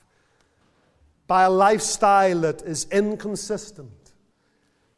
by 1.26 1.42
a 1.42 1.50
lifestyle 1.50 2.42
that 2.42 2.62
is 2.62 2.86
inconsistent 2.92 4.12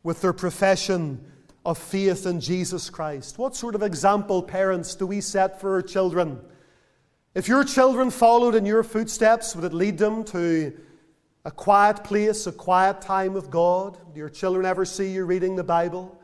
with 0.02 0.20
their 0.20 0.34
profession 0.34 1.24
of 1.64 1.78
faith 1.78 2.26
in 2.26 2.38
Jesus 2.38 2.90
Christ. 2.90 3.38
What 3.38 3.56
sort 3.56 3.74
of 3.74 3.82
example, 3.82 4.42
parents, 4.42 4.94
do 4.94 5.06
we 5.06 5.22
set 5.22 5.62
for 5.62 5.76
our 5.76 5.82
children? 5.82 6.40
If 7.34 7.48
your 7.48 7.64
children 7.64 8.10
followed 8.10 8.54
in 8.54 8.66
your 8.66 8.82
footsteps, 8.82 9.56
would 9.56 9.64
it 9.64 9.72
lead 9.72 9.96
them 9.96 10.24
to 10.24 10.78
a 11.48 11.50
quiet 11.50 12.04
place, 12.04 12.46
a 12.46 12.52
quiet 12.52 13.00
time 13.00 13.32
with 13.32 13.48
God? 13.48 13.96
Do 14.12 14.18
your 14.18 14.28
children 14.28 14.66
ever 14.66 14.84
see 14.84 15.12
you 15.12 15.24
reading 15.24 15.56
the 15.56 15.64
Bible? 15.64 16.20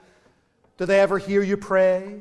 Do 0.76 0.84
they 0.84 1.00
ever 1.00 1.16
hear 1.16 1.42
you 1.42 1.56
pray? 1.56 2.20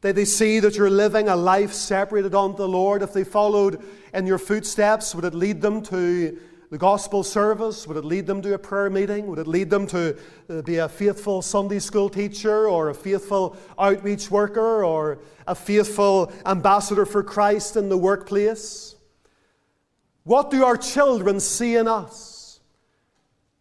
Did 0.00 0.16
they 0.16 0.24
see 0.24 0.58
that 0.58 0.74
you're 0.74 0.90
living 0.90 1.28
a 1.28 1.36
life 1.36 1.72
separated 1.72 2.34
unto 2.34 2.56
the 2.56 2.66
Lord? 2.66 3.00
If 3.00 3.12
they 3.12 3.22
followed 3.22 3.80
in 4.12 4.26
your 4.26 4.38
footsteps, 4.38 5.14
would 5.14 5.24
it 5.24 5.34
lead 5.34 5.62
them 5.62 5.82
to 5.82 6.36
the 6.72 6.78
gospel 6.78 7.22
service? 7.22 7.86
Would 7.86 7.96
it 7.96 8.04
lead 8.04 8.26
them 8.26 8.42
to 8.42 8.54
a 8.54 8.58
prayer 8.58 8.90
meeting? 8.90 9.28
Would 9.28 9.38
it 9.38 9.46
lead 9.46 9.70
them 9.70 9.86
to 9.86 10.16
uh, 10.50 10.62
be 10.62 10.78
a 10.78 10.88
faithful 10.88 11.42
Sunday 11.42 11.78
school 11.78 12.08
teacher 12.08 12.68
or 12.68 12.88
a 12.88 12.94
faithful 12.94 13.56
outreach 13.78 14.32
worker 14.32 14.84
or 14.84 15.20
a 15.46 15.54
faithful 15.54 16.32
ambassador 16.44 17.06
for 17.06 17.22
Christ 17.22 17.76
in 17.76 17.88
the 17.88 17.98
workplace? 17.98 18.96
What 20.24 20.50
do 20.50 20.64
our 20.64 20.76
children 20.76 21.40
see 21.40 21.76
in 21.76 21.88
us? 21.88 22.60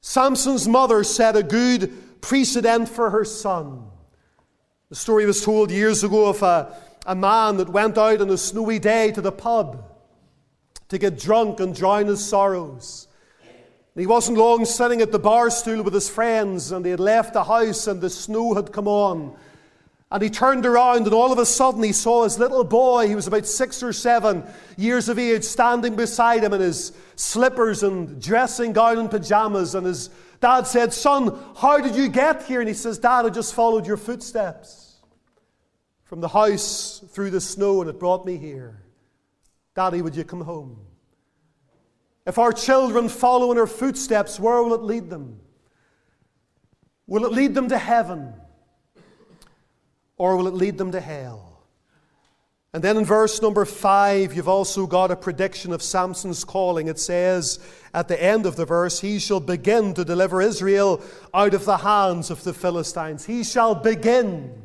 Samson's 0.02 0.68
mother 0.68 1.04
set 1.04 1.36
a 1.36 1.44
good 1.44 2.22
precedent 2.22 2.90
for 2.90 3.10
her 3.10 3.26
son. 3.26 3.84
The 4.90 4.96
story 4.96 5.26
was 5.26 5.44
told 5.44 5.72
years 5.72 6.04
ago 6.04 6.28
of 6.28 6.44
a, 6.44 6.76
a 7.06 7.16
man 7.16 7.58
that 7.58 7.70
went 7.70 7.98
out 7.98 8.22
on 8.22 8.30
a 8.30 8.38
snowy 8.38 8.80
day 8.80 9.12
to 9.12 9.22
the 9.22 9.32
pub 9.32 9.86
to 10.90 10.98
get 10.98 11.18
drunk 11.18 11.60
and 11.60 11.74
drown 11.74 12.08
his 12.08 12.24
sorrows. 12.24 13.08
He 13.96 14.06
wasn't 14.06 14.38
long 14.38 14.66
sitting 14.66 15.02
at 15.02 15.12
the 15.12 15.20
bar 15.20 15.50
stool 15.50 15.84
with 15.84 15.94
his 15.94 16.10
friends, 16.10 16.72
and 16.72 16.86
they 16.86 16.92
had 16.92 17.00
left 17.00 17.34
the 17.34 17.44
house, 17.44 17.88
and 17.88 18.00
the 18.00 18.10
snow 18.10 18.54
had 18.54 18.72
come 18.72 18.88
on. 18.88 19.36
And 20.12 20.22
he 20.22 20.30
turned 20.30 20.66
around, 20.66 21.06
and 21.06 21.14
all 21.14 21.32
of 21.32 21.40
a 21.40 21.46
sudden 21.46 21.82
he 21.82 21.94
saw 21.94 22.26
his 22.26 22.38
little 22.38 22.66
boy, 22.66 23.08
he 23.08 23.16
was 23.16 23.28
about 23.28 23.46
six 23.46 23.82
or 23.82 23.94
seven 23.94 24.44
years 24.76 25.08
of 25.08 25.18
age, 25.18 25.46
standing 25.46 25.96
beside 25.96 26.44
him 26.44 26.52
in 26.54 26.60
his 26.60 26.92
slippers 27.16 27.82
and 27.82 28.22
dressing 28.22 28.74
gown 28.74 29.00
and 29.00 29.10
pajamas. 29.10 29.74
And 29.74 29.86
his 29.88 30.10
dad 30.42 30.68
said, 30.68 30.92
Son, 30.92 31.38
how 31.56 31.80
did 31.80 31.96
you 31.96 32.10
get 32.10 32.44
here? 32.44 32.60
And 32.60 32.68
he 32.68 32.76
says, 32.76 33.00
Dad, 33.00 33.26
I 33.26 33.30
just 33.30 33.56
followed 33.56 33.88
your 33.88 33.96
footsteps 33.96 34.98
from 36.04 36.20
the 36.20 36.28
house 36.28 37.02
through 37.12 37.30
the 37.30 37.40
snow 37.40 37.80
and 37.80 37.90
it 37.90 37.98
brought 37.98 38.26
me 38.26 38.36
here. 38.36 38.84
Daddy, 39.76 40.02
would 40.02 40.18
you 40.18 40.26
come 40.26 40.42
home? 40.42 40.78
If 42.28 42.38
our 42.38 42.52
children 42.52 43.08
follow 43.08 43.50
in 43.54 43.58
our 43.58 43.66
footsteps, 43.66 44.38
where 44.38 44.62
will 44.62 44.74
it 44.74 44.82
lead 44.82 45.10
them? 45.10 45.40
Will 47.08 47.24
it 47.24 47.32
lead 47.32 47.56
them 47.56 47.70
to 47.70 47.78
heaven? 47.78 48.34
Or 50.22 50.38
will 50.38 50.48
it 50.48 50.54
lead 50.54 50.78
them 50.78 50.92
to 50.92 51.02
hell? 51.02 51.64
And 52.74 52.84
then 52.84 52.96
in 52.96 53.06
verse 53.06 53.42
number 53.42 53.66
five, 53.66 54.36
you've 54.36 54.48
also 54.48 54.86
got 54.86 55.10
a 55.10 55.16
prediction 55.16 55.74
of 55.74 55.82
Samson's 55.82 56.44
calling. 56.44 56.88
It 56.88 57.00
says 57.00 57.58
at 57.92 58.08
the 58.08 58.22
end 58.22 58.46
of 58.46 58.56
the 58.56 58.64
verse, 58.64 59.00
He 59.00 59.18
shall 59.18 59.40
begin 59.40 59.96
to 59.96 60.06
deliver 60.06 60.40
Israel 60.40 61.02
out 61.34 61.56
of 61.56 61.66
the 61.66 61.78
hands 61.78 62.30
of 62.30 62.44
the 62.44 62.54
Philistines. 62.54 63.26
He 63.26 63.44
shall 63.44 63.74
begin 63.74 64.62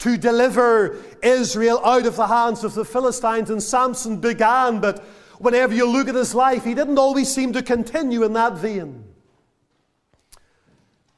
to 0.00 0.18
deliver 0.18 1.02
Israel 1.22 1.80
out 1.82 2.04
of 2.04 2.16
the 2.16 2.26
hands 2.26 2.62
of 2.62 2.74
the 2.74 2.84
Philistines. 2.84 3.48
And 3.48 3.62
Samson 3.62 4.20
began, 4.20 4.78
but 4.78 5.02
whenever 5.38 5.72
you 5.72 5.88
look 5.88 6.06
at 6.06 6.14
his 6.14 6.34
life, 6.34 6.64
he 6.64 6.74
didn't 6.74 6.98
always 6.98 7.34
seem 7.34 7.54
to 7.54 7.62
continue 7.62 8.24
in 8.24 8.34
that 8.34 8.58
vein. 8.58 9.04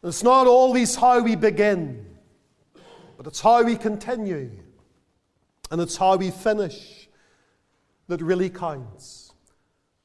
It's 0.04 0.22
not 0.22 0.46
always 0.46 0.94
how 0.94 1.20
we 1.24 1.34
begin, 1.34 2.07
but 3.18 3.26
it's 3.26 3.40
how 3.40 3.64
we 3.64 3.74
continue. 3.76 4.48
And 5.72 5.82
it's 5.82 5.96
how 5.96 6.16
we 6.16 6.30
finish 6.30 7.08
that 8.06 8.22
really 8.22 8.48
counts. 8.48 9.32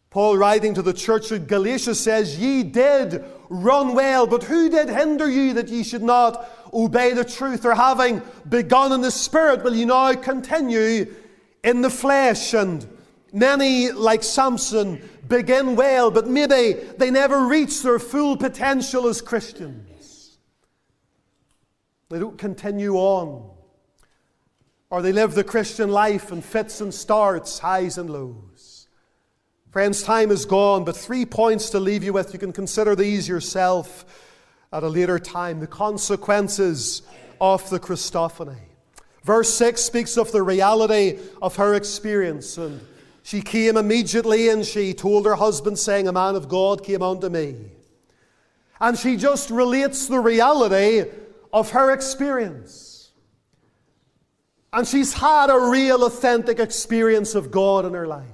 Paul, 0.10 0.36
writing 0.38 0.74
to 0.74 0.82
the 0.82 0.94
church 0.94 1.32
of 1.32 1.48
Galatia, 1.48 1.94
says, 1.94 2.38
Ye 2.40 2.64
did 2.64 3.24
run 3.50 3.94
well, 3.94 4.26
but 4.26 4.44
who 4.44 4.68
did 4.68 4.90
hinder 4.90 5.30
you 5.30 5.54
that 5.54 5.70
ye 5.70 5.84
should 5.84 6.02
not 6.02 6.50
obey 6.74 7.14
the 7.14 7.24
truth? 7.24 7.66
Or 7.66 7.76
having 7.76 8.22
begun 8.50 8.92
in 8.92 9.02
the 9.02 9.12
Spirit, 9.12 9.64
will 9.64 9.76
ye 9.76 9.86
now 9.86 10.14
continue 10.16 11.16
in 11.64 11.82
the 11.82 11.92
flesh? 11.92 12.56
And 12.56 12.86
many, 13.32 13.92
like 13.92 14.24
Samson, 14.24 15.08
begin 15.28 15.76
well, 15.76 16.10
but 16.10 16.28
maybe 16.28 16.80
they 16.98 17.12
never 17.12 17.46
reach 17.46 17.84
their 17.84 18.00
full 18.00 18.38
potential 18.38 19.08
as 19.08 19.22
Christians. 19.22 19.88
They 22.14 22.20
don't 22.20 22.38
continue 22.38 22.94
on. 22.94 23.50
Or 24.92 25.02
they 25.02 25.12
live 25.12 25.34
the 25.34 25.44
Christian 25.44 25.90
life 25.90 26.32
in 26.32 26.44
fits 26.44 26.80
and 26.80 26.94
starts, 26.94 27.58
highs 27.58 27.98
and 27.98 28.08
lows. 28.08 28.88
Friends, 29.72 30.04
time 30.04 30.30
is 30.30 30.46
gone, 30.46 30.84
but 30.84 30.96
three 30.96 31.26
points 31.26 31.72
to 31.72 31.80
leave 31.80 32.04
you 32.04 32.14
with. 32.14 32.32
You 32.32 32.38
can 32.38 32.54
consider 32.54 32.96
these 32.96 33.28
yourself 33.28 34.06
at 34.72 34.84
a 34.84 34.88
later 34.88 35.18
time. 35.18 35.60
The 35.60 35.66
consequences 35.66 37.02
of 37.42 37.68
the 37.72 37.80
Christophany. 37.80 38.62
Verse 39.24 39.52
6 39.56 39.82
speaks 39.82 40.16
of 40.16 40.32
the 40.32 40.44
reality 40.44 41.18
of 41.42 41.56
her 41.56 41.74
experience, 41.74 42.60
and 42.60 42.80
She 43.24 43.42
came 43.42 43.76
immediately 43.76 44.50
and 44.50 44.64
she 44.64 44.94
told 44.94 45.26
her 45.26 45.34
husband, 45.34 45.80
saying, 45.80 46.08
A 46.08 46.12
man 46.12 46.36
of 46.36 46.48
God 46.48 46.84
came 46.84 47.02
unto 47.02 47.30
me. 47.30 47.56
And 48.80 49.00
she 49.00 49.18
just 49.18 49.50
relates 49.50 50.06
the 50.06 50.20
reality 50.20 51.06
of 51.54 51.70
her 51.70 51.92
experience. 51.92 53.12
And 54.74 54.88
she's 54.88 55.14
had 55.14 55.52
a 55.52 55.70
real, 55.70 56.04
authentic 56.04 56.60
experience 56.60 57.36
of 57.36 57.52
God 57.52 57.86
in 57.86 57.94
her 57.94 58.08
life. 58.08 58.26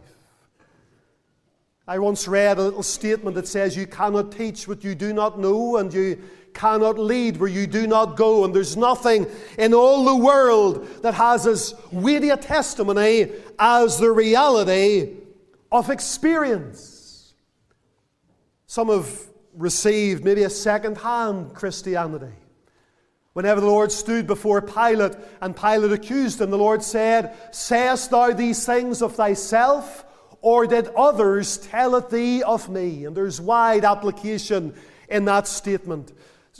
I 1.86 2.00
once 2.00 2.28
read 2.28 2.58
a 2.58 2.64
little 2.64 2.84
statement 2.84 3.36
that 3.36 3.48
says, 3.48 3.76
You 3.76 3.88
cannot 3.88 4.32
teach 4.32 4.68
what 4.68 4.84
you 4.84 4.96
do 4.96 5.12
not 5.12 5.38
know, 5.38 5.78
and 5.78 5.94
you 5.94 6.22
cannot 6.54 6.98
lead 6.98 7.38
where 7.38 7.50
you 7.50 7.68
do 7.68 7.88
not 7.88 8.16
go. 8.16 8.46
And 8.46 8.56
there's 8.56 8.78
nothing 8.78 9.28
in 9.58 9.74
all 9.74 10.06
the 10.06 10.16
world 10.16 10.88
that 11.02 11.16
has 11.16 11.46
as 11.46 11.74
weighty 11.92 12.30
a 12.30 12.38
testimony 12.38 13.32
as 13.58 14.00
the 14.00 14.12
reality 14.12 15.18
of 15.72 15.90
experience. 15.90 17.34
Some 18.66 18.88
have 18.88 19.28
received 19.56 20.24
maybe 20.24 20.44
a 20.44 20.50
second 20.50 20.98
hand 21.00 21.54
Christianity. 21.54 22.39
Whenever 23.34 23.62
the 23.62 23.68
Lord 23.68 23.92
stood 23.92 24.26
before 24.26 24.62
Pilate 24.62 25.14
and 25.42 25.56
Pilate 25.56 25.92
accused 25.92 26.42
him, 26.42 26.50
the 26.50 26.58
Lord 26.58 26.84
said, 26.84 27.36
Sayest 27.54 28.10
thou 28.10 28.34
these 28.34 28.66
things 28.66 29.02
of 29.02 29.16
thyself, 29.16 30.04
or 30.42 30.66
did 30.66 30.88
others 30.90 31.58
tell 31.58 31.96
it 31.96 32.10
thee 32.10 32.42
of 32.42 32.70
me? 32.70 33.06
And 33.06 33.16
there's 33.16 33.40
wide 33.40 33.86
application 33.86 34.74
in 35.10 35.26
that 35.26 35.48
statement. 35.48 36.12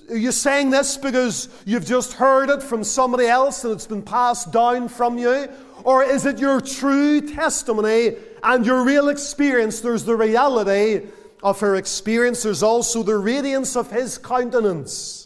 Are 0.10 0.16
you 0.16 0.32
saying 0.32 0.70
this 0.70 0.98
because 0.98 1.50
you've 1.66 1.86
just 1.86 2.14
heard 2.14 2.50
it 2.50 2.64
from 2.64 2.84
somebody 2.84 3.28
else 3.28 3.64
and 3.64 3.74
it's 3.74 3.88
been 3.88 4.02
passed 4.02 4.52
down 4.52 4.90
from 4.90 5.18
you? 5.18 5.50
Or 5.84 6.04
is 6.04 6.26
it 6.26 6.40
your 6.40 6.62
true 6.62 7.22
testimony 7.22 8.16
and 8.44 8.66
your 8.66 8.84
real 8.84 9.10
experience? 9.10 9.82
There's 9.82 10.06
the 10.06 10.16
reality 10.16 11.08
of 11.42 11.60
her 11.62 11.76
experience, 11.76 12.44
there's 12.44 12.64
also 12.64 13.02
the 13.02 13.16
radiance 13.16 13.78
of 13.78 13.90
his 13.92 14.18
countenance. 14.18 15.26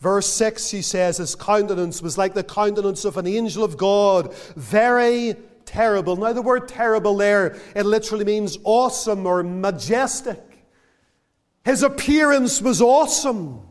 Verse 0.00 0.26
6, 0.26 0.70
he 0.70 0.82
says, 0.82 1.16
His 1.16 1.34
countenance 1.34 2.02
was 2.02 2.18
like 2.18 2.34
the 2.34 2.44
countenance 2.44 3.04
of 3.04 3.16
an 3.16 3.26
angel 3.26 3.64
of 3.64 3.76
God, 3.76 4.34
very 4.54 5.36
terrible. 5.64 6.16
Now, 6.16 6.32
the 6.32 6.42
word 6.42 6.68
terrible 6.68 7.16
there, 7.16 7.56
it 7.74 7.84
literally 7.84 8.24
means 8.24 8.58
awesome 8.64 9.26
or 9.26 9.42
majestic. 9.42 10.42
His 11.64 11.82
appearance 11.82 12.62
was 12.62 12.80
awesome. 12.80 13.65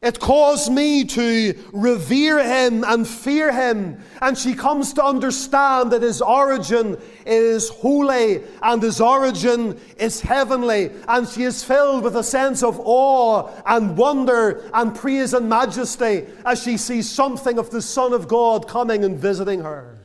It 0.00 0.20
caused 0.20 0.72
me 0.72 1.04
to 1.06 1.54
revere 1.72 2.38
him 2.38 2.84
and 2.84 3.06
fear 3.06 3.52
him. 3.52 4.00
And 4.22 4.38
she 4.38 4.54
comes 4.54 4.92
to 4.92 5.04
understand 5.04 5.90
that 5.90 6.02
his 6.02 6.22
origin 6.22 6.98
is 7.26 7.68
holy 7.68 8.44
and 8.62 8.80
his 8.80 9.00
origin 9.00 9.80
is 9.96 10.20
heavenly. 10.20 10.92
And 11.08 11.28
she 11.28 11.42
is 11.42 11.64
filled 11.64 12.04
with 12.04 12.14
a 12.14 12.22
sense 12.22 12.62
of 12.62 12.78
awe 12.78 13.50
and 13.66 13.96
wonder 13.96 14.70
and 14.72 14.94
praise 14.94 15.34
and 15.34 15.48
majesty 15.48 16.26
as 16.46 16.62
she 16.62 16.76
sees 16.76 17.10
something 17.10 17.58
of 17.58 17.70
the 17.70 17.82
Son 17.82 18.12
of 18.12 18.28
God 18.28 18.68
coming 18.68 19.04
and 19.04 19.18
visiting 19.18 19.62
her. 19.62 19.98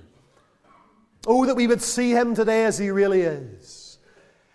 Oh, 1.28 1.46
that 1.46 1.56
we 1.56 1.68
would 1.68 1.84
see 1.84 2.12
him 2.12 2.34
today 2.34 2.66
as 2.66 2.80
he 2.80 2.90
really 2.90 3.22
is 3.22 3.83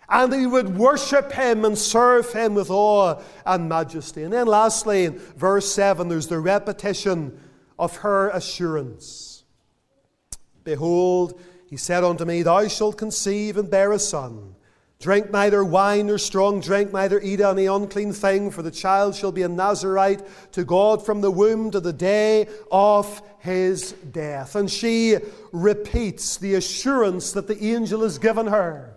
and 0.09 0.33
he 0.33 0.47
would 0.47 0.77
worship 0.77 1.31
him 1.31 1.65
and 1.65 1.77
serve 1.77 2.33
him 2.33 2.55
with 2.55 2.69
awe 2.69 3.21
and 3.45 3.69
majesty. 3.69 4.23
And 4.23 4.33
then, 4.33 4.47
lastly, 4.47 5.05
in 5.05 5.19
verse 5.19 5.71
7, 5.71 6.07
there's 6.07 6.27
the 6.27 6.39
repetition 6.39 7.39
of 7.77 7.97
her 7.97 8.29
assurance. 8.29 9.43
Behold, 10.63 11.39
he 11.67 11.77
said 11.77 12.03
unto 12.03 12.25
me, 12.25 12.41
Thou 12.41 12.67
shalt 12.67 12.97
conceive 12.97 13.57
and 13.57 13.69
bear 13.69 13.91
a 13.91 13.99
son. 13.99 14.55
Drink 14.99 15.31
neither 15.31 15.63
wine 15.63 16.07
nor 16.07 16.17
strong 16.17 16.59
drink, 16.59 16.91
neither 16.91 17.21
eat 17.21 17.39
any 17.39 17.67
unclean 17.67 18.11
thing, 18.11 18.51
for 18.51 18.61
the 18.61 18.71
child 18.71 19.15
shall 19.15 19.31
be 19.31 19.43
a 19.43 19.47
Nazarite 19.47 20.21
to 20.51 20.65
God 20.65 21.05
from 21.05 21.21
the 21.21 21.31
womb 21.31 21.71
to 21.71 21.79
the 21.79 21.93
day 21.93 22.47
of 22.69 23.21
his 23.39 23.93
death. 23.93 24.55
And 24.55 24.69
she 24.69 25.17
repeats 25.53 26.35
the 26.35 26.55
assurance 26.55 27.31
that 27.31 27.47
the 27.47 27.63
angel 27.63 28.01
has 28.01 28.17
given 28.17 28.47
her. 28.47 28.93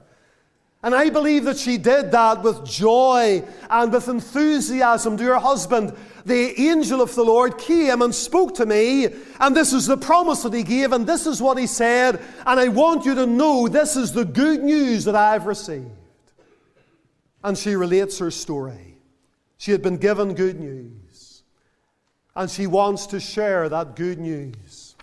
And 0.85 0.95
I 0.97 1.11
believe 1.11 1.45
that 1.45 1.59
she 1.59 1.79
did 1.79 2.11
that 2.11 2.43
with 2.43 2.65
joy 2.65 3.45
and 3.71 3.93
with 3.93 4.09
enthusiasm 4.09 5.17
to 5.17 5.25
her 5.25 5.39
husband. 5.39 5.97
The 6.25 6.61
angel 6.61 7.01
of 7.01 7.15
the 7.15 7.25
Lord 7.25 7.57
came 7.57 8.03
and 8.03 8.13
spoke 8.13 8.57
to 8.57 8.67
me, 8.67 9.09
and 9.39 9.57
this 9.57 9.73
is 9.73 9.87
the 9.87 9.97
promise 9.97 10.43
that 10.43 10.53
he 10.53 10.65
gave, 10.65 10.93
and 10.93 11.07
this 11.07 11.27
is 11.27 11.41
what 11.41 11.57
he 11.59 11.69
said. 11.69 12.21
And 12.47 12.59
I 12.59 12.69
want 12.69 13.05
you 13.05 13.15
to 13.15 13.27
know 13.27 13.69
this 13.69 13.95
is 13.95 14.13
the 14.13 14.25
good 14.25 14.63
news 14.63 15.05
that 15.05 15.15
I've 15.15 15.47
received. 15.47 15.91
And 17.45 17.57
she 17.57 17.77
relates 17.77 18.19
her 18.19 18.31
story. 18.31 18.97
She 19.59 19.71
had 19.71 19.83
been 19.83 19.99
given 19.99 20.35
good 20.35 20.59
news, 20.59 21.45
and 22.35 22.51
she 22.51 22.67
wants 22.67 23.07
to 23.09 23.21
share 23.21 23.69
that 23.69 23.95
good 23.95 24.19
news 24.19 24.97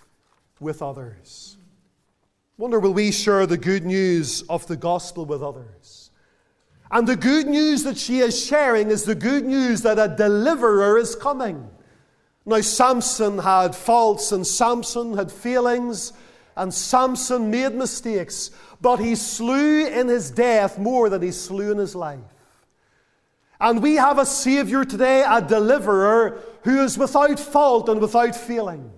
with 0.60 0.82
others 0.82 1.59
wonder 2.60 2.78
will 2.78 2.94
we 2.94 3.10
share 3.10 3.46
the 3.46 3.58
good 3.58 3.86
news 3.86 4.42
of 4.50 4.68
the 4.68 4.76
gospel 4.76 5.26
with 5.26 5.42
others? 5.42 6.12
And 6.92 7.08
the 7.08 7.16
good 7.16 7.48
news 7.48 7.86
that 7.86 7.98
she 7.98 8.20
is 8.20 8.46
sharing 8.46 8.90
is 8.90 9.06
the 9.06 9.16
good 9.16 9.46
news 9.46 9.82
that 9.84 9.98
a 9.98 10.14
deliverer 10.14 10.98
is 10.98 11.16
coming. 11.16 11.70
Now, 12.46 12.60
Samson 12.60 13.38
had 13.38 13.74
faults 13.74 14.34
and 14.34 14.46
Samson 14.46 15.16
had 15.16 15.32
feelings 15.32 16.12
and 16.58 16.74
Samson 16.74 17.50
made 17.50 17.76
mistakes, 17.76 18.52
but 18.82 18.98
he 18.98 19.16
slew 19.16 19.88
in 19.88 20.10
his 20.10 20.30
death 20.30 20.78
more 20.78 21.08
than 21.08 21.22
he 21.22 21.32
slew 21.32 21.72
in 21.72 21.78
his 21.78 21.96
life. 21.96 22.20
And 23.62 23.82
we 23.82 23.96
have 23.96 24.20
a 24.20 24.26
Savior 24.26 24.84
today, 24.84 25.24
a 25.26 25.42
deliverer, 25.42 26.42
who 26.66 26.84
is 26.84 26.98
without 26.98 27.40
fault 27.40 27.88
and 27.88 28.02
without 28.02 28.36
feeling. 28.36 28.92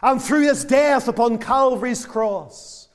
And 0.00 0.22
through 0.22 0.46
his 0.46 0.64
death 0.64 1.08
upon 1.08 1.38
Calvary's 1.38 2.06
cross, 2.06 2.85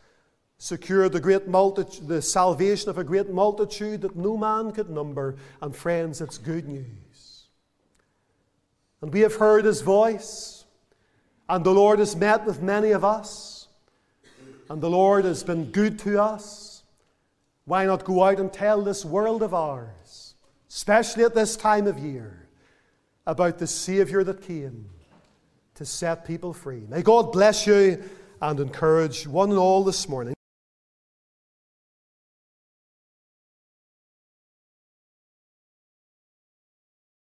secured 0.62 1.12
the 1.12 1.20
great 1.20 1.48
multitude, 1.48 2.08
the 2.08 2.22
salvation 2.22 2.88
of 2.88 3.00
a 3.00 3.04
great 3.04 3.28
multitude 3.32 4.02
that 4.02 4.16
no 4.16 4.38
man 4.38 4.72
could 4.72 4.92
number. 4.92 5.36
And 5.60 5.76
friends, 5.76 6.22
it's 6.22 6.38
good 6.38 6.68
news. 6.68 7.48
And 9.02 9.12
we 9.12 9.22
have 9.22 9.38
heard 9.38 9.66
his 9.66 9.82
voice, 9.82 10.66
and 11.50 11.66
the 11.66 11.74
Lord 11.74 11.98
has 11.98 12.16
met 12.16 12.46
with 12.46 12.62
many 12.62 12.92
of 12.92 13.04
us, 13.04 13.70
and 14.70 14.80
the 14.80 14.90
Lord 14.90 15.26
has 15.26 15.44
been 15.44 15.72
good 15.72 15.98
to 16.00 16.22
us. 16.22 16.84
Why 17.66 17.88
not 17.88 18.06
go 18.06 18.24
out 18.24 18.40
and 18.40 18.54
tell 18.54 18.84
this 18.84 19.04
world 19.04 19.42
of 19.42 19.56
ours, 19.56 20.36
especially 20.70 21.24
at 21.24 21.34
this 21.34 21.56
time 21.58 21.88
of 21.88 21.98
year, 21.98 22.48
about 23.26 23.58
the 23.58 23.66
Savior 23.66 24.24
that 24.24 24.44
came 24.44 24.92
to 25.74 25.86
set 25.86 26.24
people 26.24 26.54
free? 26.54 26.86
May 26.88 27.02
God 27.02 27.32
bless 27.32 27.66
you 27.66 28.04
and 28.40 28.60
encourage 28.60 29.26
one 29.26 29.50
and 29.50 29.58
all 29.58 29.84
this 29.84 30.08
morning. 30.08 30.36